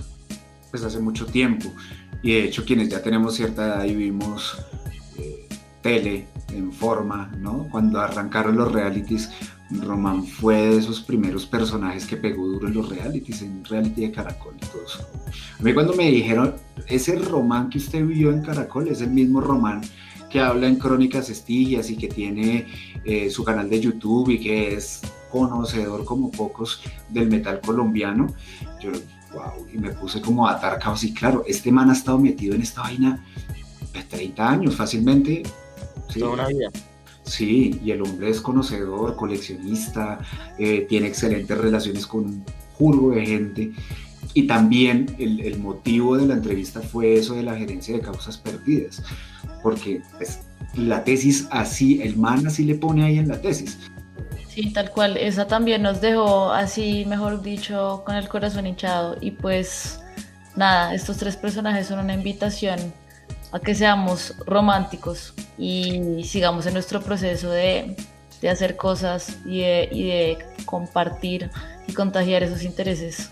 pues 0.71 0.83
hace 0.83 0.99
mucho 0.99 1.25
tiempo. 1.25 1.71
Y 2.21 2.33
de 2.33 2.43
hecho 2.43 2.65
quienes 2.65 2.89
ya 2.89 3.01
tenemos 3.01 3.35
cierta 3.35 3.65
edad 3.65 3.83
y 3.85 3.95
vimos 3.95 4.57
eh, 5.17 5.47
tele 5.81 6.27
en 6.49 6.73
forma, 6.73 7.31
¿no? 7.39 7.67
Cuando 7.71 8.01
arrancaron 8.01 8.57
los 8.57 8.71
realities, 8.71 9.31
Román 9.71 10.23
fue 10.23 10.55
de 10.55 10.77
esos 10.77 11.01
primeros 11.01 11.45
personajes 11.45 12.05
que 12.05 12.17
pegó 12.17 12.45
duro 12.47 12.67
en 12.67 12.75
los 12.75 12.89
realities, 12.89 13.41
en 13.41 13.63
reality 13.65 14.01
de 14.01 14.11
Caracol 14.11 14.55
y 14.57 14.65
todo 14.65 14.85
eso. 14.85 15.07
A 15.59 15.63
mí 15.63 15.73
cuando 15.73 15.93
me 15.93 16.11
dijeron, 16.11 16.55
ese 16.87 17.15
Román 17.17 17.69
que 17.69 17.79
usted 17.79 18.05
vio 18.05 18.31
en 18.31 18.41
Caracol 18.41 18.87
es 18.87 19.01
el 19.01 19.09
mismo 19.09 19.41
Román 19.41 19.81
que 20.29 20.39
habla 20.39 20.67
en 20.67 20.75
Crónicas 20.75 21.29
Estigias 21.29 21.89
y 21.89 21.97
que 21.97 22.07
tiene 22.07 22.67
eh, 23.03 23.29
su 23.29 23.43
canal 23.43 23.69
de 23.69 23.79
YouTube 23.79 24.29
y 24.31 24.39
que 24.39 24.75
es 24.75 25.01
conocedor 25.31 26.05
como 26.05 26.31
pocos 26.31 26.81
del 27.09 27.29
metal 27.29 27.61
colombiano. 27.61 28.27
Yo, 28.81 28.91
wow, 29.33 29.65
y 29.73 29.77
me 29.77 29.91
puse 29.91 30.21
como 30.21 30.47
a 30.47 30.53
atar 30.53 30.77
cabos 30.79 31.03
y 31.03 31.13
claro, 31.13 31.43
este 31.47 31.71
man 31.71 31.89
ha 31.89 31.93
estado 31.93 32.19
metido 32.19 32.53
en 32.53 32.61
esta 32.61 32.81
vaina 32.81 33.23
de 33.93 34.03
30 34.03 34.49
años 34.49 34.75
fácilmente. 34.75 35.43
Toda 36.13 36.33
una 36.33 36.47
vida 36.47 36.69
Sí, 37.25 37.79
y 37.83 37.91
el 37.91 38.01
hombre 38.03 38.29
es 38.29 38.39
conocedor, 38.39 39.15
coleccionista, 39.15 40.19
eh, 40.59 40.85
tiene 40.87 41.07
excelentes 41.07 41.57
relaciones 41.57 42.05
con 42.05 42.25
un 42.25 42.45
juro 42.77 43.15
de 43.15 43.25
gente. 43.25 43.71
Y 44.33 44.47
también 44.47 45.15
el, 45.17 45.57
motivo 45.59 46.17
de 46.17 46.27
la 46.27 46.35
entrevista 46.35 46.81
fue 46.81 47.15
eso 47.15 47.35
de 47.35 47.43
la 47.43 47.55
gerencia 47.55 47.95
de 47.95 48.01
causas 48.01 48.37
perdidas, 48.37 49.01
porque 49.63 50.01
pues, 50.17 50.41
la 50.75 51.03
tesis 51.03 51.47
así, 51.51 52.01
el 52.01 52.17
man 52.17 52.45
así 52.45 52.63
le 52.63 52.75
pone 52.75 53.05
ahí 53.05 53.17
en 53.17 53.29
la 53.29 53.41
tesis. 53.41 53.77
Sí, 54.49 54.71
tal 54.71 54.91
cual, 54.91 55.17
esa 55.17 55.47
también 55.47 55.81
nos 55.81 56.01
dejó 56.01 56.51
así, 56.51 57.05
mejor 57.05 57.41
dicho, 57.41 58.03
con 58.05 58.15
el 58.15 58.27
corazón 58.27 58.67
hinchado. 58.67 59.17
Y 59.19 59.31
pues 59.31 59.99
nada, 60.55 60.93
estos 60.93 61.17
tres 61.17 61.35
personajes 61.37 61.87
son 61.87 61.99
una 61.99 62.13
invitación 62.13 62.79
a 63.55 63.59
que 63.61 63.73
seamos 63.73 64.35
románticos 64.45 65.33
y 65.57 66.21
sigamos 66.25 66.65
en 66.65 66.73
nuestro 66.73 66.99
proceso 66.99 67.49
de, 67.49 67.95
hacer 68.51 68.75
cosas 68.75 69.39
y 69.45 69.61
de, 69.61 70.37
compartir 70.65 71.49
y 71.87 71.93
contagiar 71.93 72.43
esos 72.43 72.63
intereses 72.63 73.31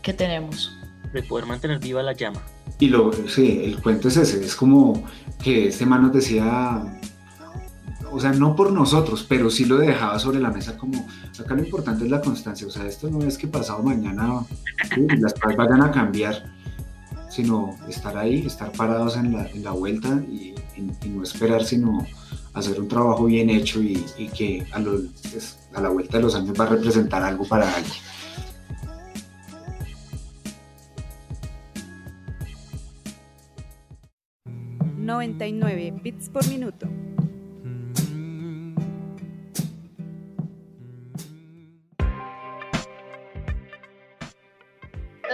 que 0.00 0.14
tenemos. 0.14 0.78
De 1.12 1.22
poder 1.22 1.46
mantener 1.46 1.80
viva 1.80 2.02
la 2.02 2.12
llama. 2.12 2.40
Y 2.78 2.86
lo, 2.88 3.10
sí, 3.26 3.62
el 3.64 3.82
cuento 3.82 4.08
es 4.08 4.16
ese, 4.18 4.44
es 4.44 4.54
como 4.54 5.02
que 5.42 5.68
este 5.68 5.84
man 5.86 6.02
nos 6.02 6.12
decía, 6.12 7.00
o 8.12 8.20
sea, 8.20 8.32
no 8.32 8.54
por 8.54 8.72
nosotros, 8.72 9.26
pero 9.28 9.50
sí 9.50 9.64
lo 9.64 9.78
dejaba 9.78 10.18
sobre 10.18 10.38
la 10.38 10.50
mesa 10.50 10.76
como, 10.76 11.04
acá 11.38 11.54
lo 11.54 11.64
importante 11.64 12.04
es 12.04 12.10
la 12.10 12.20
constancia, 12.20 12.66
o 12.66 12.70
sea, 12.70 12.86
esto 12.86 13.10
no 13.10 13.22
es 13.24 13.36
que 13.36 13.48
pasado 13.48 13.82
mañana 13.82 14.44
las 15.18 15.34
cosas 15.34 15.56
vayan 15.56 15.82
a 15.82 15.90
cambiar, 15.90 16.44
sino 17.28 17.76
estar 17.88 18.16
ahí, 18.16 18.46
estar 18.46 18.72
parados 18.72 19.16
en 19.16 19.32
la, 19.62 19.70
vuelta 19.72 20.22
y, 20.30 20.54
no 21.08 21.22
esperar, 21.22 21.64
sino 21.64 22.06
hacer 22.54 22.80
un 22.80 22.88
trabajo 22.88 23.24
bien 23.24 23.50
hecho 23.50 23.82
y, 23.82 23.96
que 24.36 24.66
a, 24.72 24.80
pues, 24.80 25.58
a 25.74 25.80
la 25.80 25.88
vuelta 25.88 26.18
de 26.18 26.22
los 26.24 26.34
años 26.34 26.58
va 26.58 26.64
a 26.64 26.68
representar 26.68 27.22
algo 27.22 27.44
para 27.44 27.74
alguien. 27.74 27.94
99 35.08 36.00
bits 36.02 36.28
por 36.28 36.46
minuto. 36.48 36.86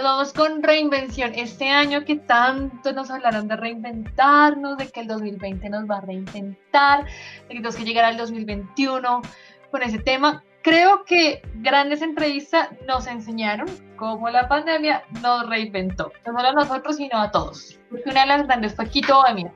Vamos 0.02 0.32
con 0.32 0.62
reinvención. 0.62 1.32
Este 1.34 1.68
año 1.68 2.04
que 2.04 2.16
tanto 2.16 2.92
nos 2.92 3.10
hablaron 3.10 3.48
de 3.48 3.56
reinventarnos, 3.56 4.76
de 4.76 4.88
que 4.88 5.00
el 5.00 5.06
2020 5.08 5.68
nos 5.70 5.88
va 5.88 5.98
a 5.98 6.00
reinventar, 6.00 7.04
de 7.04 7.48
que 7.48 7.54
tenemos 7.54 7.76
que 7.76 7.84
llegar 7.84 8.04
al 8.04 8.16
2021 8.16 9.22
con 9.70 9.82
ese 9.82 9.98
tema. 9.98 10.42
Creo 10.62 11.04
que 11.04 11.42
grandes 11.56 12.00
entrevistas 12.00 12.70
nos 12.86 13.06
enseñaron 13.06 13.68
cómo 13.96 14.30
la 14.30 14.48
pandemia 14.48 15.04
nos 15.22 15.48
reinventó, 15.48 16.10
no 16.26 16.32
solo 16.32 16.48
a 16.48 16.52
nosotros, 16.52 16.96
sino 16.96 17.18
a 17.18 17.30
todos. 17.30 17.78
Porque 17.90 18.10
una 18.10 18.22
de 18.22 18.26
las 18.26 18.46
grandes 18.46 18.74
fue 18.74 18.88
Quito 18.88 19.16
Bohemia. 19.16 19.52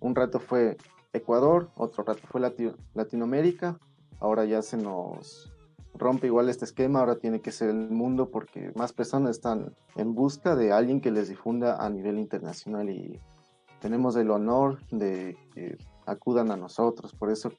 Un 0.00 0.16
rato 0.16 0.40
fue 0.40 0.76
Ecuador, 1.12 1.70
otro 1.76 2.02
rato 2.02 2.22
fue 2.28 2.40
Latinoamérica, 2.94 3.78
ahora 4.18 4.44
ya 4.44 4.60
se 4.62 4.76
nos 4.76 5.52
rompe 5.94 6.26
igual 6.26 6.48
este 6.48 6.64
esquema, 6.64 7.00
ahora 7.00 7.16
tiene 7.16 7.40
que 7.40 7.52
ser 7.52 7.70
el 7.70 7.90
mundo 7.90 8.30
porque 8.30 8.72
más 8.74 8.92
personas 8.92 9.32
están 9.32 9.74
en 9.96 10.14
busca 10.14 10.56
de 10.56 10.72
alguien 10.72 11.00
que 11.00 11.10
les 11.10 11.28
difunda 11.28 11.76
a 11.76 11.90
nivel 11.90 12.18
internacional 12.18 12.88
y 12.90 13.20
tenemos 13.80 14.16
el 14.16 14.30
honor 14.30 14.78
de 14.90 15.36
que 15.54 15.76
acudan 16.06 16.50
a 16.50 16.56
nosotros, 16.56 17.12
por 17.14 17.30
eso 17.30 17.52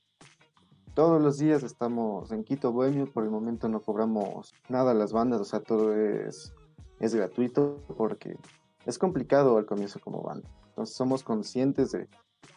todos 0.94 1.22
los 1.22 1.38
días 1.38 1.64
estamos 1.64 2.32
en 2.32 2.44
Quito 2.44 2.72
Bohemio, 2.72 3.12
por 3.12 3.24
el 3.24 3.32
momento 3.32 3.68
no 3.68 3.82
cobramos 3.82 4.54
nada 4.70 4.92
a 4.92 4.94
las 4.94 5.12
bandas, 5.12 5.42
o 5.42 5.46
sea, 5.46 5.60
todo 5.60 5.96
es, 5.96 6.54
es 7.00 7.16
gratuito 7.16 7.78
porque 7.98 8.38
es 8.86 9.00
complicado 9.00 9.58
al 9.58 9.66
comienzo 9.66 10.00
como 10.00 10.22
banda. 10.22 10.48
Entonces 10.68 10.96
somos 10.96 11.24
conscientes 11.24 11.92
de 11.92 12.08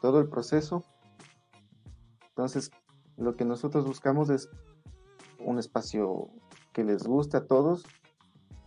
todo 0.02 0.20
el 0.20 0.28
proceso. 0.28 0.82
Entonces, 2.28 2.70
lo 3.16 3.36
que 3.36 3.44
nosotros 3.44 3.86
buscamos 3.86 4.28
es 4.28 4.50
un 5.40 5.58
espacio 5.58 6.28
que 6.72 6.84
les 6.84 7.04
guste 7.06 7.36
a 7.36 7.46
todos 7.46 7.84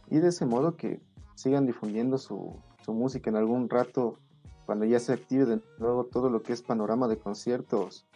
y 0.10 0.20
de 0.20 0.30
ese 0.30 0.46
modo 0.46 0.76
que 0.76 1.02
sigan 1.36 1.66
difundiendo 1.66 2.18
su, 2.18 2.62
música 2.88 3.30
en 3.30 3.36
algún 3.36 3.70
rato 3.70 4.18
cuando 4.66 4.84
ya 4.84 5.00
se 5.00 5.14
active 5.14 5.46
de 5.46 5.62
nuevo 5.78 6.06
todo 6.06 6.32
lo 6.32 6.42
que 6.42 6.54
es 6.54 6.64
panorama 6.64 7.08
de 7.08 7.20
conciertos. 7.20 8.08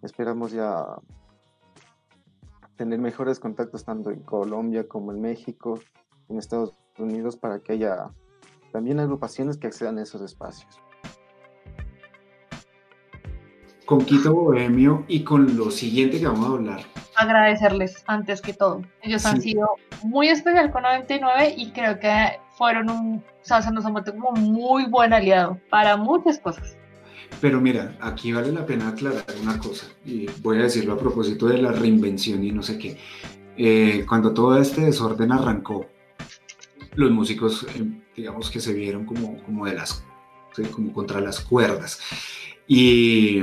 Esperamos 0.00 0.52
ya 0.52 0.86
tener 2.76 3.00
mejores 3.00 3.40
contactos 3.40 3.84
tanto 3.84 4.12
en 4.12 4.20
Colombia 4.20 4.86
como 4.86 5.10
en 5.10 5.20
México, 5.20 5.80
en 6.28 6.38
Estados 6.38 6.78
Unidos, 6.98 7.36
para 7.36 7.58
que 7.58 7.72
haya 7.72 8.12
también 8.70 9.00
agrupaciones 9.00 9.56
que 9.56 9.66
accedan 9.66 9.98
a 9.98 10.02
esos 10.02 10.22
espacios 10.22 10.80
con 13.92 14.06
Quito 14.06 14.32
Bohemio 14.32 15.04
y 15.06 15.22
con 15.22 15.54
lo 15.54 15.70
siguiente 15.70 16.18
que 16.18 16.26
vamos 16.26 16.46
a 16.46 16.52
hablar. 16.52 16.80
Agradecerles 17.22 18.02
antes 18.06 18.40
que 18.40 18.52
todo. 18.52 18.82
Ellos 19.00 19.24
han 19.26 19.40
sido 19.40 19.76
muy 20.02 20.28
especial 20.28 20.70
con 20.72 20.82
99 20.82 21.54
y 21.56 21.70
creo 21.70 21.98
que 22.00 22.40
fueron 22.56 22.90
un, 22.90 23.16
o 23.16 23.44
sea, 23.44 23.62
se 23.62 23.70
nos 23.70 23.84
han 23.84 23.92
vuelto 23.92 24.12
como 24.12 24.32
muy 24.32 24.86
buen 24.86 25.12
aliado 25.12 25.58
para 25.70 25.96
muchas 25.96 26.38
cosas. 26.38 26.76
Pero 27.40 27.60
mira, 27.60 27.96
aquí 28.00 28.32
vale 28.32 28.52
la 28.52 28.66
pena 28.66 28.88
aclarar 28.88 29.24
una 29.40 29.58
cosa, 29.58 29.86
y 30.04 30.26
voy 30.42 30.58
a 30.58 30.62
decirlo 30.62 30.94
a 30.94 30.98
propósito 30.98 31.46
de 31.46 31.58
la 31.58 31.72
reinvención 31.72 32.44
y 32.44 32.52
no 32.52 32.62
sé 32.62 32.78
qué. 32.78 32.98
Eh, 33.56 34.04
cuando 34.08 34.32
todo 34.32 34.58
este 34.58 34.82
desorden 34.82 35.32
arrancó, 35.32 35.86
los 36.94 37.10
músicos, 37.10 37.66
eh, 37.74 37.84
digamos 38.16 38.50
que 38.50 38.60
se 38.60 38.74
vieron 38.74 39.06
como, 39.06 39.42
como 39.44 39.66
de 39.66 39.74
las, 39.74 40.04
como 40.72 40.92
contra 40.92 41.20
las 41.20 41.40
cuerdas. 41.40 42.00
Y 42.66 43.40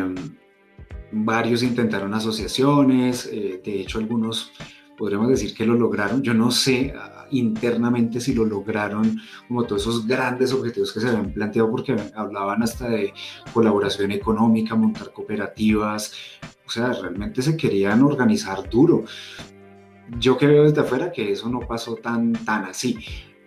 varios 1.11 1.63
intentaron 1.63 2.13
asociaciones, 2.13 3.29
eh, 3.31 3.61
de 3.63 3.81
hecho 3.81 3.99
algunos 3.99 4.51
podríamos 4.97 5.29
decir 5.29 5.53
que 5.53 5.65
lo 5.65 5.75
lograron, 5.75 6.21
yo 6.21 6.33
no 6.33 6.51
sé 6.51 6.93
ah, 6.95 7.25
internamente 7.31 8.19
si 8.19 8.33
lo 8.33 8.43
lograron 8.43 9.19
como 9.47 9.63
todos 9.63 9.83
esos 9.83 10.05
grandes 10.05 10.51
objetivos 10.51 10.91
que 10.91 10.99
se 10.99 11.07
habían 11.07 11.31
planteado 11.31 11.71
porque 11.71 11.95
hablaban 12.15 12.63
hasta 12.63 12.89
de 12.89 13.13
colaboración 13.53 14.11
económica, 14.11 14.75
montar 14.75 15.13
cooperativas, 15.13 16.13
o 16.65 16.69
sea, 16.69 16.93
realmente 16.93 17.41
se 17.41 17.57
querían 17.57 18.03
organizar 18.03 18.69
duro. 18.69 19.05
Yo 20.19 20.37
que 20.37 20.47
veo 20.47 20.63
desde 20.63 20.81
afuera 20.81 21.11
que 21.11 21.31
eso 21.31 21.49
no 21.49 21.61
pasó 21.61 21.95
tan, 21.95 22.33
tan 22.33 22.65
así. 22.65 22.97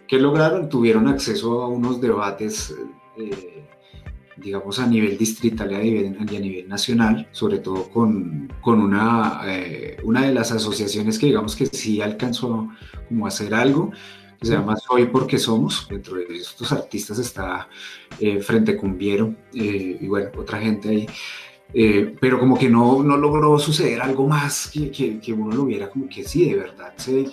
¿Qué 0.08 0.18
lograron? 0.18 0.68
Tuvieron 0.68 1.06
acceso 1.06 1.62
a 1.62 1.68
unos 1.68 2.00
debates 2.00 2.74
eh, 3.16 3.64
digamos, 4.36 4.78
a 4.78 4.86
nivel 4.86 5.18
distrital 5.18 5.72
y 5.72 5.76
a 5.76 6.40
nivel, 6.40 6.68
nacional, 6.68 7.28
sobre 7.32 7.58
todo 7.58 7.88
con, 7.90 8.52
con 8.60 8.80
una, 8.80 9.42
eh, 9.46 9.96
una 10.02 10.22
de 10.22 10.34
las 10.34 10.52
asociaciones 10.52 11.18
que 11.18 11.26
digamos 11.26 11.56
que 11.56 11.66
sí 11.66 12.00
alcanzó 12.00 12.68
como 13.08 13.26
a 13.26 13.28
hacer 13.28 13.54
algo, 13.54 13.90
que 14.38 14.46
se 14.46 14.54
llama 14.54 14.76
Soy 14.76 15.06
Porque 15.06 15.38
Somos, 15.38 15.86
dentro 15.88 16.16
de 16.16 16.24
estos 16.36 16.72
artistas 16.72 17.18
está 17.18 17.68
eh, 18.18 18.40
Frente 18.40 18.76
Cumbiero 18.76 19.34
eh, 19.54 19.98
y 20.00 20.06
bueno, 20.08 20.30
otra 20.36 20.58
gente 20.58 20.88
ahí. 20.88 21.06
pero 22.20 22.40
como 22.40 22.58
que 22.58 22.68
no, 22.68 23.02
no 23.02 23.16
logró 23.16 23.58
suceder 23.58 24.00
algo 24.02 24.26
más 24.26 24.70
que, 24.72 24.90
que, 24.90 25.20
que 25.20 25.32
uno 25.32 25.54
lo 25.54 25.64
viera 25.64 25.88
como 25.88 26.08
que 26.08 26.24
sí, 26.24 26.50
de 26.50 26.56
verdad 26.56 26.92
se, 26.96 27.26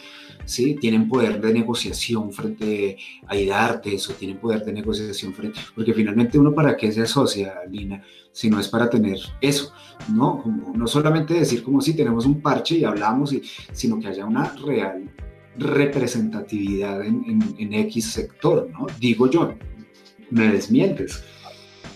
¿sí? 0.50 0.76
Tienen 0.76 1.08
poder 1.08 1.40
de 1.40 1.54
negociación 1.54 2.32
frente 2.32 2.98
a 3.28 3.36
IDARTES 3.36 4.10
o 4.10 4.14
tienen 4.14 4.38
poder 4.38 4.66
de 4.66 4.74
negociación 4.74 5.34
frente, 5.34 5.60
porque 5.76 5.94
finalmente 5.94 6.38
uno 6.40 6.54
para 6.54 6.76
qué 6.76 6.92
se 6.92 7.02
asocia, 7.02 7.54
Lina, 7.70 8.04
si 8.32 8.50
no 8.50 8.60
es 8.60 8.68
para 8.68 8.90
tener 8.90 9.18
eso, 9.42 9.72
¿no? 10.14 10.42
Como, 10.42 10.74
no 10.76 10.88
solamente 10.88 11.34
decir 11.34 11.64
como 11.64 11.82
si 11.82 11.96
tenemos 11.96 12.26
un 12.26 12.42
parche 12.42 12.78
y 12.78 12.84
hablamos, 12.84 13.36
sino 13.72 14.00
que 14.00 14.08
haya 14.08 14.26
una 14.26 14.54
real 14.66 15.10
representatividad 15.58 17.06
en, 17.06 17.24
en, 17.28 17.56
en 17.58 17.74
X 17.86 18.12
sector, 18.12 18.70
¿no? 18.72 18.88
Digo 19.00 19.30
yo, 19.30 19.54
me 20.32 20.52
desmientes. 20.52 21.24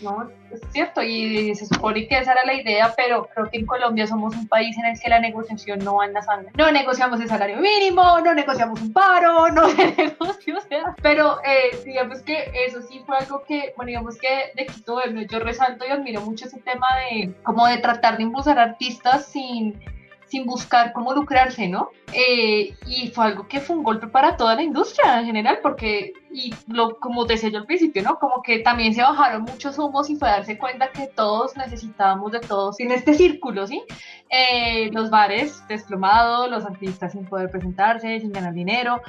No, 0.02 0.30
es 0.56 0.62
cierto, 0.72 1.02
y 1.02 1.54
se 1.56 1.66
supone 1.66 2.08
que 2.08 2.18
esa 2.18 2.34
era 2.34 2.46
la 2.46 2.54
idea, 2.54 2.94
pero 2.96 3.28
creo 3.34 3.50
que 3.50 3.58
en 3.60 3.66
Colombia 3.66 4.08
somos 4.08 4.36
un 4.36 4.48
país 4.48 4.78
en 4.78 4.86
el 4.86 5.00
que 5.00 5.10
la 5.10 5.20
negociación 5.20 5.80
no 5.80 5.96
va 5.96 6.06
en 6.06 6.14
la 6.14 6.22
sangre. 6.22 6.52
No 6.58 6.72
negociamos 6.72 7.20
el 7.22 7.28
salario 7.28 7.58
mínimo, 7.58 8.20
no 8.22 8.34
negociamos 8.34 8.82
un 8.82 8.94
paro, 8.94 9.50
no 9.50 9.68
negociamos, 9.98 10.66
pero 11.02 11.40
eh, 11.44 11.78
digamos 11.86 12.22
que 12.22 12.52
eso 12.66 12.82
sí 12.82 13.02
fue 13.06 13.18
algo 13.18 13.44
que, 13.44 13.74
bueno, 13.76 13.88
digamos 13.88 14.18
que 14.18 14.52
de 14.56 14.66
Quito 14.66 15.00
yo 15.30 15.40
resalto 15.40 15.86
y 15.86 15.90
admiro 15.90 16.22
mucho 16.22 16.46
ese 16.46 16.60
tema 16.60 16.88
de 16.98 17.34
como 17.44 17.68
de 17.68 17.78
tratar 17.78 18.18
de 18.18 18.24
impulsar 18.24 18.60
artistas 18.60 19.26
sin 19.26 19.80
sin 20.34 20.48
buscar 20.48 20.94
cómo 20.94 21.14
lucrarse, 21.14 21.68
¿no? 21.68 21.92
Eh, 22.12 22.74
y 22.88 23.10
fue 23.10 23.26
algo 23.26 23.48
que 23.48 23.60
fue 23.60 23.76
un 23.76 23.84
golpe 23.84 24.08
para 24.08 24.36
toda 24.36 24.56
la 24.56 24.64
industria 24.64 25.20
en 25.20 25.28
general, 25.28 25.60
porque, 25.62 26.12
y 26.32 26.52
lo, 26.66 27.00
como 27.00 27.26
decía 27.26 27.50
yo 27.50 27.60
al 27.60 27.68
principio, 27.68 28.02
¿no? 28.02 28.18
Como 28.18 28.42
que 28.42 28.58
también 28.58 28.96
se 28.96 29.04
bajaron 29.04 29.44
muchos 29.44 29.78
humos 29.78 30.10
y 30.10 30.16
fue 30.16 30.30
darse 30.30 30.58
cuenta 30.58 30.90
que 30.90 31.06
todos 31.06 31.56
necesitábamos 31.56 32.32
de 32.32 32.40
todos 32.40 32.80
en 32.80 32.92
este 32.92 33.14
círculo, 33.14 33.68
¿sí? 33.68 33.84
Eh, 34.32 34.90
los 34.92 35.12
bares 35.12 35.64
desplomados, 35.68 36.50
los 36.50 36.66
artistas 36.66 37.12
sin 37.12 37.26
poder 37.26 37.52
presentarse, 37.52 38.20
sin 38.20 38.32
ganar 38.32 38.56
dinero, 38.56 39.04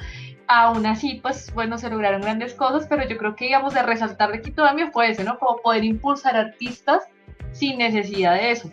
aún 0.45 0.85
así, 0.85 1.21
pues 1.23 1.51
bueno, 1.55 1.79
se 1.79 1.89
lograron 1.89 2.21
grandes 2.21 2.53
cosas, 2.53 2.85
pero 2.87 3.03
yo 3.07 3.17
creo 3.17 3.35
que, 3.35 3.45
digamos, 3.45 3.73
de 3.73 3.81
resaltar 3.81 4.31
de 4.31 4.41
Quito 4.41 4.61
también 4.61 4.91
fue 4.91 5.09
ese, 5.09 5.23
¿no? 5.23 5.39
Como 5.39 5.59
poder 5.63 5.83
impulsar 5.83 6.35
artistas 6.35 7.01
sin 7.51 7.79
necesidad 7.79 8.35
de 8.35 8.51
eso. 8.51 8.69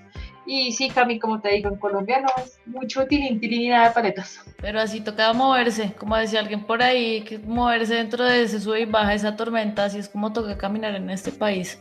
Y 0.55 0.71
sí, 0.71 0.91
Cami, 0.91 1.19
como 1.19 1.41
te 1.41 1.49
digo, 1.49 1.71
en 1.71 1.77
Colombia 1.77 2.21
no 2.21 2.29
es 2.37 2.61
mucho 2.67 3.07
tilín, 3.07 3.41
tilín 3.41 3.63
y 3.63 3.69
nada 3.71 3.89
de 3.89 3.95
paletas. 3.95 4.39
Pero 4.61 4.81
así 4.81 5.01
tocaba 5.01 5.33
moverse, 5.33 5.95
como 5.95 6.15
decía 6.15 6.41
alguien 6.41 6.67
por 6.67 6.83
ahí, 6.83 7.23
que 7.23 7.39
moverse 7.39 7.95
dentro 7.95 8.23
de 8.23 8.43
ese 8.43 8.61
sube 8.61 8.83
y 8.83 8.85
baja 8.85 9.15
esa 9.15 9.35
tormenta, 9.35 9.87
así 9.87 9.97
es 9.97 10.11
como 10.11 10.31
toca 10.35 10.59
caminar 10.59 10.95
en 10.95 11.09
este 11.09 11.33
país. 11.33 11.81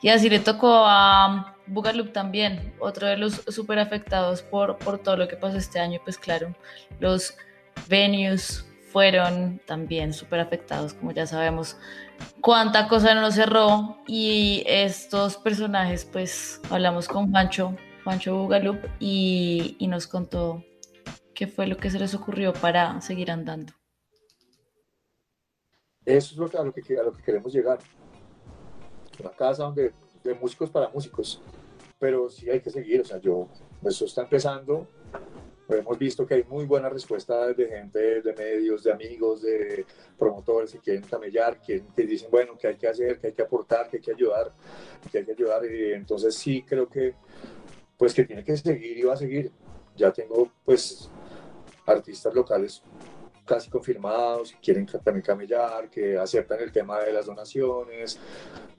Y 0.00 0.08
así 0.08 0.30
le 0.30 0.38
tocó 0.38 0.84
a 0.86 1.54
Bugaloop 1.66 2.12
también, 2.12 2.72
otro 2.78 3.06
de 3.06 3.18
los 3.18 3.34
súper 3.48 3.78
afectados 3.78 4.40
por, 4.40 4.78
por 4.78 4.98
todo 4.98 5.18
lo 5.18 5.28
que 5.28 5.36
pasó 5.36 5.58
este 5.58 5.78
año. 5.78 6.00
Pues 6.02 6.16
claro, 6.16 6.54
los 7.00 7.36
venues 7.86 8.64
fueron 8.92 9.60
también 9.66 10.14
súper 10.14 10.40
afectados, 10.40 10.94
como 10.94 11.12
ya 11.12 11.26
sabemos. 11.26 11.76
Cuánta 12.40 12.88
cosa 12.88 13.14
no 13.14 13.30
cerró 13.30 13.98
y 14.06 14.64
estos 14.66 15.36
personajes, 15.36 16.06
pues 16.06 16.62
hablamos 16.70 17.08
con 17.08 17.30
Pancho 17.30 17.76
Juancho 18.06 18.36
Bugalup 18.36 18.78
y, 19.00 19.76
nos 19.88 20.06
contó 20.06 20.64
qué 21.34 21.48
fue 21.48 21.66
lo 21.66 21.76
que 21.76 21.90
se 21.90 21.98
les 21.98 22.14
ocurrió 22.14 22.52
para 22.52 23.00
seguir 23.00 23.32
andando. 23.32 23.72
Eso 26.04 26.34
es 26.34 26.36
lo 26.36 26.48
que, 26.48 26.56
a, 26.56 26.62
lo 26.62 26.72
que, 26.72 26.98
a 27.00 27.02
lo 27.02 27.10
que 27.10 27.22
queremos 27.24 27.52
llegar. 27.52 27.80
Una 29.18 29.30
casa 29.30 29.64
donde 29.64 29.92
de 30.22 30.34
músicos 30.34 30.70
para 30.70 30.88
músicos, 30.88 31.42
pero 31.98 32.30
sí 32.30 32.48
hay 32.48 32.60
que 32.60 32.70
seguir, 32.70 33.00
o 33.00 33.04
sea, 33.04 33.18
yo, 33.18 33.48
pues, 33.82 33.96
eso 33.96 34.04
está 34.04 34.22
empezando, 34.22 34.86
hemos 35.68 35.98
visto 35.98 36.24
que 36.24 36.34
hay 36.34 36.44
muy 36.44 36.64
buena 36.64 36.88
respuesta 36.88 37.52
de 37.52 37.66
gente, 37.66 38.22
de 38.22 38.32
medios, 38.34 38.84
de 38.84 38.92
amigos, 38.92 39.42
de 39.42 39.84
promotores 40.16 40.70
que 40.70 40.78
quieren 40.78 41.02
camellar, 41.02 41.60
que, 41.60 41.82
que 41.96 42.06
dicen, 42.06 42.30
bueno, 42.30 42.56
que 42.56 42.68
hay 42.68 42.76
que 42.76 42.86
hacer, 42.86 43.18
que 43.18 43.26
hay 43.26 43.32
que 43.32 43.42
aportar, 43.42 43.90
que 43.90 43.96
hay 43.96 44.02
que 44.02 44.12
ayudar, 44.12 44.52
que 45.10 45.18
hay 45.18 45.24
que 45.24 45.32
ayudar. 45.32 45.64
Y 45.64 45.92
entonces 45.92 46.36
sí 46.36 46.62
creo 46.62 46.88
que, 46.88 47.16
pues 47.96 48.14
que 48.14 48.24
tiene 48.24 48.44
que 48.44 48.56
seguir 48.56 48.98
y 48.98 49.02
va 49.02 49.14
a 49.14 49.16
seguir. 49.16 49.50
Ya 49.96 50.12
tengo, 50.12 50.50
pues, 50.64 51.10
artistas 51.86 52.34
locales 52.34 52.82
casi 53.44 53.70
confirmados, 53.70 54.52
que 54.52 54.58
quieren 54.58 54.86
también 54.86 55.22
camellar, 55.22 55.88
que 55.88 56.18
aceptan 56.18 56.60
el 56.60 56.72
tema 56.72 57.00
de 57.00 57.12
las 57.12 57.26
donaciones, 57.26 58.18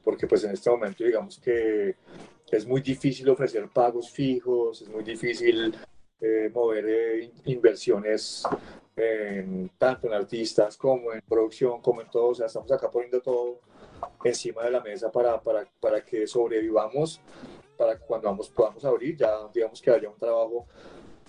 porque 0.04 0.28
pues 0.28 0.44
en 0.44 0.52
este 0.52 0.70
momento 0.70 1.06
digamos 1.06 1.40
que 1.40 1.96
es 2.52 2.68
muy 2.68 2.82
difícil 2.82 3.30
ofrecer 3.30 3.70
pagos 3.70 4.12
fijos, 4.12 4.82
es 4.82 4.90
muy 4.90 5.04
difícil 5.04 5.74
eh, 6.20 6.52
mover 6.54 6.86
eh, 6.88 7.32
inversiones 7.46 8.44
en, 8.96 9.70
tanto 9.78 10.08
en 10.08 10.14
artistas 10.14 10.76
como 10.76 11.14
en 11.14 11.22
producción, 11.22 11.82
como 11.82 12.02
en 12.02 12.10
todo. 12.10 12.30
O 12.30 12.36
sea, 12.36 12.48
estamos 12.48 12.72
acá 12.72 12.90
poniendo 12.90 13.22
todo 13.22 13.60
encima 14.24 14.64
de 14.64 14.72
la 14.72 14.82
mesa 14.82 15.12
para, 15.12 15.40
para, 15.42 15.68
para 15.80 16.04
que 16.04 16.28
sobrevivamos, 16.28 17.22
para 17.78 17.98
cuando 18.00 18.28
vamos, 18.28 18.50
podamos 18.50 18.84
abrir, 18.84 19.16
ya 19.16 19.32
digamos 19.54 19.82
que 19.82 19.92
haya 19.92 20.10
un 20.10 20.18
trabajo 20.18 20.68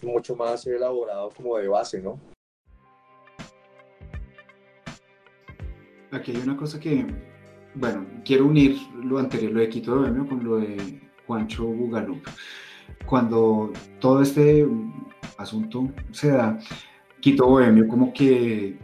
mucho 0.03 0.35
más 0.35 0.67
elaborado 0.67 1.31
como 1.37 1.57
de 1.59 1.69
base, 1.69 2.01
¿no? 2.01 2.19
Aquí 6.11 6.33
hay 6.33 6.39
una 6.39 6.57
cosa 6.57 6.81
que, 6.81 7.07
bueno, 7.75 8.07
quiero 8.25 8.47
unir 8.47 8.79
lo 9.03 9.19
anterior, 9.19 9.53
lo 9.53 9.61
de 9.61 9.69
Quito 9.69 10.01
de 10.03 10.27
con 10.27 10.43
lo 10.43 10.57
de 10.57 11.01
Juancho 11.27 11.65
Bugalup 11.65 12.27
cuando 13.07 13.73
todo 14.01 14.23
este 14.23 14.67
asunto 15.37 15.89
se 16.13 16.29
da, 16.29 16.59
Quito 17.21 17.47
Bohemio 17.47 17.89
como 17.89 18.13
que 18.13 18.77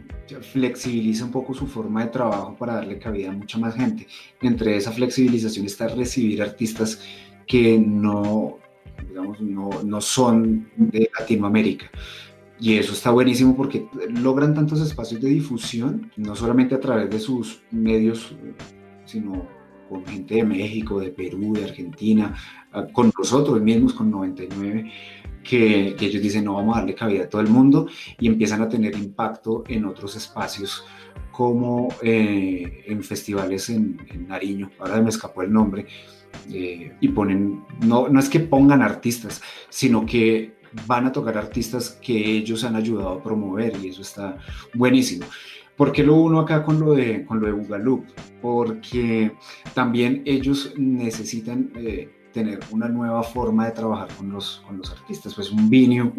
flexibiliza 0.51 1.25
un 1.25 1.31
poco 1.31 1.53
su 1.53 1.67
forma 1.67 2.03
de 2.03 2.11
trabajo 2.11 2.55
para 2.57 2.75
darle 2.75 2.97
cabida 2.97 3.29
a 3.29 3.33
mucha 3.33 3.59
más 3.59 3.75
gente. 3.75 4.07
Entre 4.41 4.75
esa 4.75 4.91
flexibilización 4.91 5.65
está 5.65 5.87
recibir 5.87 6.41
artistas 6.41 7.01
que 7.47 7.79
no, 7.79 8.57
digamos, 9.07 9.39
no, 9.39 9.69
no 9.83 10.01
son 10.01 10.69
de 10.75 11.09
Latinoamérica. 11.19 11.89
Y 12.59 12.75
eso 12.75 12.93
está 12.93 13.11
buenísimo 13.11 13.55
porque 13.55 13.87
logran 14.09 14.53
tantos 14.53 14.81
espacios 14.81 15.19
de 15.21 15.29
difusión, 15.29 16.11
no 16.15 16.35
solamente 16.35 16.73
a 16.75 16.79
través 16.79 17.09
de 17.09 17.19
sus 17.19 17.61
medios, 17.71 18.33
sino 19.05 19.45
con 19.89 20.05
gente 20.05 20.35
de 20.35 20.43
México, 20.43 20.99
de 20.99 21.09
Perú, 21.09 21.53
de 21.53 21.65
Argentina, 21.65 22.35
ah, 22.71 22.87
con 22.91 23.11
nosotros 23.17 23.61
mismos, 23.61 23.93
con 23.93 24.09
99, 24.09 24.91
que, 25.43 25.95
ellos 25.99 26.21
dicen 26.21 26.45
no 26.45 26.55
vamos 26.55 26.75
a 26.75 26.79
darle 26.79 26.95
cabida 26.95 27.25
a 27.25 27.29
todo 27.29 27.41
el 27.41 27.49
mundo 27.49 27.87
y 28.19 28.27
empiezan 28.27 28.61
a 28.61 28.69
tener 28.69 28.95
impacto 28.95 29.63
en 29.67 29.85
otros 29.85 30.15
espacios 30.15 30.83
como 31.31 31.89
eh, 32.01 32.85
en 32.87 33.03
festivales 33.03 33.69
en, 33.69 33.97
Nariño, 34.27 34.71
ahora 34.79 35.01
me 35.01 35.09
escapó 35.09 35.43
el 35.43 35.51
nombre, 35.51 35.85
eh, 36.51 36.93
y 36.99 37.07
ponen, 37.09 37.63
no, 37.81 38.07
no 38.09 38.19
es 38.19 38.29
que 38.29 38.39
pongan 38.39 38.81
artistas, 38.81 39.41
sino 39.69 40.05
que 40.05 40.55
van 40.85 41.05
a 41.05 41.11
tocar 41.11 41.37
artistas 41.37 41.97
que 42.01 42.37
ellos 42.37 42.63
han 42.63 42.75
ayudado 42.75 43.09
a 43.09 43.23
promover 43.23 43.73
y 43.81 43.89
eso 43.89 44.01
está 44.01 44.37
buenísimo. 44.73 45.25
¿Por 45.75 45.91
qué 45.91 46.03
lo 46.03 46.15
uno 46.15 46.39
acá 46.39 46.63
con 46.63 46.79
lo 46.79 46.93
de, 46.93 47.25
con 47.25 47.39
lo 47.39 47.47
de 47.47 47.53
Bugaloop? 47.53 48.05
Porque 48.41 49.33
también 49.73 50.21
ellos 50.25 50.73
necesitan 50.77 51.71
eh, 51.75 52.09
tener 52.31 52.59
una 52.71 52.87
nueva 52.87 53.23
forma 53.23 53.65
de 53.65 53.71
trabajar 53.71 54.07
con 54.15 54.31
los, 54.31 54.63
con 54.65 54.77
los 54.77 54.91
artistas. 54.91 55.33
Pues 55.33 55.51
un 55.51 55.69
vinio 55.69 56.13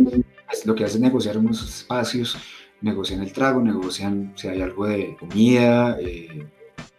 es 0.52 0.66
lo 0.66 0.74
que 0.74 0.84
hace 0.84 0.98
negociar 0.98 1.38
unos 1.38 1.62
espacios, 1.62 2.36
negocian 2.82 3.22
el 3.22 3.32
trago, 3.32 3.62
negocian 3.62 4.32
si 4.36 4.48
hay 4.48 4.60
algo 4.60 4.86
de 4.86 5.16
comida 5.18 5.96
eh, 6.00 6.46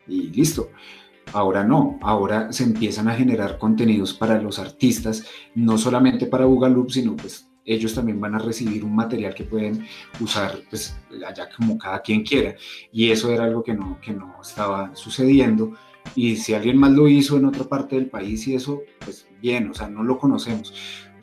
y 0.07 0.29
listo. 0.29 0.71
Ahora 1.33 1.63
no, 1.63 1.99
ahora 2.01 2.51
se 2.51 2.63
empiezan 2.63 3.07
a 3.07 3.15
generar 3.15 3.57
contenidos 3.57 4.13
para 4.13 4.41
los 4.41 4.59
artistas, 4.59 5.25
no 5.55 5.77
solamente 5.77 6.25
para 6.25 6.45
Bugaloop, 6.45 6.89
sino 6.89 7.15
pues 7.15 7.47
ellos 7.67 7.93
también 7.93 8.19
van 8.19 8.33
a 8.33 8.39
recibir 8.39 8.83
un 8.83 8.95
material 8.95 9.35
que 9.35 9.43
pueden 9.43 9.85
usar 10.21 10.57
pues, 10.69 10.97
allá 11.27 11.49
como 11.55 11.77
cada 11.77 12.01
quien 12.01 12.23
quiera. 12.23 12.55
Y 12.91 13.11
eso 13.11 13.29
era 13.31 13.43
algo 13.43 13.61
que 13.61 13.73
no, 13.73 13.99
que 14.01 14.13
no 14.13 14.37
estaba 14.41 14.95
sucediendo. 14.95 15.73
Y 16.15 16.37
si 16.37 16.53
alguien 16.53 16.77
más 16.77 16.91
lo 16.91 17.09
hizo 17.09 17.37
en 17.37 17.45
otra 17.45 17.65
parte 17.65 17.97
del 17.97 18.09
país 18.09 18.47
y 18.47 18.55
eso, 18.55 18.81
pues 19.03 19.27
bien, 19.41 19.69
o 19.69 19.73
sea, 19.73 19.89
no 19.89 20.01
lo 20.03 20.17
conocemos. 20.17 20.73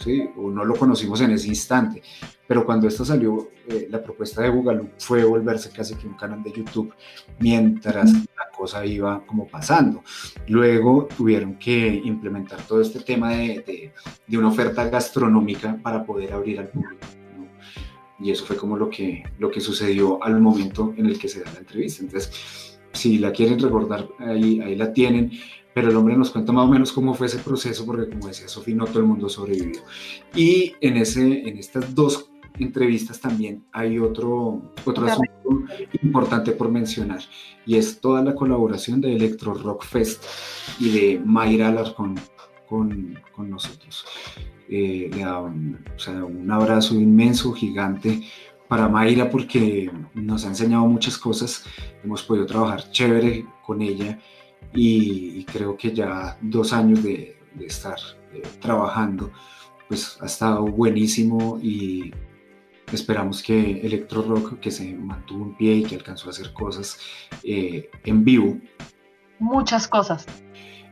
¿Sí? 0.05 0.29
o 0.37 0.51
no 0.51 0.65
lo 0.65 0.75
conocimos 0.75 1.21
en 1.23 1.33
ese 1.33 1.49
instante. 1.49 2.03
Pero 2.47 2.65
cuando 2.65 2.87
esto 2.87 3.05
salió, 3.05 3.51
eh, 3.67 3.89
la 3.91 4.03
propuesta 4.03 4.43
de 4.43 4.51
Google 4.51 4.91
fue 4.99 5.25
volverse 5.25 5.71
casi 5.71 5.95
que 5.95 6.07
un 6.07 6.15
canal 6.15 6.43
de 6.43 6.53
YouTube 6.53 6.93
mientras 7.41 8.13
la 8.13 8.51
cosa 8.57 8.85
iba 8.85 9.25
como 9.27 9.49
pasando. 9.49 10.03
Luego 10.49 11.09
tuvieron 11.17 11.55
que 11.55 12.03
implementar 12.05 12.61
todo 12.67 12.83
este 12.83 13.01
tema 13.01 13.33
de, 13.33 13.93
de, 14.27 14.39
una 14.39 14.49
oferta 14.49 14.89
gastronómica 14.89 15.79
para 15.83 16.05
poder 16.05 16.35
abrir 16.35 16.61
al 16.61 16.69
público. 16.69 17.07
Y 18.21 18.31
eso 18.31 18.45
fue 18.47 18.57
como 18.57 18.77
lo 18.77 18.89
que, 18.91 19.25
lo 19.39 19.51
que 19.51 19.61
sucedió 19.61 20.23
al 20.23 20.41
momento 20.41 20.95
en 20.97 21.07
el 21.07 21.19
que 21.19 21.29
se 21.29 21.43
da 21.43 21.53
la 21.53 21.59
entrevista. 21.61 22.03
Entonces, 22.03 22.79
si 22.93 23.19
la 23.19 23.33
quieren 23.33 23.59
recordar, 23.59 24.09
ahí, 24.19 24.61
ahí 24.61 24.77
la 24.77 24.93
tienen 24.93 25.33
pero 25.75 25.91
el 25.91 25.97
hombre 25.97 26.17
nos 26.17 26.31
cuenta 26.31 26.53
más 26.53 26.67
o 26.67 26.69
menos 26.69 26.93
cómo 26.93 27.15
fue 27.15 27.27
ese 27.27 27.39
proceso, 27.39 27.85
porque 27.85 28.09
como 28.09 28.29
decía 28.29 28.49
Sofía, 28.49 28.77
no 28.77 28.87
todo 28.87 29.01
el 29.01 29.07
mundo 29.07 29.29
sobrevivió. 29.29 29.83
Y 30.35 30.75
en, 30.81 30.97
ese, 30.97 31.49
en 31.49 31.59
estas 31.59 31.95
dos 31.95 32.31
entrevistas 32.59 33.21
también 33.21 33.65
hay 33.73 33.99
otro, 33.99 34.63
otro 34.85 35.07
asunto 35.07 35.33
importante 36.01 36.53
por 36.53 36.71
mencionar, 36.71 37.21
y 37.67 37.77
es 37.77 38.01
toda 38.01 38.23
la 38.23 38.35
colaboración 38.35 39.01
de 39.01 39.15
Electro 39.15 39.55
Rock 39.55 39.85
Fest 39.85 40.25
y 40.79 40.91
de 40.91 41.23
Mayra 41.25 41.69
Alarcón 41.69 42.15
con, 42.69 43.19
con 43.33 43.51
nosotros. 43.51 44.05
Eh, 44.69 45.11
le 45.13 45.25
da 45.25 45.41
un, 45.41 45.85
o 45.95 45.99
sea, 45.99 46.25
un 46.25 46.51
abrazo 46.51 46.95
inmenso, 46.95 47.53
gigante 47.53 48.23
para 48.69 48.89
Mayra 48.89 49.29
porque 49.29 49.91
nos 50.15 50.45
ha 50.45 50.49
enseñado 50.49 50.87
muchas 50.87 51.19
cosas, 51.19 51.65
hemos 52.03 52.23
podido 52.23 52.47
trabajar 52.47 52.91
chévere 52.91 53.45
con 53.67 53.83
ella 53.83 54.19
y, 54.75 55.45
creo 55.45 55.77
que 55.77 55.93
ya 55.93 56.37
dos 56.41 56.73
años 56.73 57.03
de, 57.03 57.37
estar 57.61 57.97
eh, 58.33 58.43
trabajando, 58.61 59.31
pues 59.89 60.19
ha 60.21 60.27
estado 60.27 60.65
buenísimo 60.67 61.59
y 61.63 62.13
esperamos 62.93 63.43
que 63.43 63.81
Electro 63.81 64.23
Rock, 64.23 64.59
que 64.59 64.71
se 64.71 64.93
mantuvo 64.95 65.45
en 65.45 65.57
pie 65.57 65.75
y 65.77 65.83
que 65.85 65.95
alcanzó 65.95 66.29
a 66.29 66.31
hacer 66.31 66.53
cosas 66.53 66.99
eh, 67.45 67.89
en 68.05 68.25
vivo. 68.25 68.59
Muchas 69.39 69.87
cosas. 69.87 70.27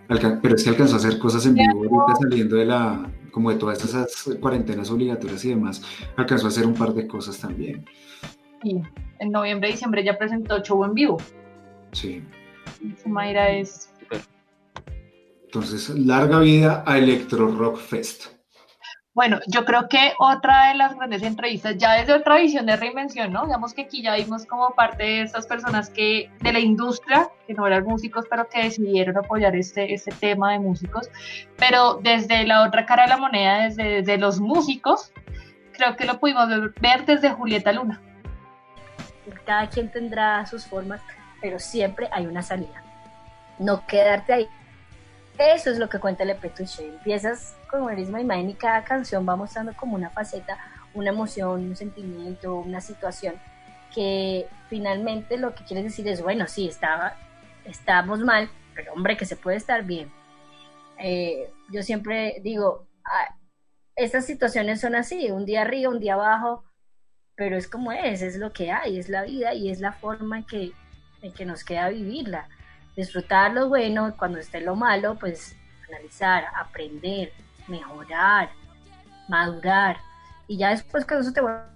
pero 0.08 0.54
es 0.54 0.62
que 0.62 0.70
alcanzó 0.70 0.94
a 0.94 0.98
hacer 0.98 1.18
cosas 1.18 1.44
en 1.46 1.54
vivo 1.54 1.84
ahorita 1.84 2.20
saliendo 2.20 2.56
de 2.56 2.66
la, 2.66 3.10
como 3.32 3.50
de 3.50 3.56
todas 3.56 3.82
esas 3.84 4.36
cuarentenas 4.40 4.90
obligatorias 4.90 5.44
y 5.44 5.48
demás, 5.50 5.82
alcanzó 6.16 6.46
a 6.46 6.48
hacer 6.48 6.66
un 6.66 6.74
par 6.74 6.94
de 6.94 7.06
cosas 7.08 7.38
también. 7.38 7.84
Y 8.62 8.80
en 9.18 9.30
noviembre, 9.32 9.70
diciembre 9.70 10.04
ya 10.04 10.16
presentó 10.16 10.62
show 10.62 10.84
en 10.84 10.94
vivo. 10.94 11.18
Sí. 11.92 12.22
Mayra 13.06 13.50
es 13.50 13.92
Entonces, 15.44 15.88
larga 15.90 16.40
vida 16.40 16.82
a 16.86 16.98
Electro 16.98 17.48
Rock 17.48 17.78
Fest. 17.78 18.26
Bueno, 19.14 19.40
yo 19.46 19.66
creo 19.66 19.90
que 19.90 20.14
otra 20.18 20.68
de 20.68 20.74
las 20.74 20.96
grandes 20.96 21.22
entrevistas, 21.22 21.76
ya 21.76 21.92
desde 21.92 22.14
otra 22.14 22.36
visión 22.36 22.64
de 22.64 22.76
reinvención, 22.76 23.30
¿no? 23.30 23.44
Digamos 23.44 23.74
que 23.74 23.82
aquí 23.82 24.02
ya 24.02 24.14
vimos 24.14 24.46
como 24.46 24.70
parte 24.70 25.02
de 25.02 25.22
esas 25.22 25.46
personas 25.46 25.90
que, 25.90 26.30
de 26.40 26.52
la 26.52 26.60
industria, 26.60 27.28
que 27.46 27.52
no 27.52 27.66
eran 27.66 27.84
músicos, 27.84 28.24
pero 28.30 28.48
que 28.48 28.62
decidieron 28.62 29.18
apoyar 29.18 29.54
este, 29.54 29.92
este 29.92 30.12
tema 30.12 30.52
de 30.52 30.60
músicos, 30.60 31.10
pero 31.58 32.00
desde 32.02 32.46
la 32.46 32.66
otra 32.66 32.86
cara 32.86 33.02
de 33.02 33.10
la 33.10 33.18
moneda, 33.18 33.64
desde, 33.64 33.84
desde 33.96 34.16
los 34.16 34.40
músicos, 34.40 35.12
creo 35.72 35.94
que 35.94 36.06
lo 36.06 36.18
pudimos 36.18 36.48
ver 36.80 37.04
desde 37.04 37.32
Julieta 37.32 37.70
Luna. 37.72 38.00
Cada 39.44 39.68
quien 39.68 39.90
tendrá 39.90 40.46
sus 40.46 40.64
formas 40.66 41.02
pero 41.42 41.58
siempre 41.58 42.08
hay 42.12 42.26
una 42.26 42.42
salida. 42.42 42.82
No 43.58 43.86
quedarte 43.86 44.32
ahí. 44.32 44.48
Eso 45.38 45.70
es 45.70 45.78
lo 45.78 45.88
que 45.88 45.98
cuenta 45.98 46.22
el 46.22 46.36
Petuche. 46.36 46.86
Empiezas 46.86 47.56
con 47.68 47.82
una 47.82 47.94
misma 47.94 48.20
imagen 48.20 48.50
y 48.50 48.54
cada 48.54 48.84
canción 48.84 49.28
va 49.28 49.36
mostrando 49.36 49.74
como 49.74 49.96
una 49.96 50.08
faceta, 50.10 50.56
una 50.94 51.10
emoción, 51.10 51.68
un 51.68 51.76
sentimiento, 51.76 52.54
una 52.54 52.80
situación 52.80 53.34
que 53.94 54.46
finalmente 54.70 55.36
lo 55.36 55.54
que 55.54 55.64
quieres 55.64 55.84
decir 55.84 56.08
es, 56.08 56.22
bueno, 56.22 56.46
sí, 56.46 56.68
estaba, 56.68 57.16
estamos 57.64 58.20
mal, 58.20 58.48
pero 58.74 58.92
hombre, 58.92 59.16
que 59.16 59.26
se 59.26 59.36
puede 59.36 59.56
estar 59.56 59.82
bien. 59.84 60.10
Eh, 60.98 61.50
yo 61.70 61.82
siempre 61.82 62.40
digo, 62.42 62.86
ah, 63.04 63.36
estas 63.96 64.24
situaciones 64.24 64.80
son 64.80 64.94
así, 64.94 65.30
un 65.30 65.44
día 65.44 65.62
arriba, 65.62 65.90
un 65.90 66.00
día 66.00 66.14
abajo, 66.14 66.64
pero 67.34 67.56
es 67.56 67.68
como 67.68 67.92
es, 67.92 68.22
es 68.22 68.36
lo 68.36 68.52
que 68.52 68.70
hay, 68.70 68.98
es 68.98 69.08
la 69.08 69.22
vida 69.22 69.54
y 69.54 69.70
es 69.70 69.80
la 69.80 69.92
forma 69.92 70.38
en 70.38 70.44
que 70.44 70.72
que 71.30 71.44
nos 71.44 71.64
queda 71.64 71.88
vivirla. 71.88 72.48
Disfrutar 72.96 73.52
lo 73.52 73.68
bueno, 73.68 74.14
cuando 74.16 74.38
esté 74.38 74.60
lo 74.60 74.74
malo, 74.74 75.16
pues 75.18 75.56
analizar, 75.88 76.44
aprender, 76.56 77.32
mejorar, 77.68 78.50
madurar. 79.28 79.98
Y 80.48 80.58
ya 80.58 80.70
después 80.70 81.04
que 81.04 81.18
eso 81.18 81.32
te 81.32 81.40
voy 81.40 81.52
a 81.52 81.66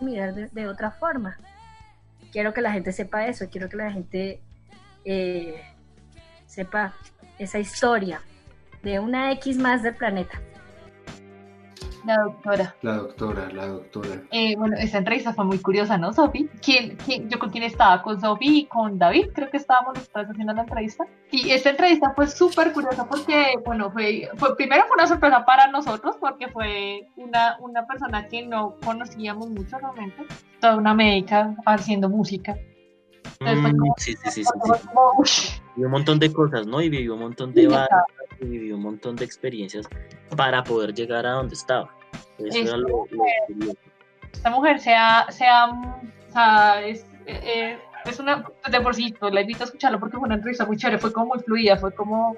mirar 0.00 0.34
de, 0.34 0.68
otra 0.68 0.90
forma. 0.90 1.38
Quiero 2.32 2.52
que 2.52 2.60
la 2.60 2.72
gente 2.72 2.92
sepa 2.92 3.26
eso, 3.26 3.48
quiero 3.50 3.68
que 3.68 3.76
la 3.76 3.90
gente 3.90 4.42
eh, 5.04 5.62
sepa 6.46 6.94
esa 7.38 7.58
historia 7.58 8.20
de 8.82 9.00
una 9.00 9.32
X 9.32 9.56
más 9.56 9.82
del 9.82 9.94
planeta. 9.94 10.40
La 12.06 12.22
doctora. 12.22 12.76
La 12.82 12.92
doctora, 12.98 13.48
la 13.52 13.66
doctora. 13.66 14.22
Eh, 14.30 14.54
bueno, 14.56 14.76
esa 14.78 14.98
entrevista 14.98 15.34
fue 15.34 15.44
muy 15.44 15.58
curiosa, 15.58 15.98
¿no, 15.98 16.12
Sofi? 16.12 16.48
¿Quién, 16.62 16.96
quién, 17.04 17.28
yo 17.28 17.40
con 17.40 17.50
quién 17.50 17.64
estaba, 17.64 18.00
con 18.00 18.20
Sofi 18.20 18.60
y 18.60 18.66
con 18.66 18.96
David, 18.96 19.30
creo 19.34 19.50
que 19.50 19.56
estábamos 19.56 19.98
los 19.98 20.08
tres 20.08 20.28
haciendo 20.30 20.52
la 20.52 20.62
entrevista. 20.62 21.04
Y 21.32 21.50
esta 21.50 21.70
entrevista 21.70 22.12
fue 22.14 22.28
súper 22.28 22.72
curiosa 22.72 23.08
porque, 23.08 23.54
bueno, 23.64 23.90
fue, 23.90 24.28
fue, 24.36 24.56
primero 24.56 24.84
fue 24.86 24.94
una 24.94 25.08
sorpresa 25.08 25.44
para 25.44 25.66
nosotros 25.66 26.16
porque 26.20 26.46
fue 26.48 27.08
una, 27.16 27.56
una 27.58 27.84
persona 27.86 28.28
que 28.28 28.46
no 28.46 28.76
conocíamos 28.84 29.50
mucho 29.50 29.76
realmente, 29.78 30.24
toda 30.60 30.76
una 30.76 30.94
médica 30.94 31.56
haciendo 31.66 32.08
música. 32.08 32.56
Mm, 33.40 33.82
sí, 33.96 34.14
sí, 34.22 34.30
sí, 34.30 34.44
sí, 34.44 35.60
Vivió 35.74 35.88
un 35.88 35.92
montón 35.92 36.18
de 36.20 36.32
cosas, 36.32 36.66
¿no? 36.66 36.80
Y 36.80 36.88
vivió 36.88 37.14
un 37.14 37.20
montón 37.20 37.52
de 37.52 37.68
y 38.40 38.44
vivió 38.44 38.76
un 38.76 38.82
montón 38.82 39.16
de 39.16 39.24
experiencias 39.24 39.88
para 40.36 40.62
poder 40.62 40.94
llegar 40.94 41.26
a 41.26 41.32
donde 41.32 41.54
estaba. 41.54 41.95
Esta 44.32 44.50
mujer 44.50 44.80
sea, 44.80 45.26
sea, 45.30 45.70
sea 46.32 46.82
es, 46.82 47.06
eh, 47.26 47.78
es 48.04 48.20
una, 48.20 48.44
de 48.70 48.80
por 48.80 48.94
sí, 48.94 49.14
pues, 49.18 49.32
la 49.32 49.40
invito 49.40 49.62
a 49.62 49.66
escucharlo 49.66 49.98
porque 49.98 50.16
fue 50.16 50.26
una 50.26 50.36
entrevista 50.36 50.66
muy 50.66 50.76
chévere, 50.76 50.98
fue 50.98 51.12
como 51.12 51.34
muy 51.34 51.38
fluida, 51.40 51.76
fue 51.76 51.92
como, 51.94 52.36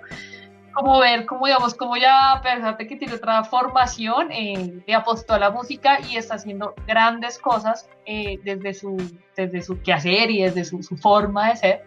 como 0.73 0.99
ver, 1.01 1.27
como 1.27 1.47
digamos, 1.47 1.75
como 1.75 1.97
ya, 1.97 2.33
a 2.33 2.43
pesar 2.43 2.77
de 2.77 2.87
que 2.87 2.97
tiene 2.97 3.15
otra 3.15 3.45
formación, 3.45 4.31
eh, 4.33 4.83
le 4.87 4.95
apostó 4.95 5.35
a 5.35 5.39
la 5.39 5.51
música 5.51 5.99
y 6.09 6.17
está 6.17 6.37
haciendo 6.37 6.75
grandes 6.87 7.39
cosas 7.39 7.89
eh, 8.07 8.39
desde, 8.45 8.75
su, 8.75 8.97
desde 9.37 9.63
su 9.63 9.81
quehacer 9.83 10.31
y 10.31 10.43
desde 10.43 10.65
su, 10.65 10.83
su 10.83 10.97
forma 10.97 11.51
de 11.51 11.57
ser. 11.57 11.85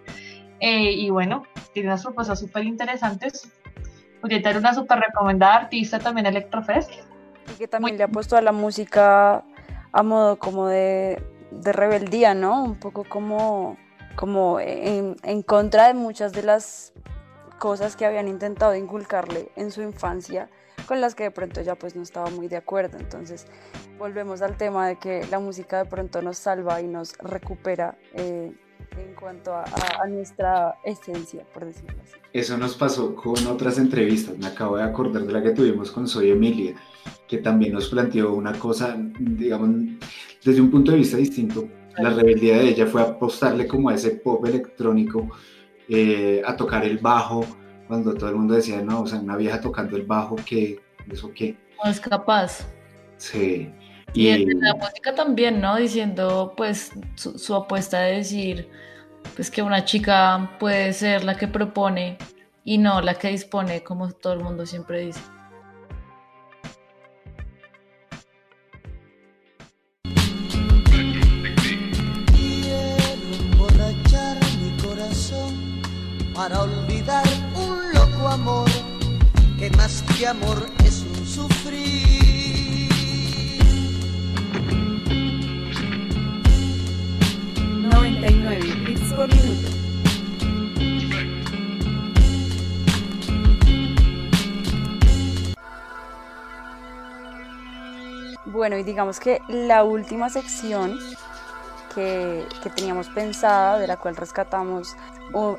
Eh, 0.60 0.92
y 0.92 1.10
bueno, 1.10 1.44
tiene 1.74 1.90
unas 1.90 2.04
propuestas 2.04 2.40
súper 2.40 2.66
interesantes. 2.66 3.52
Julieta 4.22 4.52
era 4.52 4.60
una 4.60 4.74
súper 4.76 5.00
recomendada 5.00 5.56
artista 5.56 5.98
también 5.98 6.28
Electrofest. 6.28 6.92
Y 7.50 7.58
que 7.58 7.68
también 7.68 7.98
le 7.98 8.04
ha 8.04 8.08
puesto 8.08 8.38
a 8.38 8.42
la 8.42 8.52
música 8.52 9.44
a 9.92 10.04
modo 10.04 10.38
como 10.38 10.68
de, 10.68 11.22
de 11.52 11.74
rebeldía, 11.74 12.34
¿no? 12.34 12.64
Un 12.64 12.80
poco 12.80 13.04
como, 13.04 13.78
como 14.16 14.60
en, 14.60 15.16
en, 15.24 15.42
contra 15.42 15.88
de 15.88 15.94
muchas 15.94 16.32
de 16.32 16.44
las 16.44 16.94
cosas 17.60 17.96
que 17.96 18.06
habían 18.06 18.28
intentado 18.28 18.76
inculcarle 18.76 19.52
en 19.56 19.72
su 19.72 19.82
infancia, 19.82 20.50
con 20.88 21.02
las 21.02 21.14
que 21.14 21.24
de 21.24 21.32
pronto 21.32 21.62
ya 21.62 21.76
pues 21.76 21.96
no 21.96 22.02
estaba 22.02 22.30
muy 22.30 22.48
de 22.48 22.58
acuerdo. 22.58 22.98
Entonces 22.98 23.46
volvemos 23.98 24.42
al 24.42 24.58
tema 24.58 24.88
de 24.88 24.96
que 24.98 25.26
la 25.30 25.40
música 25.40 25.84
de 25.84 25.86
pronto 25.86 26.22
nos 26.22 26.38
salva 26.38 26.82
y 26.82 26.88
nos 26.88 27.18
recupera. 27.18 27.98
Eh, 28.14 28.54
en 28.98 29.14
cuanto 29.14 29.54
a, 29.54 29.66
nuestra 30.08 30.76
esencia, 30.84 31.46
por 31.54 31.66
decirlo 31.66 31.96
así. 32.02 32.20
Eso 32.34 32.58
nos 32.58 32.76
pasó 32.76 33.16
con 33.16 33.46
otras 33.48 33.78
entrevistas. 33.78 34.38
Me 34.38 34.48
acabo 34.48 34.78
de 34.78 34.84
acordar 34.84 35.24
de 35.24 35.34
la 35.34 35.42
que 35.42 35.52
tuvimos 35.52 35.92
con 35.92 36.08
Soy 36.08 36.32
Emilia, 36.32 36.76
que 37.28 37.38
también 37.38 37.74
nos 37.74 37.90
planteó 37.90 38.34
una 38.34 38.54
cosa, 38.54 38.96
digamos, 39.20 39.70
desde 40.44 40.62
un 40.62 40.72
punto 40.72 40.92
de 40.92 40.98
vista 40.98 41.18
distinto. 41.18 41.68
La 41.98 42.10
rebeldía 42.10 42.58
de 42.58 42.70
ella 42.70 42.88
fue 42.88 43.02
apostarle 43.02 43.68
como 43.68 43.90
a 43.90 43.96
ese 43.96 44.12
pop 44.12 44.46
electrónico, 44.46 45.30
eh, 45.90 46.42
a 46.46 46.56
tocar 46.56 46.86
el 46.86 46.98
bajo, 46.98 47.46
cuando 47.88 48.14
todo 48.14 48.30
el 48.30 48.38
mundo 48.38 48.54
decía, 48.54 48.82
no, 48.82 49.02
o 49.02 49.08
sea, 49.08 49.20
una 49.20 49.36
vieja 49.36 49.60
tocando 49.60 49.98
el 49.98 50.04
bajo, 50.04 50.38
¿qué? 50.46 50.80
¿Eso 51.12 51.32
qué? 51.34 51.58
No 51.84 51.90
es 51.90 52.00
capaz. 52.00 52.66
Sí. 53.18 53.70
Y, 54.14 54.28
en 54.28 54.60
la 54.60 54.74
música 54.76 55.16
también, 55.16 55.62
¿no? 55.62 55.78
Diciendo, 55.78 56.54
pues, 56.58 56.92
su, 57.16 57.56
apuesta 57.56 58.02
de 58.02 58.18
decir, 58.18 58.70
pues, 59.36 59.50
que 59.50 59.62
una 59.62 59.86
chica 59.86 60.58
puede 60.60 60.92
ser 60.94 61.24
la 61.24 61.38
que 61.38 61.48
propone 61.48 62.18
y 62.64 62.78
no 62.78 63.02
la 63.02 63.16
que 63.16 63.30
dispone, 63.30 63.84
como 63.84 64.12
todo 64.12 64.34
el 64.34 64.42
mundo 64.42 64.66
siempre 64.66 65.06
dice. 65.06 65.22
mi 74.60 74.78
corazón 74.82 75.82
para 76.34 76.62
olvidar 76.64 77.24
un 77.56 77.94
loco 77.94 78.28
amor 78.28 78.70
que 79.58 79.70
más 79.72 80.04
que 80.18 80.28
amor 80.28 80.66
es 80.84 81.04
un 81.04 81.26
sufrir. 81.26 82.21
99 88.02 88.60
bits 88.84 89.14
por 89.14 89.28
minuto. 89.28 89.70
Bueno, 98.46 98.78
y 98.78 98.84
digamos 98.84 99.20
que 99.20 99.40
la 99.48 99.84
última 99.84 100.32
sección 100.32 100.98
que, 101.94 102.48
que, 102.64 102.70
teníamos 102.72 103.08
pensada, 103.10 103.78
de 103.78 103.86
la 103.86 103.98
cual 103.98 104.16
rescatamos 104.16 104.96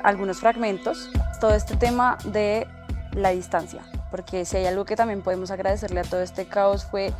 algunos 0.03 0.41
fragmentos, 0.41 1.09
todo 1.39 1.55
este 1.55 1.77
tema 1.77 2.17
de 2.25 2.67
la 3.13 3.29
distancia, 3.29 3.83
porque 4.11 4.43
si 4.43 4.57
hay 4.57 4.65
algo 4.65 4.83
que 4.83 4.97
también 4.97 5.21
podemos 5.21 5.49
agradecerle 5.49 6.01
a 6.01 6.03
todo 6.03 6.21
este 6.21 6.45
caos 6.45 6.83
fue 6.83 7.13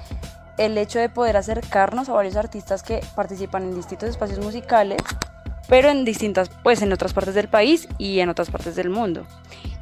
el 0.58 0.78
hecho 0.78 1.00
de 1.00 1.10
poder 1.10 1.38
acercarnos 1.38 2.10
a 2.10 2.14
varios 2.14 2.36
artistas 2.36 2.84
que 2.84 3.02
participan 3.16 3.64
en 3.64 3.76
distintos 3.76 4.10
espacios 4.10 4.40
musicales, 4.40 5.02
pero 5.68 5.90
en 5.90 6.06
distintas, 6.06 6.50
pues 6.62 6.82
en 6.82 6.92
otras 6.92 7.14
partes 7.14 7.36
del 7.36 7.48
país 7.48 7.88
y 7.98 8.20
en 8.20 8.30
otras 8.30 8.50
partes 8.50 8.76
del 8.76 8.90
mundo. 8.90 9.26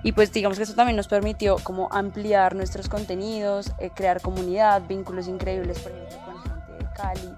Y 0.04 0.14
pues 0.14 0.32
digamos 0.32 0.58
que 0.58 0.64
eso 0.64 0.74
también 0.74 0.96
nos 0.96 1.08
permitió 1.08 1.58
como 1.64 1.90
ampliar 1.92 2.56
nuestros 2.56 2.90
contenidos, 2.90 3.72
eh, 3.78 3.92
crear 3.94 4.22
comunidad, 4.22 4.82
vínculos 4.88 5.28
increíbles, 5.28 5.80
por 5.80 5.92
ejemplo, 5.92 6.18
con 6.26 6.42
gente 6.42 6.72
de 6.84 6.94
Cali. 6.94 7.36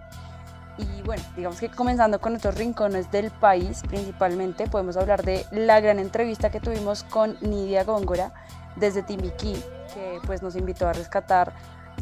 Y 0.78 1.02
bueno, 1.04 1.22
digamos 1.36 1.60
que 1.60 1.70
comenzando 1.70 2.20
con 2.20 2.36
otros 2.36 2.56
rincones 2.56 3.12
del 3.12 3.32
país, 3.32 3.82
principalmente 3.88 4.68
podemos 4.68 4.98
hablar 4.98 5.24
de 5.24 5.46
la 5.52 5.80
gran 5.82 6.00
entrevista 6.00 6.50
que 6.50 6.60
tuvimos 6.60 7.04
con 7.04 7.38
Nidia 7.42 7.84
Góngora 7.84 8.34
desde 8.76 9.04
Timbiquí, 9.04 9.54
que 9.94 10.20
pues 10.26 10.42
nos 10.42 10.56
invitó 10.56 10.88
a 10.88 10.94
rescatar 10.94 11.54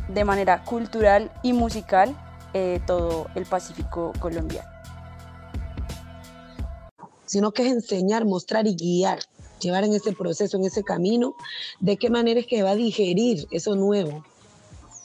de 0.07 0.23
manera 0.25 0.63
cultural 0.63 1.31
y 1.43 1.53
musical 1.53 2.15
eh, 2.53 2.81
todo 2.85 3.27
el 3.35 3.45
Pacífico 3.45 4.11
colombiano. 4.19 4.69
Sino 7.25 7.51
que 7.51 7.65
es 7.65 7.71
enseñar, 7.71 8.25
mostrar 8.25 8.67
y 8.67 8.75
guiar, 8.75 9.19
llevar 9.61 9.85
en 9.85 9.93
ese 9.93 10.11
proceso, 10.11 10.57
en 10.57 10.65
ese 10.65 10.83
camino, 10.83 11.35
de 11.79 11.95
qué 11.97 12.09
manera 12.09 12.39
es 12.39 12.47
que 12.47 12.63
va 12.63 12.71
a 12.71 12.75
digerir 12.75 13.47
eso 13.51 13.75
nuevo 13.75 14.23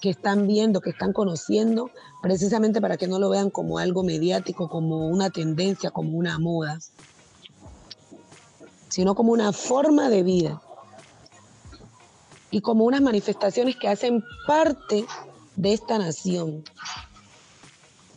que 0.01 0.11
están 0.11 0.47
viendo, 0.47 0.81
que 0.81 0.91
están 0.91 1.13
conociendo, 1.13 1.91
precisamente 2.21 2.81
para 2.81 2.97
que 2.97 3.07
no 3.07 3.19
lo 3.19 3.31
vean 3.31 3.51
como 3.51 3.79
algo 3.79 4.03
mediático, 4.03 4.69
como 4.69 5.09
una 5.09 5.31
tendencia, 5.31 5.91
como 5.91 6.19
una 6.19 6.39
moda, 6.39 6.79
sino 8.89 9.15
como 9.15 9.33
una 9.33 9.53
forma 9.53 10.09
de 10.09 10.23
vida 10.23 10.61
y 12.57 12.63
como 12.63 12.87
unas 12.87 13.03
manifestaciones 13.03 13.77
que 13.77 13.87
hacen 13.87 14.25
parte 14.47 15.05
de 15.57 15.75
esta 15.75 15.99
nación. 15.99 16.65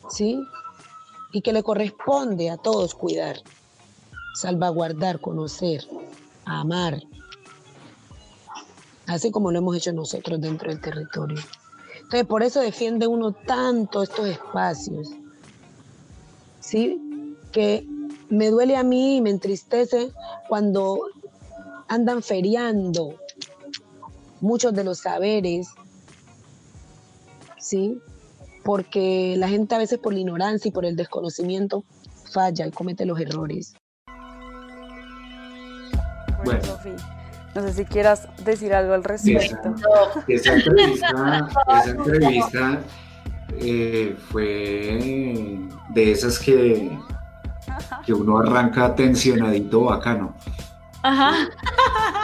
¿Sí? 0.09 0.39
Y 1.33 1.41
que 1.41 1.51
le 1.51 1.61
corresponde 1.61 2.49
a 2.49 2.55
todos 2.55 2.95
cuidar, 2.95 3.35
salvaguardar, 4.35 5.19
conocer, 5.19 5.85
amar, 6.45 7.03
así 9.07 9.29
como 9.29 9.51
lo 9.51 9.59
hemos 9.59 9.75
hecho 9.75 9.91
nosotros 9.91 10.39
dentro 10.39 10.69
del 10.69 10.79
territorio. 10.79 11.43
Entonces, 11.95 12.25
por 12.25 12.41
eso 12.41 12.61
defiende 12.61 13.07
uno 13.07 13.33
tanto 13.33 14.03
estos 14.03 14.25
espacios, 14.25 15.09
¿sí? 16.61 17.35
Que 17.51 17.85
me 18.29 18.51
duele 18.51 18.77
a 18.77 18.83
mí 18.83 19.17
y 19.17 19.21
me 19.21 19.31
entristece 19.31 20.13
cuando 20.47 21.07
andan 21.89 22.23
feriando 22.23 23.15
muchos 24.41 24.73
de 24.73 24.83
los 24.83 24.99
saberes, 24.99 25.69
¿sí? 27.57 27.99
Porque 28.63 29.35
la 29.37 29.47
gente 29.47 29.75
a 29.75 29.77
veces 29.77 29.99
por 29.99 30.13
la 30.13 30.19
ignorancia 30.19 30.69
y 30.69 30.71
por 30.71 30.85
el 30.85 30.95
desconocimiento 30.95 31.83
falla 32.31 32.67
y 32.67 32.71
comete 32.71 33.05
los 33.05 33.19
errores. 33.19 33.75
Bueno, 36.43 36.63
Sofi, 36.63 36.91
no 37.55 37.63
sé 37.63 37.73
si 37.73 37.85
quieras 37.85 38.27
decir 38.43 38.73
algo 38.73 38.93
al 38.93 39.03
respecto. 39.03 39.75
Esa, 40.27 40.53
entrevista, 40.53 41.49
esa 41.79 41.89
entrevista 41.89 42.81
eh, 43.59 44.15
fue 44.29 45.59
de 45.89 46.11
esas 46.11 46.39
que, 46.39 46.97
que 48.05 48.13
uno 48.13 48.37
arranca 48.37 48.95
tensionadito 48.95 49.85
bacano. 49.85 50.35
Ajá. 51.03 51.49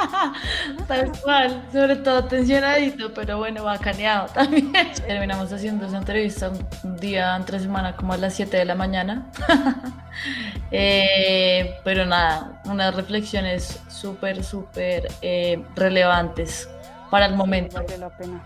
Tal 0.88 1.12
cual, 1.22 1.64
sobre 1.72 1.96
todo 1.98 2.26
tensionadito, 2.26 3.14
pero 3.14 3.38
bueno, 3.38 3.64
bacaneado 3.64 4.28
también. 4.28 4.72
Terminamos 5.08 5.52
haciendo 5.52 5.86
esa 5.86 5.98
entrevista 5.98 6.52
un 6.84 6.98
día 6.98 7.36
entre 7.36 7.60
semana, 7.60 7.96
como 7.96 8.14
a 8.14 8.18
las 8.18 8.34
7 8.36 8.58
de 8.58 8.66
la 8.66 8.76
mañana. 8.76 9.32
Eh, 10.72 11.76
pero 11.84 12.06
nada, 12.06 12.62
unas 12.66 12.96
reflexiones 12.96 13.82
súper, 13.90 14.44
súper 14.44 15.08
eh, 15.22 15.64
relevantes 15.76 16.68
para 17.12 17.28
el 17.28 17.36
momento. 17.36 17.76
Vale 17.76 17.98
la 17.98 18.10
pena. 18.10 18.42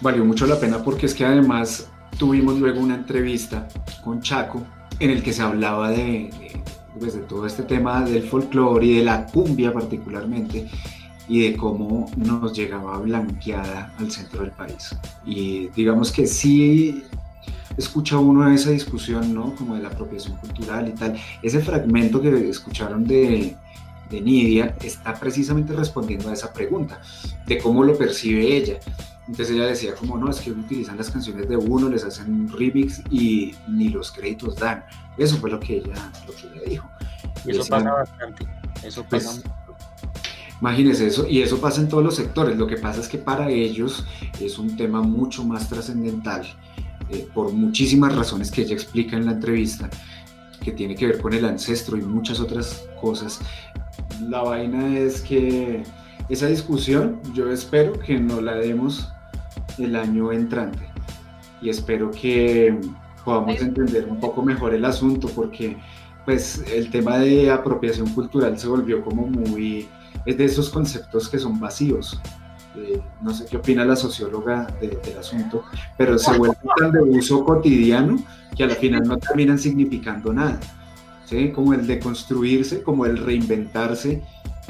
Valió 0.00 0.24
mucho 0.24 0.46
la 0.46 0.56
pena 0.56 0.82
porque 0.82 1.06
es 1.06 1.14
que 1.14 1.24
además 1.24 1.90
tuvimos 2.18 2.58
luego 2.58 2.80
una 2.80 2.94
entrevista 2.94 3.68
con 4.02 4.20
Chaco 4.20 4.62
en 4.98 5.10
el 5.10 5.22
que 5.22 5.32
se 5.32 5.42
hablaba 5.42 5.90
de, 5.90 6.30
pues, 6.98 7.14
de 7.14 7.20
todo 7.20 7.46
este 7.46 7.62
tema 7.62 8.02
del 8.02 8.22
folclore 8.22 8.86
y 8.86 8.94
de 8.96 9.04
la 9.04 9.26
cumbia 9.26 9.72
particularmente 9.72 10.68
y 11.28 11.40
de 11.40 11.56
cómo 11.56 12.10
nos 12.16 12.52
llegaba 12.52 12.98
blanqueada 12.98 13.92
al 13.98 14.10
centro 14.10 14.42
del 14.42 14.52
país. 14.52 14.96
Y 15.24 15.68
digamos 15.68 16.12
que 16.12 16.26
sí 16.26 17.02
escucha 17.76 18.18
uno 18.18 18.48
esa 18.50 18.70
discusión, 18.70 19.34
¿no? 19.34 19.54
Como 19.56 19.74
de 19.74 19.82
la 19.82 19.88
apropiación 19.88 20.36
cultural 20.36 20.88
y 20.88 20.92
tal. 20.92 21.16
Ese 21.42 21.60
fragmento 21.60 22.20
que 22.20 22.48
escucharon 22.48 23.04
de, 23.04 23.56
de 24.10 24.20
Nidia 24.20 24.76
está 24.82 25.14
precisamente 25.14 25.72
respondiendo 25.72 26.28
a 26.30 26.32
esa 26.32 26.52
pregunta, 26.52 27.00
de 27.46 27.58
cómo 27.58 27.82
lo 27.84 27.96
percibe 27.96 28.56
ella. 28.56 28.78
Entonces 29.28 29.50
ella 29.56 29.66
decía 29.66 29.94
como 29.94 30.16
no, 30.16 30.30
es 30.30 30.40
que 30.40 30.52
utilizan 30.52 30.96
las 30.96 31.10
canciones 31.10 31.48
de 31.48 31.56
uno, 31.56 31.88
les 31.88 32.04
hacen 32.04 32.48
remix 32.48 33.02
y 33.10 33.54
ni 33.68 33.88
los 33.88 34.12
créditos 34.12 34.56
dan. 34.56 34.84
Eso 35.18 35.36
fue 35.36 35.50
lo 35.50 35.58
que 35.58 35.78
ella, 35.78 36.12
lo 36.26 36.34
que 36.34 36.46
ella 36.46 36.62
dijo. 36.68 36.90
Y 37.44 37.50
eso 37.50 37.64
pasa 37.68 37.92
bastante. 37.92 38.46
Eso 38.82 39.04
pues, 39.08 39.24
pasa 39.24 39.42
Imagínense 40.60 41.06
eso, 41.06 41.28
y 41.28 41.42
eso 41.42 41.60
pasa 41.60 41.80
en 41.82 41.88
todos 41.88 42.02
los 42.02 42.16
sectores. 42.16 42.56
Lo 42.56 42.66
que 42.66 42.76
pasa 42.76 43.00
es 43.00 43.08
que 43.08 43.18
para 43.18 43.50
ellos 43.50 44.06
es 44.40 44.58
un 44.58 44.76
tema 44.76 45.02
mucho 45.02 45.44
más 45.44 45.68
trascendental, 45.68 46.46
eh, 47.10 47.28
por 47.34 47.52
muchísimas 47.52 48.14
razones 48.14 48.50
que 48.50 48.62
ella 48.62 48.74
explica 48.74 49.16
en 49.16 49.26
la 49.26 49.32
entrevista, 49.32 49.90
que 50.62 50.72
tiene 50.72 50.94
que 50.94 51.06
ver 51.06 51.20
con 51.20 51.34
el 51.34 51.44
ancestro 51.44 51.96
y 51.98 52.02
muchas 52.02 52.40
otras 52.40 52.88
cosas. 53.00 53.40
La 54.22 54.42
vaina 54.42 54.98
es 54.98 55.20
que 55.20 55.82
esa 56.30 56.46
discusión 56.46 57.20
yo 57.34 57.52
espero 57.52 57.98
que 57.98 58.18
no 58.18 58.40
la 58.40 58.54
demos 58.54 59.08
el 59.78 59.96
año 59.96 60.32
entrante. 60.32 60.88
Y 61.60 61.70
espero 61.70 62.10
que 62.10 62.78
podamos 63.24 63.60
entender 63.60 64.06
un 64.08 64.20
poco 64.20 64.42
mejor 64.42 64.74
el 64.74 64.84
asunto 64.84 65.28
porque 65.34 65.76
pues 66.24 66.62
el 66.72 66.90
tema 66.90 67.18
de 67.18 67.50
apropiación 67.50 68.08
cultural 68.10 68.58
se 68.58 68.68
volvió 68.68 69.02
como 69.02 69.26
muy 69.26 69.88
es 70.24 70.36
de 70.36 70.44
esos 70.44 70.70
conceptos 70.70 71.28
que 71.28 71.38
son 71.38 71.58
vacíos. 71.60 72.20
Eh, 72.76 73.00
no 73.22 73.32
sé 73.32 73.46
qué 73.46 73.56
opina 73.56 73.86
la 73.86 73.96
socióloga 73.96 74.66
del 74.80 75.18
asunto 75.18 75.64
pero 75.96 76.18
se 76.18 76.36
vuelve 76.36 76.58
tan 76.76 76.92
de 76.92 77.00
uso 77.00 77.42
cotidiano 77.42 78.18
que 78.54 78.64
al 78.64 78.72
final 78.72 79.02
no 79.04 79.16
terminan 79.16 79.58
significando 79.58 80.30
nada 80.30 80.60
¿sí? 81.24 81.52
como 81.52 81.72
el 81.72 81.86
de 81.86 81.98
construirse 81.98 82.82
como 82.82 83.06
el 83.06 83.16
reinventarse 83.16 84.22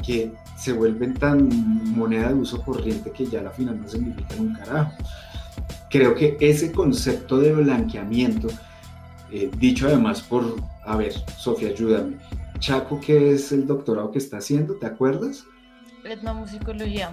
que 0.05 0.31
se 0.57 0.73
vuelven 0.73 1.13
tan 1.13 1.47
moneda 1.95 2.29
de 2.29 2.33
uso 2.33 2.61
corriente 2.61 3.11
que 3.11 3.27
ya 3.27 3.41
al 3.41 3.51
final 3.51 3.79
no 3.79 3.87
significan 3.87 4.39
un 4.39 4.53
carajo. 4.53 4.91
Creo 5.89 6.15
que 6.15 6.35
ese 6.39 6.71
concepto 6.71 7.39
de 7.39 7.53
blanqueamiento, 7.53 8.47
eh, 9.31 9.49
dicho 9.57 9.87
además 9.87 10.21
por, 10.21 10.55
a 10.83 10.97
ver, 10.97 11.13
Sofía, 11.37 11.69
ayúdame, 11.69 12.17
Chaco, 12.59 12.99
¿qué 12.99 13.33
es 13.33 13.51
el 13.51 13.67
doctorado 13.67 14.11
que 14.11 14.17
está 14.17 14.37
haciendo? 14.37 14.73
¿Te 14.75 14.87
acuerdas? 14.87 15.45
Etnomusicología. 16.03 17.11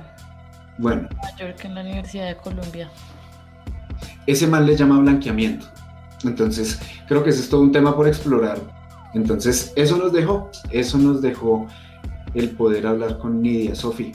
Bueno. 0.79 1.09
Mayor 1.23 1.55
que 1.55 1.67
en 1.67 1.75
la 1.75 1.83
Universidad 1.83 2.29
de 2.29 2.37
Colombia. 2.37 2.91
Ese 4.27 4.47
mal 4.47 4.67
le 4.67 4.75
llama 4.75 4.99
blanqueamiento. 5.01 5.67
Entonces, 6.25 6.81
creo 7.07 7.23
que 7.23 7.31
ese 7.31 7.41
es 7.41 7.49
todo 7.51 7.61
un 7.61 7.73
tema 7.73 7.95
por 7.95 8.09
explorar. 8.09 8.59
Entonces, 9.13 9.73
eso 9.77 9.99
nos 9.99 10.13
dejó, 10.13 10.51
eso 10.71 10.97
nos 10.97 11.21
dejó 11.21 11.69
el 12.35 12.51
poder 12.51 12.87
hablar 12.87 13.19
con 13.19 13.41
Nidia, 13.41 13.75
Sofi. 13.75 14.13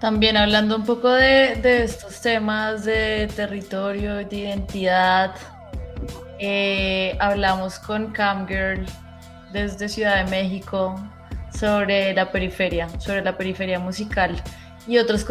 También 0.00 0.36
hablando 0.36 0.76
un 0.76 0.84
poco 0.84 1.10
de, 1.10 1.82
estos 1.82 2.20
temas 2.20 2.84
de 2.84 3.28
territorio, 3.34 4.16
de 4.16 4.36
identidad, 4.36 5.34
eh, 6.38 7.16
hablamos 7.18 7.78
con 7.78 8.12
Camgirl 8.12 8.84
desde 9.52 9.88
Ciudad 9.88 10.24
de 10.24 10.30
México 10.30 10.94
sobre 11.58 12.12
la 12.12 12.30
periferia, 12.30 12.88
sobre 13.00 13.22
la 13.22 13.36
periferia 13.36 13.78
musical 13.78 14.42
y 14.86 14.98
otros 14.98 15.24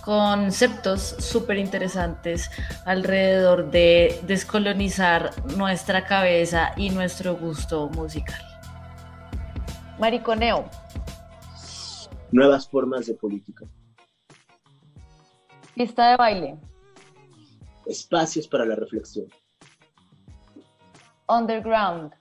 conceptos 0.00 1.16
súper 1.18 1.58
interesantes 1.58 2.50
alrededor 2.84 3.70
de 3.70 4.20
descolonizar 4.26 5.30
nuestra 5.56 6.04
cabeza 6.04 6.72
y 6.76 6.90
nuestro 6.90 7.36
gusto 7.36 7.88
musical. 7.90 8.42
Mariconeo, 9.98 10.68
nuevas 12.32 12.68
formas 12.68 13.06
de 13.06 13.14
política. 13.14 13.66
Pista 15.74 16.10
de 16.10 16.16
baile. 16.16 16.58
Espacios 17.86 18.48
para 18.48 18.64
la 18.64 18.74
reflexión. 18.74 19.26
Underground. 21.28 22.12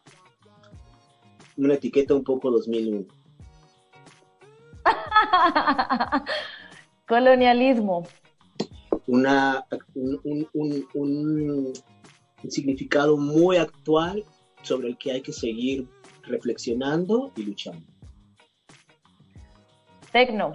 Una 1.58 1.74
etiqueta 1.74 2.14
un 2.14 2.24
poco 2.24 2.52
2001. 2.52 3.06
Colonialismo. 7.08 8.08
Una, 9.08 9.66
un, 9.94 10.48
un 10.94 11.74
significado 12.50 13.18
muy 13.18 13.58
actual 13.58 14.24
sobre 14.62 14.90
el 14.90 14.98
que 14.98 15.12
hay 15.12 15.22
que 15.22 15.34
seguir 15.34 15.88
reflexionando 16.24 17.32
y 17.36 17.44
luchando. 17.44 17.91
Tecno. 20.12 20.54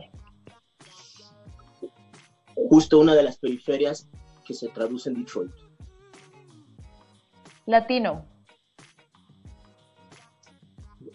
Justo 2.54 2.98
una 2.98 3.14
de 3.14 3.22
las 3.22 3.38
periferias 3.38 4.09
que 4.46 4.54
se 4.54 4.68
traduce 4.68 5.09
en 5.09 5.16
Detroit. 5.16 5.52
Latino. 7.66 8.26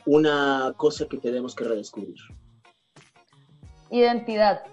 Una 0.06 0.74
cosa 0.78 1.08
que 1.08 1.18
tenemos 1.18 1.56
que 1.56 1.64
redescubrir. 1.64 2.18
Identidad. 3.90 4.64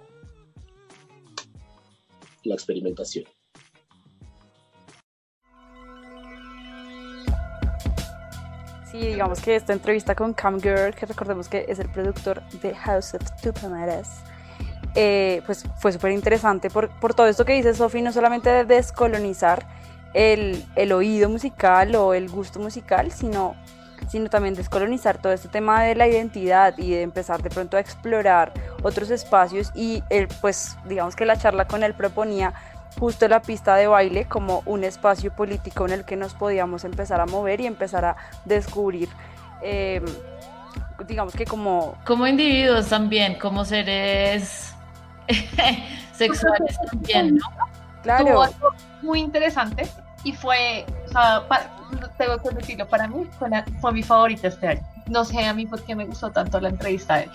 La 2.44 2.54
experimentación. 2.54 3.26
Sí, 8.90 8.98
digamos 8.98 9.40
que 9.40 9.54
esta 9.54 9.74
entrevista 9.74 10.14
con 10.14 10.32
Cam 10.32 10.60
Girl, 10.60 10.94
que 10.94 11.04
recordemos 11.04 11.48
que 11.48 11.66
es 11.68 11.78
el 11.78 11.90
productor 11.90 12.42
de 12.62 12.74
House 12.74 13.14
of 13.14 13.22
Two 13.42 13.52
eh, 14.94 15.42
pues 15.44 15.64
fue 15.76 15.92
súper 15.92 16.12
interesante 16.12 16.70
por, 16.70 16.88
por, 16.98 17.12
todo 17.12 17.26
esto 17.26 17.44
que 17.44 17.52
dice 17.52 17.74
Sophie, 17.74 18.00
no 18.00 18.12
solamente 18.12 18.48
de 18.48 18.64
descolonizar 18.64 19.66
el, 20.14 20.64
el, 20.74 20.92
oído 20.92 21.28
musical 21.28 21.94
o 21.96 22.14
el 22.14 22.30
gusto 22.30 22.58
musical, 22.58 23.12
sino, 23.12 23.54
sino 24.08 24.30
también 24.30 24.54
descolonizar 24.54 25.18
todo 25.18 25.34
este 25.34 25.48
tema 25.48 25.82
de 25.82 25.94
la 25.94 26.08
identidad 26.08 26.76
y 26.78 26.92
de 26.92 27.02
empezar 27.02 27.42
de 27.42 27.50
pronto 27.50 27.76
a 27.76 27.80
explorar 27.80 28.54
otros 28.82 29.10
espacios. 29.10 29.70
Y 29.74 30.02
pues 30.40 30.78
digamos 30.86 31.14
que 31.14 31.26
la 31.26 31.36
charla 31.36 31.66
con 31.66 31.82
él 31.82 31.92
proponía 31.92 32.54
justo 32.98 33.28
la 33.28 33.40
pista 33.40 33.76
de 33.76 33.86
baile 33.86 34.26
como 34.26 34.62
un 34.66 34.84
espacio 34.84 35.32
político 35.32 35.86
en 35.86 35.92
el 35.92 36.04
que 36.04 36.16
nos 36.16 36.34
podíamos 36.34 36.84
empezar 36.84 37.20
a 37.20 37.26
mover 37.26 37.60
y 37.60 37.66
empezar 37.66 38.04
a 38.04 38.16
descubrir, 38.44 39.08
em, 39.62 40.04
digamos 41.06 41.34
que 41.34 41.44
como... 41.44 41.96
Como 42.04 42.26
individuos 42.26 42.88
también, 42.88 43.38
como 43.38 43.64
seres 43.64 44.74
sexuales 46.12 46.76
también, 46.90 47.36
¿no? 47.36 47.46
Claro. 48.02 48.42
algo 48.42 48.68
muy 49.02 49.20
interesante 49.20 49.86
y 50.24 50.32
fue, 50.32 50.86
o 51.06 51.08
sea, 51.08 51.42
tengo 52.16 52.38
que 52.38 52.50
decirlo, 52.50 52.86
para 52.88 53.08
mí 53.08 53.26
fue, 53.38 53.48
fue, 53.80 53.92
mi 53.92 54.02
favorita 54.02 54.48
este 54.48 54.68
año. 54.68 54.82
No 55.06 55.24
sé 55.24 55.44
a 55.44 55.52
mí 55.52 55.66
por 55.66 55.82
qué 55.82 55.94
me 55.94 56.04
gustó 56.04 56.30
tanto 56.30 56.60
la 56.60 56.68
entrevista 56.68 57.16
de 57.16 57.24
él. 57.24 57.30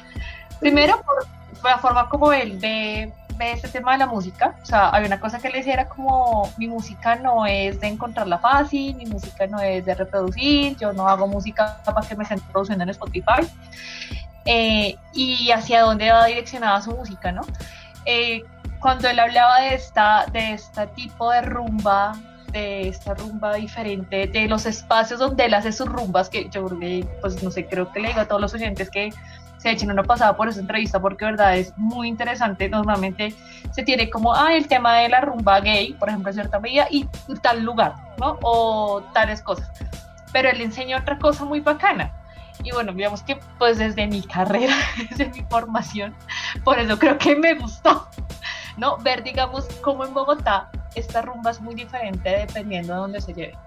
Primero 0.59 1.01
por, 1.01 1.25
por 1.61 1.71
la 1.71 1.77
forma 1.77 2.09
como 2.09 2.31
él 2.31 2.57
ve 2.59 3.13
ve 3.37 3.53
ese 3.53 3.67
tema 3.67 3.93
de 3.93 3.99
la 3.99 4.07
música, 4.07 4.55
o 4.61 4.65
sea, 4.65 4.93
hay 4.93 5.05
una 5.05 5.19
cosa 5.19 5.39
que 5.39 5.49
le 5.49 5.59
decía 5.59 5.73
era 5.73 5.89
como, 5.89 6.51
mi 6.57 6.67
música 6.67 7.15
no 7.15 7.45
es 7.45 7.79
de 7.79 7.87
encontrarla 7.87 8.37
fácil, 8.39 8.95
mi 8.95 9.05
música 9.05 9.47
no 9.47 9.59
es 9.59 9.85
de 9.85 9.95
reproducir, 9.95 10.77
yo 10.77 10.93
no 10.93 11.07
hago 11.07 11.27
música 11.27 11.81
para 11.83 12.07
que 12.07 12.15
me 12.15 12.23
estén 12.23 12.39
produciendo 12.39 12.83
en 12.83 12.89
Spotify, 12.89 13.47
eh, 14.45 14.95
y 15.13 15.51
hacia 15.51 15.81
dónde 15.81 16.11
va 16.11 16.25
direccionada 16.25 16.81
su 16.81 16.91
música, 16.91 17.31
¿no? 17.31 17.41
Eh, 18.05 18.43
cuando 18.79 19.07
él 19.09 19.19
hablaba 19.19 19.61
de 19.61 19.75
esta, 19.75 20.25
de 20.31 20.53
este 20.53 20.87
tipo 20.87 21.31
de 21.31 21.41
rumba, 21.41 22.17
de 22.51 22.89
esta 22.89 23.13
rumba 23.13 23.55
diferente, 23.55 24.27
de 24.27 24.47
los 24.47 24.65
espacios 24.65 25.19
donde 25.19 25.45
él 25.45 25.53
hace 25.53 25.71
sus 25.71 25.87
rumbas, 25.87 26.29
que 26.29 26.49
yo 26.49 26.67
pues 27.21 27.41
no 27.41 27.49
sé, 27.49 27.65
creo 27.65 27.91
que 27.91 28.01
le 28.01 28.09
digo 28.09 28.21
a 28.21 28.25
todos 28.25 28.41
los 28.41 28.53
oyentes 28.53 28.89
que 28.89 29.11
se 29.63 29.71
echen 29.71 29.89
una 29.89 30.03
pasada 30.03 30.35
por 30.35 30.49
esa 30.49 30.59
entrevista 30.59 30.99
porque, 30.99 31.23
verdad, 31.23 31.55
es 31.55 31.73
muy 31.77 32.09
interesante. 32.09 32.67
Normalmente 32.67 33.33
se 33.71 33.81
tiene 33.83 34.09
como, 34.09 34.35
ah, 34.35 34.53
el 34.53 34.67
tema 34.67 34.97
de 34.97 35.07
la 35.07 35.21
rumba 35.21 35.61
gay, 35.61 35.93
por 35.93 36.09
ejemplo, 36.09 36.31
en 36.31 36.33
cierta 36.33 36.59
medida, 36.59 36.85
y 36.91 37.07
tal 37.41 37.63
lugar, 37.63 37.95
¿no? 38.19 38.37
O 38.41 39.01
tales 39.13 39.41
cosas. 39.41 39.71
Pero 40.33 40.49
él 40.49 40.59
enseña 40.59 40.97
otra 40.97 41.17
cosa 41.17 41.45
muy 41.45 41.61
bacana. 41.61 42.11
Y 42.61 42.71
bueno, 42.71 42.91
digamos 42.91 43.23
que 43.23 43.39
pues 43.57 43.77
desde 43.77 44.05
mi 44.05 44.21
carrera, 44.21 44.75
desde 45.09 45.29
mi 45.29 45.45
formación, 45.49 46.13
por 46.65 46.77
eso 46.77 46.99
creo 46.99 47.17
que 47.17 47.33
me 47.37 47.53
gustó, 47.53 48.09
¿no? 48.75 48.97
Ver, 48.97 49.23
digamos, 49.23 49.65
cómo 49.81 50.03
en 50.03 50.13
Bogotá 50.13 50.69
esta 50.93 51.21
rumba 51.21 51.51
es 51.51 51.61
muy 51.61 51.73
diferente 51.73 52.29
dependiendo 52.29 52.93
de 52.93 52.99
dónde 52.99 53.21
se 53.21 53.33
lleve. 53.33 53.57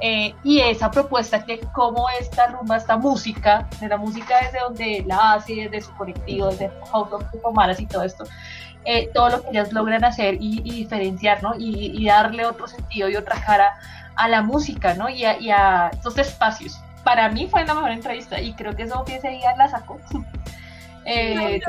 Eh, 0.00 0.32
y 0.44 0.60
esa 0.60 0.90
propuesta 0.90 1.44
que 1.44 1.58
como 1.72 2.08
esta 2.20 2.46
rumba, 2.46 2.76
esta 2.76 2.96
música, 2.96 3.68
de 3.80 3.88
la 3.88 3.96
música 3.96 4.36
desde 4.42 4.60
donde 4.60 5.04
la 5.06 5.34
hace, 5.34 5.54
desde 5.68 5.80
su 5.80 5.96
colectivo, 5.96 6.48
desde 6.48 6.70
House 6.92 7.12
of 7.12 7.24
Pomaras 7.42 7.80
y 7.80 7.86
todo 7.86 8.04
esto, 8.04 8.24
eh, 8.84 9.10
todo 9.12 9.30
lo 9.30 9.42
que 9.42 9.50
ellas 9.50 9.72
logran 9.72 10.04
hacer 10.04 10.36
y, 10.40 10.60
diferenciar, 10.62 11.42
¿no? 11.42 11.54
Y, 11.58 12.06
darle 12.06 12.46
otro 12.46 12.68
sentido 12.68 13.08
y 13.08 13.16
otra 13.16 13.40
cara 13.44 13.74
a 14.14 14.28
la 14.28 14.42
música, 14.42 14.94
¿no? 14.94 15.08
Y 15.08 15.24
a, 15.24 15.38
y 15.38 15.50
a 15.50 15.90
estos 15.92 16.16
espacios. 16.18 16.80
Para 17.02 17.28
mí 17.28 17.48
fue 17.50 17.64
la 17.64 17.74
mejor 17.74 17.90
entrevista 17.90 18.40
y 18.40 18.52
creo 18.52 18.76
que 18.76 18.84
eso 18.84 19.04
que 19.04 19.16
ese 19.16 19.30
día 19.30 19.56
la 19.56 19.68
sacó. 19.68 19.98
eh, 21.04 21.60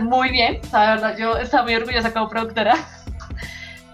muy 0.00 0.30
bien, 0.30 0.60
la 0.72 0.94
verdad, 0.94 1.16
yo 1.18 1.36
estaba 1.36 1.64
muy 1.64 1.74
orgullosa 1.74 2.12
como 2.12 2.28
productora 2.28 2.76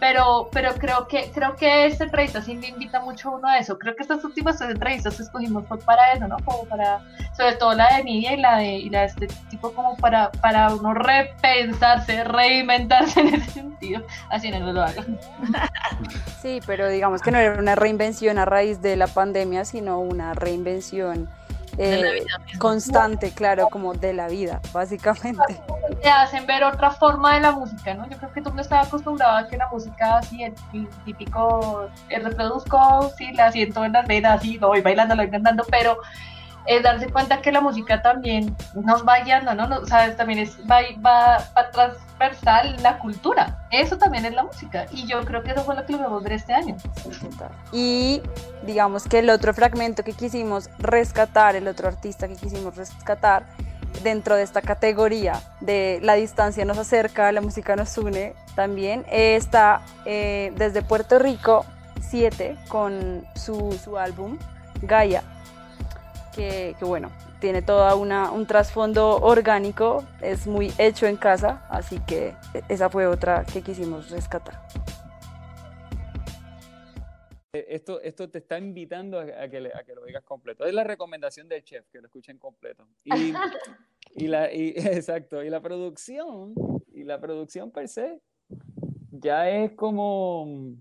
pero, 0.02 0.48
pero 0.50 0.74
creo 0.74 1.06
que 1.06 1.30
creo 1.32 1.54
que 1.54 1.86
esta 1.86 2.02
entrevista 2.02 2.42
sí 2.42 2.56
me 2.56 2.66
invita 2.66 2.98
mucho 2.98 3.28
a 3.28 3.36
uno 3.36 3.46
a 3.46 3.58
eso. 3.58 3.78
Creo 3.78 3.94
que 3.94 4.02
estas 4.02 4.24
últimas 4.24 4.58
tres 4.58 4.70
entrevistas 4.70 5.14
que 5.14 5.22
escogimos 5.22 5.64
fue 5.68 5.78
para 5.78 6.12
eso, 6.12 6.26
¿no? 6.26 6.38
Como 6.44 6.64
para, 6.64 7.02
sobre 7.36 7.54
todo 7.54 7.74
la 7.74 7.96
de 7.96 8.02
Nidia 8.02 8.32
y 8.32 8.36
la 8.38 8.56
de, 8.56 8.72
y 8.78 8.90
la 8.90 9.02
de 9.02 9.06
este 9.06 9.28
tipo, 9.48 9.72
como 9.72 9.96
para, 9.98 10.32
para 10.32 10.74
uno 10.74 10.92
repensarse, 10.92 12.24
reinventarse 12.24 13.20
en 13.20 13.34
ese 13.36 13.50
sentido. 13.52 14.02
Así 14.28 14.50
no 14.50 14.72
lo 14.72 14.82
hagan. 14.82 15.20
Sí, 16.42 16.60
pero 16.66 16.88
digamos 16.88 17.22
que 17.22 17.30
no 17.30 17.38
era 17.38 17.56
una 17.56 17.76
reinvención 17.76 18.36
a 18.38 18.44
raíz 18.44 18.82
de 18.82 18.96
la 18.96 19.06
pandemia, 19.06 19.64
sino 19.64 20.00
una 20.00 20.34
reinvención 20.34 21.28
eh, 21.78 22.24
constante, 22.58 23.30
claro, 23.32 23.68
como 23.70 23.94
de 23.94 24.12
la 24.12 24.28
vida, 24.28 24.60
básicamente. 24.72 25.60
Te 26.02 26.08
hacen 26.08 26.46
ver 26.46 26.64
otra 26.64 26.90
forma 26.90 27.34
de 27.34 27.40
la 27.40 27.52
música, 27.52 27.94
¿no? 27.94 28.08
Yo 28.08 28.16
creo 28.18 28.32
que 28.32 28.42
tú 28.42 28.52
no 28.52 28.60
estabas 28.60 28.88
acostumbrado 28.88 29.38
a 29.38 29.48
que 29.48 29.56
la 29.56 29.68
música 29.68 30.18
así, 30.18 30.42
el, 30.42 30.54
típico, 31.04 31.88
el 32.08 32.24
reproduzco, 32.24 33.10
sí, 33.16 33.32
la 33.32 33.50
siento 33.52 33.84
en 33.84 33.92
las 33.92 34.06
venas, 34.06 34.44
y 34.44 34.58
lo 34.58 34.68
voy 34.68 34.80
bailando, 34.82 35.14
lo 35.14 35.22
voy 35.22 35.30
cantando, 35.30 35.64
pero 35.70 35.98
es 36.66 36.82
darse 36.82 37.10
cuenta 37.10 37.40
que 37.40 37.52
la 37.52 37.60
música 37.60 38.02
también 38.02 38.56
nos 38.74 39.06
va 39.06 39.20
guiando, 39.20 39.54
¿no? 39.54 39.78
o 39.78 39.86
sea, 39.86 40.14
también 40.16 40.38
es, 40.40 40.58
va, 40.70 40.80
va, 41.04 41.38
va, 41.56 41.70
transversal 41.70 42.76
la 42.82 42.98
cultura. 42.98 43.66
Eso 43.70 43.98
también 43.98 44.24
es 44.24 44.34
la 44.34 44.44
música. 44.44 44.86
Y 44.90 45.06
yo 45.06 45.24
creo 45.24 45.42
que 45.42 45.52
eso 45.52 45.64
fue 45.64 45.74
lo 45.74 45.84
que 45.84 45.92
logramos 45.92 46.22
ver 46.22 46.34
este 46.34 46.52
año. 46.52 46.76
Y 47.72 48.22
digamos 48.64 49.04
que 49.04 49.18
el 49.18 49.30
otro 49.30 49.54
fragmento 49.54 50.04
que 50.04 50.12
quisimos 50.12 50.70
rescatar, 50.78 51.56
el 51.56 51.66
otro 51.68 51.88
artista 51.88 52.28
que 52.28 52.36
quisimos 52.36 52.76
rescatar, 52.76 53.44
dentro 54.02 54.36
de 54.36 54.42
esta 54.42 54.62
categoría 54.62 55.40
de 55.60 56.00
la 56.02 56.14
distancia 56.14 56.64
nos 56.64 56.78
acerca, 56.78 57.30
la 57.30 57.40
música 57.40 57.76
nos 57.76 57.96
une, 57.98 58.34
también 58.54 59.04
está 59.10 59.82
eh, 60.06 60.52
desde 60.56 60.82
Puerto 60.82 61.18
Rico 61.18 61.66
7 62.00 62.56
con 62.68 63.24
su, 63.34 63.78
su 63.82 63.98
álbum 63.98 64.38
Gaia 64.80 65.22
que, 66.34 66.74
bueno, 66.80 67.10
tiene 67.40 67.62
todo 67.62 67.96
un 67.98 68.46
trasfondo 68.46 69.16
orgánico, 69.18 70.04
es 70.20 70.46
muy 70.46 70.72
hecho 70.78 71.06
en 71.06 71.16
casa, 71.16 71.66
así 71.68 72.00
que 72.00 72.34
esa 72.68 72.88
fue 72.88 73.06
otra 73.06 73.44
que 73.44 73.62
quisimos 73.62 74.10
rescatar. 74.10 74.66
Eh, 77.52 77.66
esto, 77.68 78.00
esto 78.00 78.30
te 78.30 78.38
está 78.38 78.58
invitando 78.58 79.20
a, 79.20 79.26
que, 79.26 79.70
a 79.74 79.84
que 79.84 79.94
lo 79.94 80.04
digas 80.04 80.24
completo. 80.24 80.64
Es 80.64 80.72
la 80.72 80.84
recomendación 80.84 81.48
del 81.48 81.62
chef, 81.62 81.86
que 81.90 82.00
lo 82.00 82.06
escuchen 82.06 82.38
completo. 82.38 82.88
Y, 83.04 83.10
y 84.16 84.26
la, 84.26 84.46
exacto, 84.50 85.42
y 85.42 85.50
la 85.50 85.60
producción, 85.60 86.54
y 86.92 87.04
la 87.04 87.20
producción 87.20 87.70
per 87.70 87.88
se, 87.88 88.20
ya 89.10 89.50
es 89.50 89.72
como, 89.72 90.76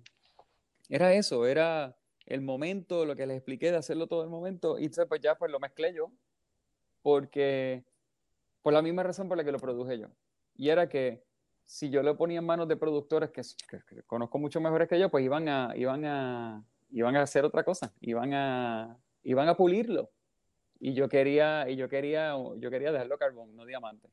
era 0.90 1.14
eso, 1.14 1.46
era 1.46 1.96
el 2.32 2.42
momento, 2.42 3.06
lo 3.06 3.16
que 3.16 3.28
les 3.28 3.38
expliqué 3.38 3.72
de 3.72 3.78
hacerlo 3.78 4.08
todo 4.08 4.24
el 4.24 4.30
momento, 4.30 4.80
y 4.80 4.90
pues 4.90 5.22
ya 5.22 5.36
pues 5.36 5.52
lo 5.52 5.60
mezclé 5.60 5.94
yo, 5.94 6.12
porque 7.02 7.84
por 8.62 8.74
la 8.74 8.82
misma 8.82 9.04
razón 9.04 9.28
por 9.28 9.38
la 9.38 9.44
que 9.44 9.52
lo 9.52 9.60
produje 9.60 10.00
yo. 10.00 10.08
Y 10.56 10.70
era 10.70 10.88
que 10.88 11.24
si 11.66 11.90
yo 11.90 12.04
lo 12.04 12.18
ponía 12.18 12.40
en 12.40 12.46
manos 12.46 12.68
de 12.68 12.78
productores 12.78 13.32
que, 13.32 13.42
conozco 14.06 14.38
mucho 14.40 14.62
mejores 14.62 14.88
que 14.88 15.00
yo, 15.00 15.10
pues 15.10 15.26
iban 15.26 15.50
a, 15.50 15.74
iban 15.76 16.06
a, 16.06 16.64
iban 16.92 17.16
a 17.18 17.24
hacer 17.24 17.44
otra 17.44 17.64
cosa, 17.64 17.94
iban 18.00 18.34
a, 18.34 18.98
iban 19.24 19.50
a 19.50 19.56
pulirlo. 19.56 20.10
Y 20.80 20.94
yo 20.94 21.10
quería, 21.10 21.70
y 21.70 21.76
yo 21.76 21.90
quería, 21.90 22.34
yo 22.58 22.72
quería 22.72 22.92
dejarlo 22.92 23.18
carbón, 23.18 23.56
no 23.56 23.66
diamante. 23.66 24.10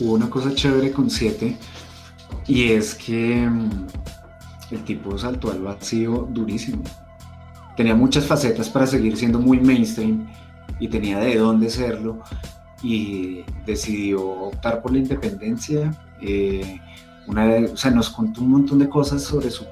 Hubo 0.00 0.14
una 0.14 0.28
cosa 0.28 0.54
chévere 0.54 0.92
con 0.92 1.08
7 1.08 1.56
y 2.48 2.72
es 2.72 2.94
que 2.94 3.46
mm, 3.48 3.86
el 4.70 4.82
tipo 4.84 5.16
saltó 5.16 5.50
al 5.50 5.62
vacío 5.62 6.28
durísimo. 6.30 6.82
Tenía 7.76 7.94
muchas 7.94 8.24
facetas 8.24 8.68
para 8.70 8.86
seguir 8.86 9.16
siendo 9.16 9.38
muy 9.38 9.60
mainstream 9.60 10.26
y 10.80 10.88
tenía 10.88 11.18
de 11.18 11.36
dónde 11.36 11.70
serlo 11.70 12.22
y 12.82 13.42
decidió 13.64 14.22
optar 14.22 14.82
por 14.82 14.92
la 14.92 14.98
independencia. 14.98 15.94
Eh, 16.20 16.80
una 17.26 17.46
o 17.72 17.76
sea, 17.76 17.90
nos 17.90 18.10
contó 18.10 18.40
un 18.40 18.50
montón 18.50 18.78
de 18.78 18.88
cosas 18.88 19.22
sobre 19.22 19.50
su, 19.50 19.66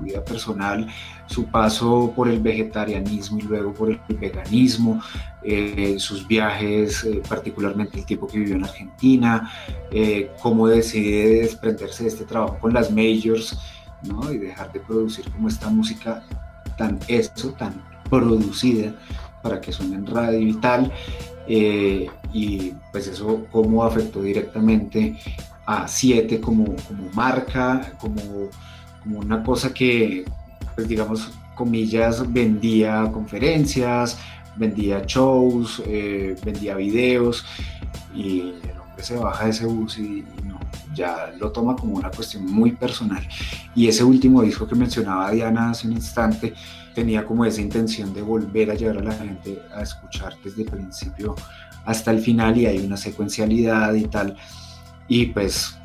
vida 0.00 0.24
personal, 0.24 0.88
su 1.26 1.46
paso 1.46 2.12
por 2.16 2.28
el 2.28 2.40
vegetarianismo 2.40 3.38
y 3.38 3.42
luego 3.42 3.72
por 3.72 3.90
el 3.90 4.00
veganismo, 4.18 5.00
eh, 5.44 5.94
sus 5.98 6.26
viajes, 6.26 7.04
eh, 7.04 7.22
particularmente 7.28 7.98
el 7.98 8.04
tiempo 8.04 8.26
que 8.26 8.38
vivió 8.38 8.56
en 8.56 8.64
Argentina, 8.64 9.52
cómo 10.40 10.66
decide 10.66 11.42
desprenderse 11.42 12.02
de 12.02 12.08
este 12.08 12.24
trabajo 12.24 12.58
con 12.58 12.72
las 12.72 12.90
majors 12.90 13.56
y 14.32 14.38
dejar 14.38 14.72
de 14.72 14.80
producir 14.80 15.30
como 15.30 15.48
esta 15.48 15.68
música 15.68 16.22
tan 16.76 16.98
eso, 17.08 17.50
tan 17.52 17.74
producida 18.08 18.94
para 19.42 19.60
que 19.60 19.72
suene 19.72 19.96
en 19.96 20.06
radio 20.06 20.40
y 20.40 20.54
tal. 20.54 20.92
Eh, 21.46 22.08
y 22.32 22.72
pues 22.92 23.08
eso 23.08 23.46
cómo 23.50 23.84
afectó 23.84 24.22
directamente 24.22 25.18
a 25.66 25.88
Siete 25.88 26.40
como, 26.40 26.64
como 26.64 27.10
marca, 27.12 27.92
como, 28.00 28.22
una 29.04 29.42
cosa 29.42 29.74
que, 29.74 30.24
pues 30.76 30.86
digamos, 30.86 31.32
comillas, 31.56 32.32
vendía 32.32 33.10
conferencias, 33.12 34.16
vendía 34.56 35.02
shows, 35.04 35.82
eh, 35.86 36.36
vendía 36.44 36.76
videos 36.76 37.44
y 38.14 38.52
se 38.98 39.16
baja 39.16 39.44
de 39.44 39.50
ese 39.50 39.66
bus 39.66 39.98
y 39.98 40.24
no, 40.44 40.58
ya 40.94 41.32
lo 41.38 41.50
toma 41.50 41.76
como 41.76 41.94
una 41.94 42.10
cuestión 42.10 42.46
muy 42.46 42.72
personal. 42.72 43.26
Y 43.74 43.88
ese 43.88 44.04
último 44.04 44.42
disco 44.42 44.66
que 44.66 44.74
mencionaba 44.74 45.30
Diana 45.30 45.70
hace 45.70 45.86
un 45.86 45.94
instante 45.94 46.54
tenía 46.94 47.24
como 47.24 47.44
esa 47.44 47.60
intención 47.60 48.12
de 48.12 48.22
volver 48.22 48.70
a 48.70 48.74
llevar 48.74 48.98
a 48.98 49.02
la 49.02 49.12
gente 49.12 49.62
a 49.74 49.82
escuchar 49.82 50.34
desde 50.44 50.62
el 50.62 50.70
principio 50.70 51.34
hasta 51.84 52.10
el 52.10 52.20
final 52.20 52.56
y 52.58 52.66
hay 52.66 52.78
una 52.84 52.96
secuencialidad 52.96 53.94
y 53.94 54.04
tal. 54.04 54.36
Y 55.08 55.26
pues 55.26 55.78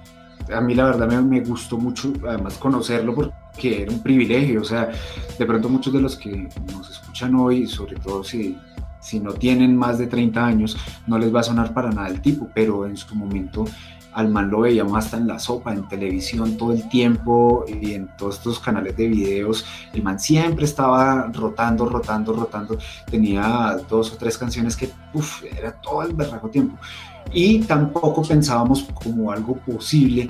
a 0.53 0.61
mí 0.61 0.75
la 0.75 0.85
verdad 0.85 1.07
me, 1.07 1.21
me 1.21 1.41
gustó 1.41 1.77
mucho 1.77 2.13
además 2.27 2.57
conocerlo 2.57 3.15
porque 3.15 3.83
era 3.83 3.91
un 3.91 4.01
privilegio. 4.01 4.61
O 4.61 4.65
sea, 4.65 4.91
de 5.37 5.45
pronto 5.45 5.69
muchos 5.69 5.93
de 5.93 6.01
los 6.01 6.15
que 6.15 6.49
nos 6.73 6.89
escuchan 6.89 7.35
hoy, 7.35 7.67
sobre 7.67 7.95
todo 7.95 8.23
si 8.23 8.57
si 9.07 9.21
no 9.21 9.31
tienen 9.31 9.77
más 9.77 9.97
de 9.97 10.07
30 10.07 10.45
años, 10.45 10.75
no 11.07 11.17
les 11.17 11.33
va 11.33 11.39
a 11.39 11.43
sonar 11.43 11.73
para 11.73 11.91
nada 11.91 12.09
el 12.09 12.21
tipo, 12.21 12.49
pero 12.53 12.85
en 12.85 12.97
su 12.97 13.15
momento 13.15 13.63
al 14.11 14.27
man 14.29 14.49
lo 14.49 14.61
veíamos 14.61 14.97
hasta 14.97 15.15
en 15.15 15.27
la 15.27 15.39
sopa, 15.39 15.73
en 15.73 15.87
televisión 15.87 16.57
todo 16.57 16.73
el 16.73 16.89
tiempo 16.89 17.63
y 17.67 17.93
en 17.93 18.09
todos 18.17 18.35
estos 18.35 18.59
canales 18.59 18.97
de 18.97 19.07
videos. 19.07 19.63
El 19.93 20.03
man 20.03 20.19
siempre 20.19 20.65
estaba 20.65 21.29
rotando, 21.31 21.87
rotando, 21.87 22.33
rotando. 22.33 22.77
Tenía 23.09 23.77
dos 23.87 24.11
o 24.11 24.17
tres 24.17 24.37
canciones 24.37 24.75
que, 24.75 24.89
uff, 25.13 25.43
era 25.43 25.71
todo 25.71 26.01
el 26.01 26.13
berraco 26.13 26.49
tiempo. 26.49 26.77
Y 27.31 27.59
tampoco 27.59 28.23
pensábamos 28.23 28.87
como 28.93 29.31
algo 29.31 29.55
posible 29.57 30.29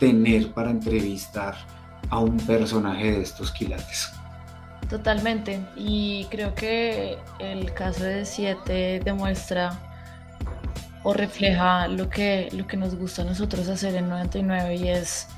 tener 0.00 0.52
para 0.52 0.70
entrevistar 0.70 1.54
a 2.08 2.18
un 2.18 2.38
personaje 2.38 3.12
de 3.12 3.22
estos 3.22 3.52
quilates. 3.52 4.15
Totalmente. 4.88 5.60
Y 5.74 6.26
creo 6.30 6.54
que 6.54 7.18
el 7.38 7.72
caso 7.74 8.04
de 8.04 8.24
Siete 8.24 9.00
demuestra 9.04 9.78
o 11.02 11.12
refleja 11.12 11.88
lo 11.88 12.08
que, 12.08 12.48
lo 12.52 12.66
que 12.66 12.76
nos 12.76 12.94
gusta 12.96 13.22
a 13.22 13.24
nosotros 13.24 13.68
hacer 13.68 13.94
en 13.94 14.08
99 14.08 14.76
y 14.76 14.88
es 14.88 15.28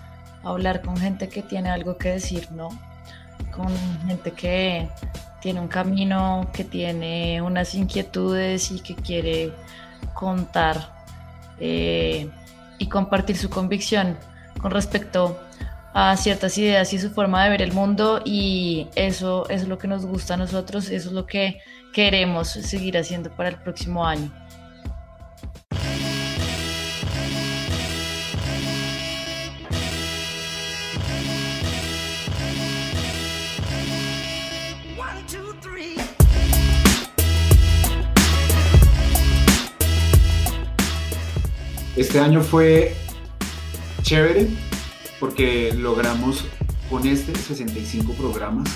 hablar 0.43 0.83
con 0.83 0.97
gente 0.97 1.29
que 1.29 1.43
tiene 1.43 1.71
algo 1.71 1.97
que 1.97 2.11
decir, 2.11 2.51
¿no? 2.53 2.69
Con 3.55 3.69
gente 4.07 4.33
que 4.33 4.89
tiene 5.41 5.61
un 5.61 5.69
camino, 5.69 6.49
que 6.53 6.65
tiene 6.65 7.41
unas 7.43 7.75
inquietudes 7.75 8.71
y 8.71 8.81
que 8.81 8.95
quiere 8.95 9.53
contar 10.15 10.93
eh, 11.61 12.31
y 12.79 12.89
compartir 12.89 13.37
su 13.37 13.51
convicción 13.51 14.17
con 14.61 14.71
respecto 14.71 15.39
a 16.01 16.17
ciertas 16.17 16.57
ideas 16.59 16.93
y 16.93 16.99
su 17.01 17.11
forma 17.11 17.43
de 17.43 17.51
ver 17.51 17.61
el 17.61 17.73
mundo 17.73 18.23
y 18.25 18.87
eso 18.95 19.49
es 19.51 19.67
lo 19.67 19.79
que 19.79 19.89
nos 19.89 20.07
gusta 20.07 20.35
a 20.35 20.37
nosotros, 20.37 20.91
eso 20.91 21.09
es 21.09 21.13
lo 21.13 21.27
que 21.27 21.61
queremos 21.93 22.51
seguir 22.51 22.97
haciendo 22.97 23.31
para 23.31 23.49
el 23.49 23.57
próximo 23.57 24.07
año. 24.07 24.31
Este 41.97 42.21
año 42.21 42.41
fue 42.41 42.95
chévere 44.03 44.68
porque 45.21 45.73
logramos 45.75 46.45
con 46.91 47.07
este 47.07 47.35
65 47.35 48.13
programas. 48.15 48.69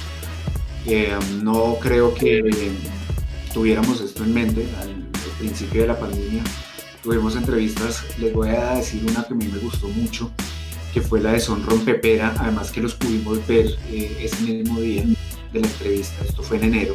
Eh, 0.86 1.16
no 1.42 1.76
creo 1.80 2.12
que 2.14 2.42
tuviéramos 3.52 4.00
esto 4.00 4.24
en 4.24 4.34
mente 4.34 4.66
al, 4.80 5.02
principio 5.38 5.82
de 5.82 5.88
la 5.88 5.98
pandemia. 5.98 6.42
Tuvimos 7.02 7.34
entrevistas, 7.34 8.04
les 8.18 8.32
voy 8.32 8.50
a 8.50 8.74
decir 8.74 9.02
una 9.08 9.24
que 9.24 9.34
a 9.34 9.36
mí 9.36 9.48
me 9.48 9.58
gustó 9.58 9.88
mucho, 9.88 10.30
que 10.94 11.00
fue 11.00 11.20
la 11.20 11.32
de 11.32 11.40
Son 11.40 11.66
Rompepera, 11.66 12.32
además 12.38 12.70
que 12.70 12.80
los 12.80 12.94
pudimos 12.94 13.44
ver 13.48 13.66
eh, 13.90 14.18
ese 14.20 14.40
mismo 14.42 14.78
día 14.78 15.02
de 15.52 15.60
la 15.60 15.66
entrevista, 15.66 16.24
esto 16.24 16.44
fue 16.44 16.58
en 16.58 16.64
enero, 16.64 16.92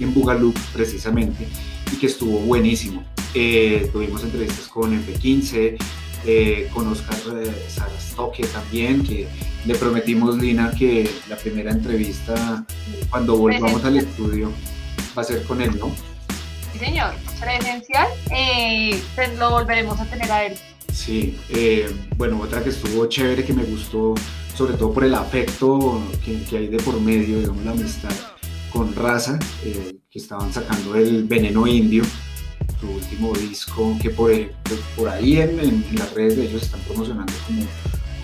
en 0.00 0.12
Bugalú 0.12 0.52
precisamente, 0.74 1.46
y 1.90 1.96
que 1.96 2.06
estuvo 2.06 2.40
buenísimo. 2.40 3.04
Eh, 3.32 3.88
tuvimos 3.90 4.22
entrevistas 4.22 4.68
con 4.68 4.92
F15, 4.92 5.78
eh, 6.24 6.68
con 6.72 6.86
Oscar 6.88 7.16
eh, 7.42 7.66
Sarastoque 7.68 8.44
también, 8.46 9.02
que 9.02 9.26
le 9.64 9.74
prometimos, 9.74 10.36
Lina, 10.38 10.70
que 10.70 11.10
la 11.28 11.36
primera 11.36 11.70
entrevista, 11.70 12.64
cuando 13.10 13.36
volvamos 13.36 13.84
al 13.84 13.96
estudio, 13.96 14.50
va 15.16 15.22
a 15.22 15.24
ser 15.24 15.42
con 15.44 15.60
él, 15.60 15.78
¿no? 15.78 15.90
Sí, 16.72 16.78
señor, 16.78 17.14
presencial, 17.40 18.08
pues 19.14 19.38
lo 19.38 19.50
volveremos 19.50 20.00
a 20.00 20.04
tener 20.06 20.30
a 20.30 20.46
él. 20.46 20.54
Sí, 20.92 21.36
bueno, 22.16 22.40
otra 22.40 22.62
que 22.62 22.70
estuvo 22.70 23.06
chévere, 23.06 23.44
que 23.44 23.52
me 23.52 23.64
gustó, 23.64 24.14
sobre 24.56 24.74
todo 24.74 24.92
por 24.92 25.04
el 25.04 25.14
afecto 25.14 26.02
que, 26.24 26.42
que 26.44 26.56
hay 26.56 26.66
de 26.68 26.78
por 26.78 27.00
medio, 27.00 27.40
digamos, 27.40 27.64
la 27.64 27.72
amistad 27.72 28.12
con 28.70 28.94
Raza, 28.94 29.38
que 29.62 30.18
estaban 30.18 30.52
sacando 30.52 30.94
el 30.94 31.24
veneno 31.24 31.66
indio 31.66 32.04
su 32.82 32.90
último 32.90 33.32
disco, 33.34 33.96
que 34.02 34.10
por, 34.10 34.32
por 34.96 35.08
ahí 35.08 35.38
en, 35.38 35.84
las 35.94 36.12
redes 36.14 36.36
de 36.36 36.46
ellos 36.46 36.62
están 36.62 36.80
promocionando 36.80 37.32
como, 37.46 37.62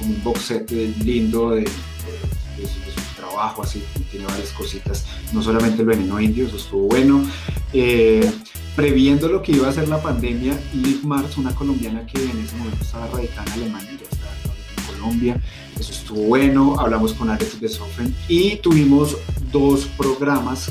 un 0.01 0.23
box 0.23 0.41
set 0.41 0.71
lindo 0.71 1.51
de, 1.51 1.65
su, 1.67 3.17
trabajo, 3.17 3.63
así, 3.63 3.83
tiene 4.11 4.27
varias 4.27 4.51
cositas, 4.51 5.07
no 5.33 5.43
solamente 5.43 5.83
el 5.83 5.89
veneno 5.89 6.21
indio, 6.21 6.47
eso 6.47 6.57
estuvo 6.57 6.89
bueno. 6.89 7.25
Eh, 7.73 8.29
previendo 8.75 9.29
lo 9.29 9.43
que 9.43 9.53
iba 9.53 9.69
a 9.69 9.73
ser 9.73 9.89
la 9.89 10.01
pandemia, 10.01 10.59
Liv 10.73 11.05
Mars, 11.05 11.37
una 11.37 11.55
colombiana 11.55 12.07
que 12.07 12.23
en 12.23 12.39
ese 12.45 12.57
momento 12.57 12.83
estaba 12.83 13.09
radicada 13.09 13.45
en 13.47 13.63
Alemania, 13.63 13.91
ya 13.91 14.09
estaba 14.09 14.33
en 14.35 14.95
Colombia, 14.95 15.41
eso 15.79 15.93
estuvo 15.93 16.23
bueno, 16.23 16.79
hablamos 16.79 17.13
con 17.13 17.29
Alex 17.29 17.61
de 17.61 17.69
Sofen 17.69 18.15
y 18.29 18.57
tuvimos 18.57 19.17
dos 19.53 19.87
programas 19.97 20.71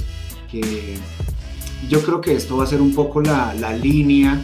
que 0.50 0.98
yo 1.90 2.02
creo 2.02 2.22
que 2.22 2.34
esto 2.34 2.58
va 2.58 2.64
a 2.64 2.68
ser 2.68 2.82
un 2.82 2.94
poco 2.94 3.22
la, 3.22 3.54
la 3.54 3.74
línea 3.74 4.42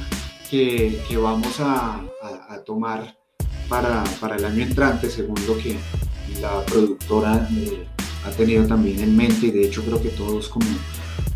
que, 0.49 1.01
que 1.07 1.17
vamos 1.17 1.59
a, 1.59 2.01
a, 2.49 2.57
tomar 2.59 3.17
para, 3.67 4.03
para, 4.19 4.35
el 4.35 4.45
año 4.45 4.63
entrante, 4.63 5.09
según 5.09 5.35
lo 5.47 5.57
que 5.57 5.77
la 6.41 6.63
productora 6.65 7.49
eh, 7.51 7.85
ha 8.25 8.31
tenido 8.31 8.65
también 8.67 8.99
en 8.99 9.15
mente 9.15 9.47
y 9.47 9.51
de 9.51 9.65
hecho 9.65 9.83
creo 9.83 10.01
que 10.01 10.09
todos 10.09 10.47
como, 10.49 10.67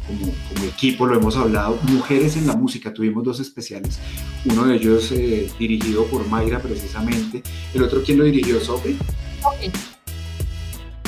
como, 0.05 0.31
como, 0.49 0.65
equipo 0.65 1.07
lo 1.07 1.15
hemos 1.15 1.35
hablado. 1.35 1.79
Mujeres 1.83 2.37
en 2.37 2.47
la 2.47 2.55
música, 2.55 2.93
tuvimos 2.93 3.23
dos 3.23 3.39
especiales, 3.39 3.99
uno 4.45 4.65
de 4.65 4.75
ellos 4.75 5.11
eh, 5.11 5.49
dirigido 5.57 6.05
por 6.05 6.27
Mayra 6.27 6.59
precisamente, 6.59 7.41
el 7.73 7.83
otro 7.83 8.03
quien 8.03 8.19
lo 8.19 8.23
dirigió, 8.23 8.59
Sofi. 8.59 8.97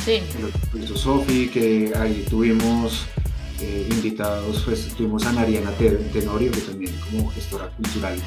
Sí. 0.03 0.21
El 0.73 0.83
otro 0.83 0.97
Sofi, 0.97 1.47
que 1.49 1.93
ahí 1.95 2.25
tuvimos 2.29 3.05
eh, 3.61 3.87
invitados, 3.91 4.63
pues 4.65 4.87
tuvimos 4.95 5.25
a 5.25 5.33
Nariana 5.33 5.71
Tenorio, 5.71 6.51
que 6.51 6.61
también 6.61 6.93
como 7.09 7.29
gestora 7.31 7.69
cultural 7.69 8.17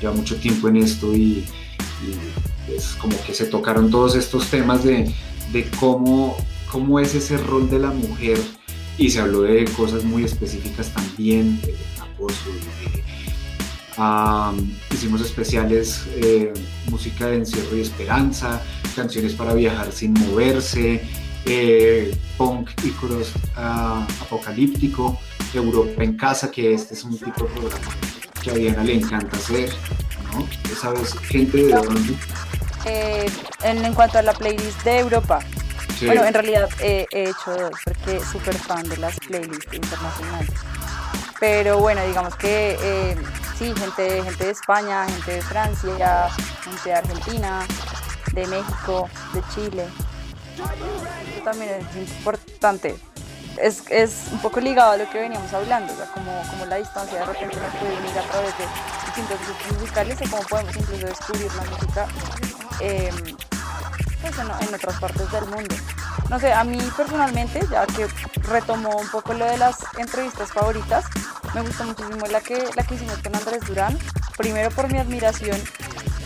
lleva 0.00 0.12
mucho 0.12 0.36
tiempo 0.36 0.68
en 0.68 0.76
esto 0.76 1.14
y, 1.14 1.44
es 2.68 2.94
como 2.94 3.16
que 3.24 3.32
se 3.34 3.46
tocaron 3.46 3.90
todos 3.90 4.16
estos 4.16 4.48
temas 4.48 4.82
de, 4.82 5.12
de, 5.52 5.70
cómo, 5.78 6.36
cómo 6.70 6.98
es 6.98 7.14
ese 7.14 7.36
rol 7.36 7.70
de 7.70 7.78
la 7.78 7.90
mujer 7.90 8.38
y 8.98 9.10
se 9.10 9.20
habló 9.20 9.42
de 9.42 9.64
cosas 9.76 10.04
muy 10.04 10.24
específicas 10.24 10.92
también, 10.92 11.60
de 11.62 11.74
acoso, 12.00 12.50
hicimos 14.92 15.20
especiales, 15.20 16.06
eh, 16.16 16.52
música 16.88 17.26
de 17.26 17.36
encierro 17.36 17.76
y 17.76 17.80
esperanza, 17.80 18.62
canciones 18.94 19.34
para 19.34 19.54
viajar 19.54 19.92
sin 19.92 20.12
moverse, 20.12 21.02
eh, 21.46 22.16
punk 22.36 22.70
y 22.84 22.90
cross 22.90 23.32
uh, 23.56 24.22
apocalíptico, 24.22 25.18
Europa 25.54 26.02
en 26.02 26.16
casa, 26.16 26.50
que 26.50 26.72
este 26.72 26.94
es 26.94 27.04
un 27.04 27.18
tipo 27.18 27.44
de 27.44 27.50
programa 27.50 27.92
que 28.42 28.50
a 28.50 28.54
Diana 28.54 28.84
le 28.84 28.94
encanta 28.94 29.36
hacer, 29.36 29.70
¿no? 30.32 30.46
¿Sabes 30.74 31.14
gente 31.18 31.64
de 31.64 31.72
dónde? 31.72 32.14
Eh, 32.86 33.30
en, 33.62 33.94
cuanto 33.94 34.18
a 34.18 34.22
la 34.22 34.32
playlist 34.32 34.82
de 34.82 35.00
Europa, 35.00 35.40
bueno, 36.04 36.24
en 36.24 36.34
realidad 36.34 36.68
he 36.80 37.06
hecho 37.12 37.52
dos, 37.56 37.72
porque 37.84 38.20
súper 38.24 38.54
fan 38.54 38.88
de 38.88 38.96
las 38.96 39.18
playlists 39.20 39.72
internacionales. 39.72 40.50
Pero 41.38 41.78
bueno, 41.78 42.04
digamos 42.06 42.34
que 42.36 42.76
eh, 42.80 43.16
sí, 43.58 43.72
gente, 43.76 44.22
gente 44.22 44.44
de 44.44 44.50
España, 44.50 45.06
gente 45.08 45.32
de 45.32 45.42
Francia, 45.42 46.28
gente 46.64 46.88
de 46.88 46.94
Argentina, 46.94 47.66
de 48.32 48.46
México, 48.46 49.08
de 49.34 49.42
Chile 49.54 49.86
también 51.44 51.70
es 51.70 51.96
importante. 51.96 52.96
Es, 53.60 53.82
es, 53.90 54.28
un 54.32 54.38
poco 54.38 54.60
ligado 54.60 54.92
a 54.92 54.96
lo 54.96 55.10
que 55.10 55.20
veníamos 55.20 55.52
hablando, 55.52 55.92
o 55.92 55.96
sea, 55.96 56.06
como, 56.06 56.42
como 56.50 56.64
la 56.64 56.76
distancia 56.76 57.18
de 57.18 57.26
repente 57.26 57.56
nos 57.56 57.74
puede 57.74 57.96
unir 57.98 58.18
a 58.18 58.22
través 58.22 58.56
de 58.56 58.64
distintos 59.04 59.38
grupos 59.46 59.80
musicales 59.80 60.18
y 60.22 60.28
cómo 60.28 60.42
podemos 60.44 60.76
incluso 60.76 61.06
descubrir 61.06 61.52
la 61.54 61.64
música 61.64 62.06
em, 62.80 63.36
pues 64.22 64.38
en, 64.38 64.74
otras 64.74 64.98
partes 64.98 65.30
del 65.30 65.44
mundo. 65.46 65.74
No 66.30 66.40
sé, 66.40 66.52
a 66.52 66.64
mí 66.64 66.78
personalmente, 66.96 67.60
ya 67.70 67.86
que 67.86 68.06
retomó 68.48 68.96
un 68.96 69.08
poco 69.08 69.34
lo 69.34 69.44
de 69.44 69.58
las 69.58 69.76
entrevistas 69.98 70.50
favoritas, 70.50 71.04
me 71.54 71.60
gustó 71.60 71.84
muchísimo 71.84 72.24
la 72.26 72.40
que, 72.40 72.64
la 72.74 72.84
que 72.84 72.94
hicimos 72.94 73.18
con 73.18 73.36
Andrés 73.36 73.60
Durán, 73.66 73.98
primero 74.38 74.70
por 74.70 74.90
mi 74.90 74.98
admiración 74.98 75.60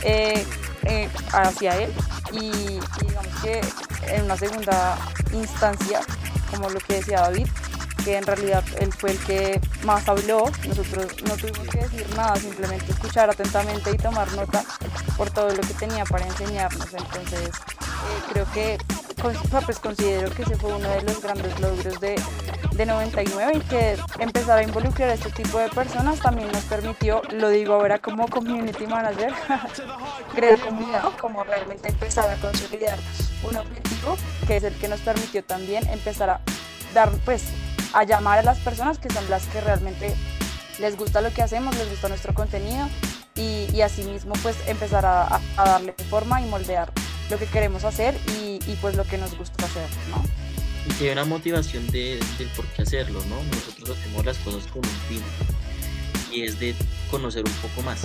eh, 0.02 0.46
eh, 0.86 1.08
hacia 1.32 1.76
él 1.76 1.92
y, 2.32 2.50
digamos 2.50 3.42
que 3.42 3.60
en 4.08 4.24
una 4.24 4.36
segunda 4.36 4.98
instancia, 5.32 6.00
como 6.50 6.70
lo 6.70 6.78
que 6.80 6.94
decía 6.94 7.20
David, 7.20 7.48
que 8.06 8.16
en 8.16 8.24
realidad 8.24 8.62
él 8.78 8.92
fue 8.92 9.10
el 9.10 9.18
que 9.18 9.60
más 9.84 10.08
habló, 10.08 10.44
nosotros 10.68 11.08
no 11.24 11.34
tuvimos 11.34 11.66
que 11.66 11.78
decir 11.78 12.06
nada, 12.14 12.36
simplemente 12.36 12.92
escuchar 12.92 13.28
atentamente 13.28 13.90
y 13.90 13.96
tomar 13.96 14.32
nota 14.34 14.62
por 15.16 15.28
todo 15.30 15.48
lo 15.48 15.60
que 15.60 15.74
tenía 15.74 16.04
para 16.04 16.24
enseñarnos. 16.24 16.86
Entonces, 16.94 17.48
eh, 17.48 18.22
creo 18.32 18.46
que 18.54 18.78
pues 19.20 19.80
considero 19.80 20.30
que 20.30 20.42
ese 20.42 20.54
fue 20.54 20.72
uno 20.72 20.88
de 20.88 21.02
los 21.02 21.20
grandes 21.20 21.58
logros 21.58 21.98
de, 21.98 22.14
de 22.76 22.86
99 22.86 23.52
y 23.56 23.60
que 23.62 23.96
empezar 24.20 24.58
a 24.58 24.62
involucrar 24.62 25.08
a 25.08 25.14
este 25.14 25.30
tipo 25.30 25.58
de 25.58 25.68
personas 25.70 26.20
también 26.20 26.52
nos 26.52 26.62
permitió, 26.62 27.22
lo 27.32 27.48
digo 27.48 27.74
ahora 27.74 27.98
como 27.98 28.28
community 28.28 28.86
manager, 28.86 29.32
crear 30.36 30.60
comunidad, 30.60 31.02
como 31.20 31.42
realmente 31.42 31.88
empezar 31.88 32.30
a 32.30 32.36
consolidar 32.36 33.00
un 33.42 33.56
objetivo 33.56 34.16
que 34.46 34.58
es 34.58 34.62
el 34.62 34.74
que 34.74 34.86
nos 34.86 35.00
permitió 35.00 35.42
también 35.42 35.88
empezar 35.88 36.30
a 36.30 36.40
dar, 36.94 37.10
pues, 37.24 37.42
a 37.96 38.04
llamar 38.04 38.38
a 38.38 38.42
las 38.42 38.58
personas 38.58 38.98
que 38.98 39.08
son 39.08 39.28
las 39.30 39.46
que 39.46 39.60
realmente 39.62 40.14
les 40.78 40.98
gusta 40.98 41.22
lo 41.22 41.32
que 41.32 41.40
hacemos, 41.40 41.74
les 41.76 41.88
gusta 41.88 42.08
nuestro 42.10 42.34
contenido 42.34 42.86
y, 43.34 43.66
y 43.72 43.80
asimismo 43.80 44.34
pues 44.42 44.54
empezar 44.66 45.06
a, 45.06 45.40
a 45.56 45.64
darle 45.64 45.94
forma 46.10 46.42
y 46.42 46.46
moldear 46.46 46.92
lo 47.30 47.38
que 47.38 47.46
queremos 47.46 47.84
hacer 47.84 48.14
y, 48.38 48.60
y, 48.70 48.78
pues 48.82 48.96
lo 48.96 49.04
que 49.04 49.16
nos 49.16 49.36
gusta 49.36 49.64
hacer, 49.64 49.88
¿no? 50.10 50.22
Y 50.86 50.94
que 50.94 51.06
hay 51.06 51.12
una 51.12 51.24
motivación 51.24 51.86
de, 51.86 52.20
del 52.38 52.48
por 52.48 52.66
qué 52.66 52.82
hacerlo, 52.82 53.20
¿no? 53.30 53.42
Nosotros 53.44 53.98
hacemos 53.98 54.26
las 54.26 54.36
cosas 54.38 54.64
con 54.66 54.84
un 54.84 54.96
fin 55.08 55.22
y 56.30 56.42
es 56.42 56.60
de 56.60 56.74
conocer 57.10 57.44
un 57.46 57.54
poco 57.54 57.80
más, 57.80 58.00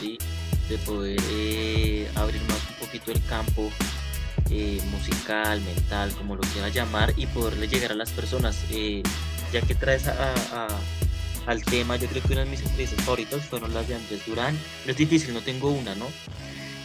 ¿sí? 0.00 0.18
De 0.68 0.78
poder 0.78 1.20
eh, 1.30 2.10
abrir 2.16 2.42
más 2.42 2.58
un 2.70 2.86
poquito 2.86 3.12
el 3.12 3.24
campo 3.26 3.70
eh, 4.50 4.80
musical, 4.90 5.60
mental, 5.60 6.12
como 6.16 6.36
lo 6.36 6.42
quiera 6.52 6.68
llamar, 6.68 7.12
y 7.16 7.26
poderle 7.26 7.68
llegar 7.68 7.92
a 7.92 7.94
las 7.94 8.10
personas. 8.10 8.64
Eh, 8.70 9.02
ya 9.52 9.60
que 9.60 9.74
traes 9.74 10.08
a, 10.08 10.68
al 11.46 11.64
tema, 11.64 11.96
yo 11.96 12.08
creo 12.08 12.22
que 12.22 12.32
una 12.32 12.44
de 12.44 12.50
mis 12.50 12.62
entrevistas 12.62 13.04
favoritas 13.04 13.44
fueron 13.46 13.72
las 13.74 13.86
de 13.88 13.94
Andrés 13.94 14.26
Durán. 14.26 14.58
Es 14.86 14.96
difícil, 14.96 15.34
no 15.34 15.40
tengo 15.40 15.70
una, 15.70 15.94
¿no? 15.94 16.06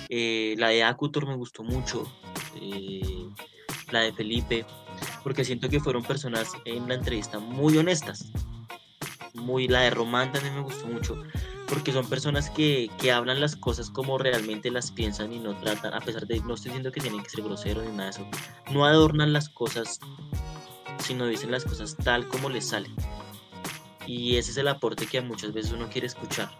Eh, 0.10 0.56
la 0.58 0.70
de 0.70 0.84
Acutor 0.84 1.26
me 1.28 1.36
gustó 1.36 1.64
mucho, 1.64 2.12
la 3.92 4.02
de 4.02 4.14
Felipe, 4.14 4.66
porque 5.24 5.46
siento 5.46 5.70
que 5.70 5.80
fueron 5.80 6.04
personas 6.04 6.50
en 6.66 6.88
la 6.88 6.96
entrevista 6.96 7.40
muy 7.40 7.78
honestas. 7.78 8.32
Muy, 9.34 9.68
la 9.68 9.82
de 9.82 9.90
Román 9.92 10.32
también 10.32 10.56
me 10.56 10.62
gustó 10.62 10.88
mucho 10.88 11.24
porque 11.72 11.94
son 11.94 12.06
personas 12.06 12.50
que, 12.50 12.92
que, 13.00 13.14
hablan 13.14 13.40
las 13.40 13.56
cosas 13.56 13.90
como 13.90 14.18
realmente 14.18 14.70
las 14.70 14.92
piensan 14.92 15.32
y 15.32 15.40
no 15.40 15.56
tratan, 15.56 15.94
a 15.94 16.02
pesar 16.02 16.28
de, 16.28 16.42
no 16.42 16.56
estoy 16.56 16.72
diciendo 16.72 16.92
que 16.92 17.00
tienen 17.00 17.24
que 17.24 17.30
ser 17.30 17.46
groseros 17.46 17.86
ni 17.86 17.92
nada 17.92 18.04
de 18.04 18.10
eso, 18.10 18.28
no 18.74 18.84
adornan 18.84 19.32
las 19.32 19.48
cosas, 19.48 20.02
sino 21.00 21.26
dicen 21.28 21.50
las 21.50 21.64
cosas 21.64 21.96
tal 21.96 22.28
como 22.28 22.50
les 22.50 22.68
salen. 22.68 22.94
Y 24.06 24.36
ese 24.36 24.52
es 24.52 24.58
el 24.58 24.68
aporte 24.68 25.06
que 25.06 25.22
muchas 25.22 25.54
veces 25.54 25.72
uno 25.72 25.88
quiere 25.90 26.08
escuchar, 26.08 26.52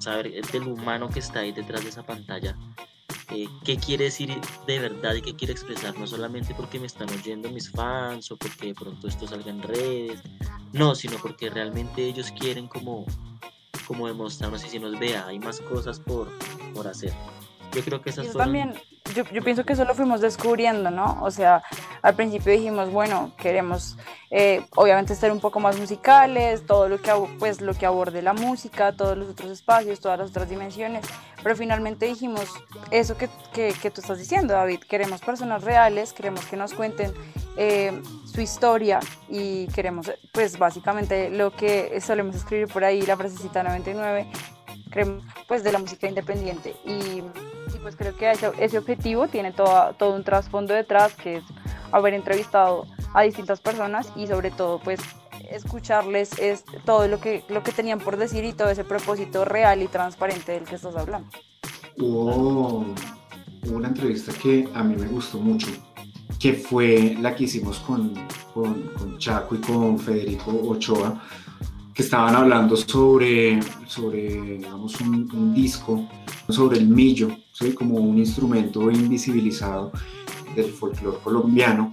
saber 0.00 0.44
del 0.46 0.64
humano 0.64 1.08
que 1.08 1.20
está 1.20 1.40
ahí 1.40 1.52
detrás 1.52 1.84
de 1.84 1.90
esa 1.90 2.02
pantalla, 2.02 2.58
eh, 3.30 3.46
qué 3.64 3.76
quiere 3.76 4.06
decir 4.06 4.36
de 4.66 4.78
verdad 4.80 5.14
y 5.14 5.22
qué 5.22 5.36
quiere 5.36 5.52
expresar, 5.52 5.96
no 5.96 6.08
solamente 6.08 6.56
porque 6.56 6.80
me 6.80 6.88
están 6.88 7.08
oyendo 7.10 7.48
mis 7.50 7.70
fans 7.70 8.32
o 8.32 8.36
porque 8.36 8.66
de 8.66 8.74
pronto 8.74 9.06
esto 9.06 9.28
salga 9.28 9.50
en 9.52 9.62
redes, 9.62 10.20
no, 10.72 10.96
sino 10.96 11.18
porque 11.18 11.50
realmente 11.50 12.04
ellos 12.04 12.32
quieren 12.32 12.66
como 12.66 13.06
como 13.90 14.06
demostrarnos 14.06 14.64
y 14.64 14.68
si 14.68 14.78
nos 14.78 14.96
vea, 15.00 15.26
hay 15.26 15.40
más 15.40 15.60
cosas 15.60 15.98
por, 15.98 16.28
por 16.72 16.86
hacer. 16.86 17.12
Yo 17.72 17.82
creo 17.82 18.00
que 18.00 18.10
esas 18.10 18.26
fueron... 18.26 18.40
también, 18.40 18.74
yo, 19.16 19.24
yo, 19.32 19.42
pienso 19.42 19.64
que 19.64 19.72
eso 19.72 19.84
lo 19.84 19.96
fuimos 19.96 20.20
descubriendo, 20.20 20.92
¿no? 20.92 21.18
O 21.22 21.32
sea, 21.32 21.60
al 22.00 22.14
principio 22.14 22.52
dijimos, 22.52 22.88
bueno, 22.92 23.32
queremos 23.36 23.96
eh, 24.30 24.64
obviamente 24.76 25.12
estar 25.12 25.32
un 25.32 25.40
poco 25.40 25.58
más 25.58 25.76
musicales, 25.76 26.64
todo 26.66 26.88
lo 26.88 27.02
que, 27.02 27.10
pues, 27.40 27.60
lo 27.60 27.74
que 27.74 27.84
aborde 27.84 28.22
la 28.22 28.32
música, 28.32 28.92
todos 28.92 29.18
los 29.18 29.28
otros 29.28 29.50
espacios, 29.50 29.98
todas 29.98 30.20
las 30.20 30.30
otras 30.30 30.48
dimensiones, 30.48 31.04
pero 31.42 31.56
finalmente 31.56 32.06
dijimos 32.06 32.48
eso 32.92 33.16
que, 33.16 33.28
que, 33.52 33.72
que 33.72 33.90
tú 33.90 34.02
estás 34.02 34.18
diciendo, 34.18 34.54
David, 34.54 34.82
queremos 34.88 35.20
personas 35.20 35.64
reales, 35.64 36.12
queremos 36.12 36.46
que 36.46 36.56
nos 36.56 36.74
cuenten 36.74 37.12
eh, 37.56 38.00
su 38.32 38.40
historia 38.40 39.00
y 39.28 39.66
queremos, 39.68 40.10
pues 40.32 40.58
básicamente 40.58 41.30
lo 41.30 41.50
que 41.50 42.00
solemos 42.00 42.36
escribir 42.36 42.68
por 42.68 42.84
ahí, 42.84 43.02
la 43.02 43.16
frasecita 43.16 43.62
99, 43.62 44.26
creemos, 44.90 45.24
pues 45.48 45.64
de 45.64 45.72
la 45.72 45.78
música 45.78 46.08
independiente 46.08 46.76
y, 46.84 47.22
pues 47.82 47.96
creo 47.96 48.14
que 48.14 48.30
ese, 48.30 48.50
ese 48.58 48.78
objetivo 48.78 49.26
tiene 49.28 49.52
todo, 49.52 49.94
todo 49.94 50.14
un 50.14 50.22
trasfondo 50.22 50.74
detrás 50.74 51.14
que 51.14 51.36
es 51.36 51.44
haber 51.92 52.14
entrevistado 52.14 52.86
a 53.14 53.22
distintas 53.22 53.60
personas 53.60 54.12
y 54.16 54.26
sobre 54.26 54.50
todo 54.50 54.78
pues 54.80 55.00
escucharles 55.50 56.38
es 56.38 56.64
todo 56.84 57.08
lo 57.08 57.20
que, 57.20 57.42
lo 57.48 57.62
que 57.62 57.72
tenían 57.72 57.98
por 57.98 58.16
decir 58.16 58.44
y 58.44 58.52
todo 58.52 58.68
ese 58.70 58.84
propósito 58.84 59.44
real 59.44 59.82
y 59.82 59.88
transparente 59.88 60.52
del 60.52 60.64
que 60.64 60.76
estás 60.76 60.94
hablando. 60.94 61.28
Hubo 61.98 62.84
una 63.72 63.88
entrevista 63.88 64.32
que 64.32 64.68
a 64.74 64.84
mí 64.84 64.94
me 64.96 65.06
gustó 65.08 65.38
mucho, 65.38 65.68
que 66.40 66.54
fue 66.54 67.18
la 67.20 67.36
que 67.36 67.44
hicimos 67.44 67.78
con, 67.80 68.14
con, 68.54 69.18
Chaco 69.18 69.54
y 69.54 69.58
con 69.58 69.98
Federico 69.98 70.50
Ochoa, 70.50 71.22
que 71.92 72.02
estaban 72.02 72.34
hablando 72.34 72.74
sobre, 72.76 73.60
sobre 73.86 74.56
digamos, 74.56 74.98
un, 75.02 75.52
disco, 75.52 76.08
sobre 76.48 76.78
el 76.78 76.88
millo, 76.88 77.28
como 77.74 77.96
un 77.96 78.16
instrumento 78.16 78.90
invisibilizado 78.90 79.92
del 80.56 80.72
folclore 80.72 81.18
colombiano. 81.22 81.92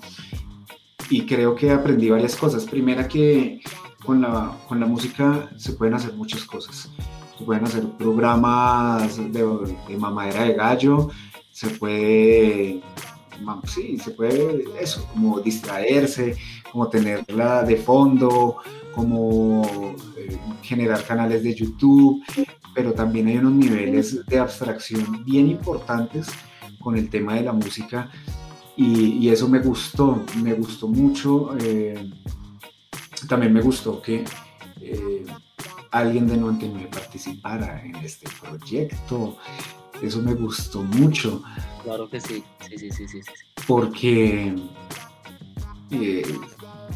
Y 1.10 1.26
creo 1.26 1.54
que 1.54 1.72
aprendí 1.72 2.10
varias 2.10 2.38
cosas. 2.38 2.64
Primera 2.64 3.06
que 3.06 3.60
con 4.06 4.22
la, 4.22 4.58
con 4.70 4.80
la 4.80 4.86
música 4.86 5.50
se 5.58 5.74
pueden 5.74 5.96
hacer 5.96 6.14
muchas 6.14 6.46
cosas. 6.46 6.90
Se 7.38 7.44
pueden 7.44 7.66
hacer 7.66 7.84
programas 7.98 9.18
de, 9.18 9.46
de 9.90 9.98
mamadera 9.98 10.44
de 10.44 10.54
gallo, 10.54 11.10
se 11.52 11.68
puede 11.70 12.82
sí, 13.66 13.98
se 13.98 14.12
puede 14.12 14.66
eso, 14.80 15.08
como 15.14 15.40
distraerse, 15.40 16.36
como 16.72 16.90
tenerla 16.90 17.64
de 17.64 17.78
fondo, 17.78 18.58
como 18.94 19.96
eh, 20.18 20.38
generar 20.62 21.04
canales 21.06 21.44
de 21.44 21.54
YouTube, 21.54 22.24
pero 22.74 22.94
también 22.94 23.28
hay 23.28 23.38
unos 23.38 23.54
niveles 23.54 24.26
de 24.26 24.40
abstracción 24.40 25.24
bien 25.24 25.50
importantes 25.50 26.28
con 26.80 26.98
el 26.98 27.10
tema 27.10 27.36
de 27.36 27.42
la 27.42 27.54
música 27.54 28.10
y, 28.78 29.28
eso 29.30 29.50
me 29.50 29.60
gustó, 29.60 30.24
me 30.42 30.54
gustó 30.54 30.88
mucho. 30.88 31.58
Eh, 31.60 32.12
también 33.28 33.52
me 33.52 33.62
gustó 33.62 34.00
que 34.00 34.24
eh, 34.82 35.26
alguien 35.90 36.28
de 36.28 36.38
99 36.38 36.88
participara 36.92 37.84
en 37.84 37.96
este 37.96 38.30
proyecto. 38.40 39.38
Eso 40.02 40.22
me 40.22 40.34
gustó 40.34 40.84
mucho. 40.84 41.42
Claro 41.84 42.10
que 42.10 42.20
sí, 42.20 42.44
sí, 42.68 42.78
sí, 42.78 42.92
sí, 42.92 43.08
sí. 43.08 43.22
Porque 43.68 44.56
eh, 45.92 46.24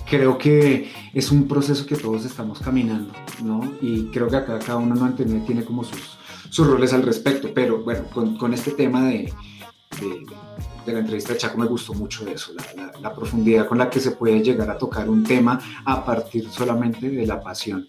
creo 0.10 0.38
que 0.38 0.92
es 1.14 1.32
un 1.32 1.48
proceso 1.48 1.86
que 1.86 1.96
todos 1.96 2.26
estamos 2.26 2.60
caminando, 2.60 3.14
¿no? 3.44 3.74
Y 3.82 4.06
creo 4.08 4.28
que 4.28 4.36
acá 4.38 4.60
cada 4.60 4.78
uno 4.78 4.96
no 4.96 5.14
tiene 5.14 5.66
como 5.66 5.84
sus, 5.84 6.18
sus 6.50 6.68
roles 6.68 6.94
al 6.94 7.04
respecto, 7.04 7.50
pero 7.54 7.84
bueno, 7.84 8.06
con, 8.14 8.38
con 8.38 8.54
este 8.54 8.72
tema 8.72 9.08
de, 9.08 9.34
de, 10.00 10.26
de, 10.86 10.94
la 10.94 11.00
entrevista 11.00 11.34
de 11.34 11.40
Chaco 11.40 11.58
me 11.58 11.68
gustó 11.68 11.94
mucho 11.94 12.28
eso, 12.28 12.54
la, 12.54 12.92
la, 13.00 13.16
profundidad 13.16 13.68
con 13.68 13.78
la 13.78 13.90
que 13.90 14.00
se 14.00 14.12
puede 14.12 14.42
llegar 14.42 14.70
a 14.70 14.78
tocar 14.78 15.10
un 15.10 15.24
tema 15.24 15.60
a 15.86 16.04
partir 16.04 16.50
solamente 16.50 17.10
de 17.10 17.26
la 17.26 17.40
pasión 17.40 17.88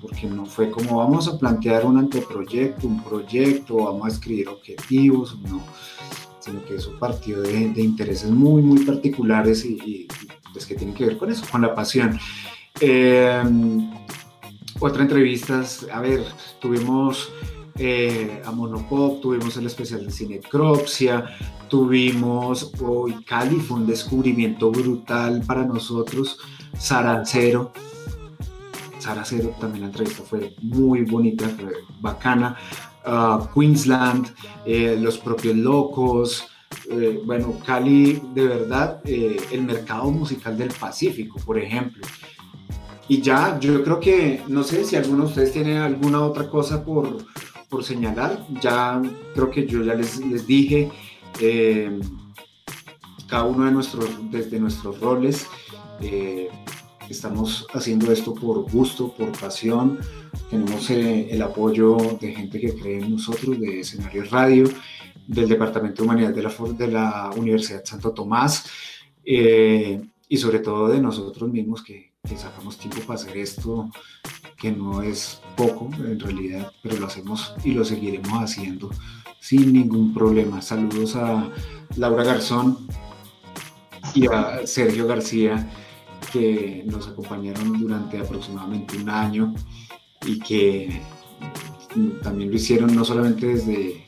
porque 0.00 0.26
no 0.26 0.46
fue 0.46 0.70
como 0.70 0.98
vamos 0.98 1.28
a 1.28 1.38
plantear 1.38 1.84
un 1.84 1.98
anteproyecto, 1.98 2.86
un 2.86 3.02
proyecto, 3.02 3.76
vamos 3.76 4.06
a 4.06 4.08
escribir 4.08 4.48
objetivos, 4.48 5.38
no, 5.48 5.62
sino 6.40 6.64
que 6.64 6.76
eso 6.76 6.92
partió 6.98 7.40
de, 7.42 7.70
de 7.70 7.82
intereses 7.82 8.30
muy, 8.30 8.62
muy 8.62 8.84
particulares 8.84 9.64
y, 9.64 10.06
pues 10.52 10.66
que 10.66 10.74
tienen 10.74 10.94
que 10.94 11.06
ver 11.06 11.18
con 11.18 11.30
eso, 11.30 11.44
con 11.50 11.60
la 11.60 11.74
pasión. 11.74 12.18
Eh, 12.80 13.42
otra 14.78 15.02
entrevista, 15.02 15.64
a 15.92 16.00
ver, 16.00 16.24
tuvimos 16.60 17.30
eh, 17.78 18.42
a 18.44 18.50
Monopop, 18.52 19.20
tuvimos 19.20 19.56
el 19.56 19.66
especial 19.66 20.04
de 20.04 20.12
Cinecropsia, 20.12 21.26
tuvimos 21.68 22.72
hoy 22.80 23.24
Cali, 23.24 23.56
fue 23.56 23.78
un 23.78 23.86
descubrimiento 23.86 24.70
brutal 24.70 25.42
para 25.46 25.64
nosotros, 25.64 26.38
Sarancero 26.78 27.72
Sara 29.06 29.24
Cero, 29.24 29.54
también 29.60 29.82
la 29.82 29.86
entrevista 29.86 30.24
fue 30.24 30.56
muy 30.62 31.02
bonita, 31.02 31.48
fue 31.48 31.72
bacana. 32.00 32.56
Ah, 33.04 33.48
Queensland, 33.54 34.34
eh, 34.64 34.98
Los 35.00 35.18
propios 35.18 35.54
locos, 35.54 36.48
eh, 36.90 37.20
bueno, 37.24 37.56
Cali, 37.64 38.20
de 38.34 38.48
verdad, 38.48 39.00
eh, 39.04 39.36
el 39.52 39.62
mercado 39.62 40.10
musical 40.10 40.58
del 40.58 40.70
Pacífico, 40.70 41.38
por 41.38 41.56
ejemplo. 41.56 42.04
Y 43.06 43.20
ya, 43.22 43.60
yo 43.60 43.84
creo 43.84 44.00
que, 44.00 44.42
no 44.48 44.64
sé 44.64 44.84
si 44.84 44.96
alguno 44.96 45.22
de 45.22 45.28
ustedes 45.28 45.52
tiene 45.52 45.78
alguna 45.78 46.22
otra 46.22 46.50
cosa 46.50 46.84
por, 46.84 47.18
por 47.68 47.84
señalar, 47.84 48.44
ya 48.60 49.00
creo 49.34 49.50
que 49.52 49.66
yo 49.68 49.84
ya 49.84 49.94
les, 49.94 50.18
les 50.18 50.44
dije 50.48 50.90
cada 53.28 53.44
uno 53.44 53.66
de 53.66 53.70
nuestros, 53.70 54.10
desde 54.32 54.58
nuestros 54.58 54.98
roles. 54.98 55.46
Estamos 57.08 57.66
haciendo 57.72 58.10
esto 58.10 58.34
por 58.34 58.68
gusto, 58.70 59.12
por 59.12 59.30
pasión. 59.38 59.98
Tenemos 60.50 60.90
eh, 60.90 61.28
el 61.30 61.40
apoyo 61.40 61.96
de 62.20 62.34
gente 62.34 62.60
que 62.60 62.74
cree 62.74 62.98
en 62.98 63.12
nosotros, 63.12 63.60
de 63.60 63.80
Escenario 63.80 64.24
Radio, 64.24 64.68
del 65.26 65.48
Departamento 65.48 66.02
de 66.02 66.08
Humanidad 66.08 66.34
de 66.34 66.88
la, 66.88 67.30
de 67.32 67.40
Universidad 67.40 67.84
Santo 67.84 68.12
Tomás 68.12 68.66
eh, 69.24 70.00
y 70.28 70.36
sobre 70.36 70.58
todo 70.58 70.88
de 70.88 71.00
nosotros 71.00 71.50
mismos 71.50 71.82
que, 71.82 72.12
que 72.28 72.36
sacamos 72.36 72.76
tiempo 72.76 73.00
para 73.02 73.20
hacer 73.20 73.36
esto, 73.36 73.88
que 74.56 74.72
no 74.72 75.02
es 75.02 75.40
poco 75.56 75.90
en 75.98 76.18
realidad, 76.18 76.72
pero 76.82 76.96
lo 76.96 77.06
hacemos 77.06 77.54
y 77.64 77.70
lo 77.70 77.84
seguiremos 77.84 78.42
haciendo 78.42 78.90
sin 79.40 79.72
ningún 79.72 80.12
problema. 80.12 80.60
Saludos 80.60 81.14
a 81.14 81.48
Laura 81.96 82.24
Garzón 82.24 82.88
y 84.12 84.26
a 84.26 84.66
Sergio 84.66 85.06
García 85.06 85.70
que 86.32 86.82
nos 86.86 87.08
acompañaron 87.08 87.78
durante 87.80 88.18
aproximadamente 88.18 88.96
un 88.96 89.08
año 89.08 89.54
y 90.24 90.38
que 90.38 91.00
también 92.22 92.50
lo 92.50 92.56
hicieron 92.56 92.94
no 92.94 93.04
solamente 93.04 93.46
desde 93.46 94.06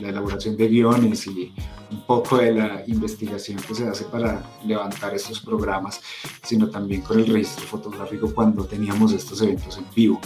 la 0.00 0.08
elaboración 0.08 0.56
de 0.56 0.68
guiones 0.68 1.26
y 1.26 1.52
un 1.90 2.02
poco 2.06 2.38
de 2.38 2.52
la 2.54 2.82
investigación 2.86 3.58
que 3.58 3.74
se 3.74 3.88
hace 3.88 4.04
para 4.04 4.42
levantar 4.64 5.14
estos 5.14 5.40
programas, 5.40 6.00
sino 6.42 6.68
también 6.68 7.02
con 7.02 7.20
el 7.20 7.26
registro 7.26 7.66
fotográfico 7.66 8.32
cuando 8.34 8.64
teníamos 8.64 9.12
estos 9.12 9.40
eventos 9.42 9.78
en 9.78 9.86
vivo. 9.94 10.20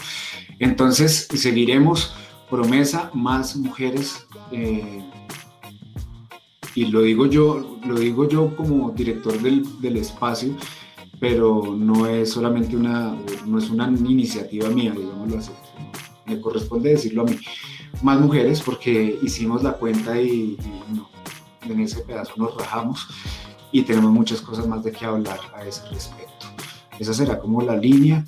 Entonces, 0.58 1.28
seguiremos 1.34 2.14
promesa, 2.48 3.10
más 3.12 3.56
mujeres 3.56 4.26
eh, 4.52 5.04
y 6.74 6.86
lo 6.86 7.02
digo 7.02 7.26
yo, 7.26 7.78
lo 7.84 7.98
digo 7.98 8.28
yo 8.28 8.56
como 8.56 8.90
director 8.92 9.38
del, 9.40 9.80
del 9.80 9.96
espacio, 9.98 10.54
pero 11.20 11.74
no 11.76 12.06
es 12.06 12.30
solamente 12.30 12.76
una, 12.76 13.14
no 13.46 13.58
es 13.58 13.70
una 13.70 13.88
iniciativa 13.88 14.68
mía, 14.68 14.94
digámoslo 14.96 15.38
así, 15.38 15.50
me 16.26 16.40
corresponde 16.40 16.90
decirlo 16.90 17.22
a 17.22 17.24
mí. 17.26 17.38
Más 18.02 18.20
mujeres 18.20 18.62
porque 18.62 19.18
hicimos 19.22 19.62
la 19.62 19.72
cuenta 19.72 20.20
y, 20.20 20.56
en 21.62 21.80
ese 21.80 22.00
pedazo 22.00 22.32
nos 22.36 22.56
rajamos 22.56 23.06
y 23.72 23.82
tenemos 23.82 24.10
muchas 24.10 24.40
cosas 24.40 24.66
más 24.66 24.82
de 24.82 24.92
qué 24.92 25.04
hablar 25.04 25.38
a 25.54 25.64
ese 25.64 25.86
respecto. 25.90 26.46
Esa 26.98 27.12
será 27.12 27.38
como 27.38 27.60
la 27.62 27.76
línea. 27.76 28.24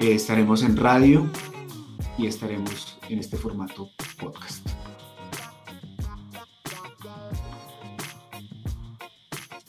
Eh, 0.00 0.14
estaremos 0.14 0.62
en 0.62 0.76
radio 0.76 1.26
y 2.18 2.26
estaremos 2.26 2.98
en 3.08 3.20
este 3.20 3.36
formato 3.36 3.90
podcast. 4.18 4.68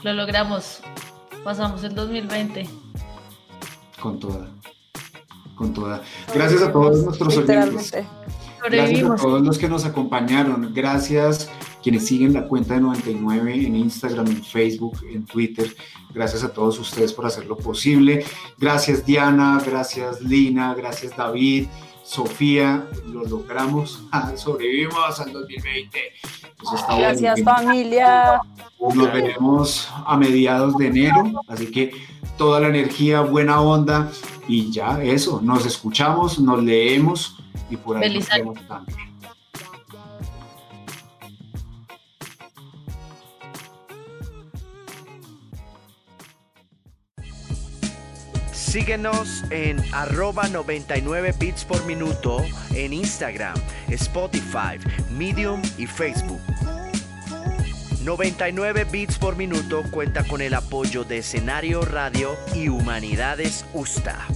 Lo 0.04 0.14
logramos. 0.14 0.82
Pasamos 1.46 1.84
el 1.84 1.94
2020. 1.94 2.68
Con 4.02 4.20
toda. 4.20 4.48
Con 5.56 5.76
toda. 5.76 6.02
Gracias 6.34 6.64
a 6.64 6.72
todos 6.72 7.04
nuestros 7.04 7.38
oyentes. 7.38 7.94
Gracias 8.68 9.12
a 9.12 9.16
todos 9.16 9.44
los 9.44 9.60
que 9.60 9.70
nos 9.70 9.86
acompañaron. 9.86 10.74
Gracias 10.74 11.52
quienes 11.84 12.08
siguen 12.08 12.34
la 12.34 12.48
cuenta 12.48 12.74
de 12.74 12.82
99 12.82 13.54
en 13.54 13.76
Instagram, 13.76 14.26
en 14.26 14.44
Facebook, 14.44 14.98
en 15.08 15.24
Twitter. 15.28 15.72
Gracias 16.16 16.44
a 16.44 16.52
todos 16.52 16.80
ustedes 16.80 17.14
por 17.14 17.28
hacerlo 17.28 17.56
posible. 17.58 18.26
Gracias 18.58 19.06
Diana, 19.06 19.62
gracias 19.64 20.22
Lina, 20.22 20.74
gracias 20.74 21.16
David, 21.16 21.68
Sofía. 22.06 22.88
Lo 23.08 23.26
logramos. 23.26 24.04
Sobrevivimos 24.36 25.20
al 25.20 25.34
2020. 25.34 26.00
gracias 26.98 27.42
familia. 27.44 28.42
Nos 28.80 29.12
veremos 29.12 29.90
a 30.06 30.16
mediados 30.16 30.78
de 30.78 30.88
enero. 30.88 31.42
Así 31.48 31.72
que 31.72 31.92
toda 32.38 32.60
la 32.60 32.68
energía, 32.68 33.22
buena 33.22 33.60
onda 33.62 34.10
y 34.48 34.72
ya 34.72 35.02
eso. 35.04 35.42
Nos 35.42 35.66
escuchamos, 35.66 36.40
nos 36.40 36.64
leemos 36.64 37.38
y 37.70 37.78
por 37.78 37.98
ahí 37.98 38.16
nos 38.16 38.30
vemos 38.30 38.60
también. 38.68 39.15
Síguenos 48.76 49.46
en 49.52 49.82
arroba 49.94 50.50
99 50.50 51.34
bits 51.40 51.64
por 51.64 51.86
minuto 51.86 52.44
en 52.74 52.92
Instagram, 52.92 53.56
Spotify, 53.88 54.78
Medium 55.12 55.62
y 55.78 55.88
Facebook. 55.88 56.42
99 58.04 58.86
bits 58.92 59.18
por 59.18 59.38
minuto 59.38 59.82
cuenta 59.92 60.26
con 60.26 60.42
el 60.42 60.54
apoyo 60.54 61.06
de 61.06 61.20
Escenario 61.20 61.84
Radio 61.84 62.36
y 62.54 62.68
Humanidades 62.68 63.64
USTA. 63.74 64.28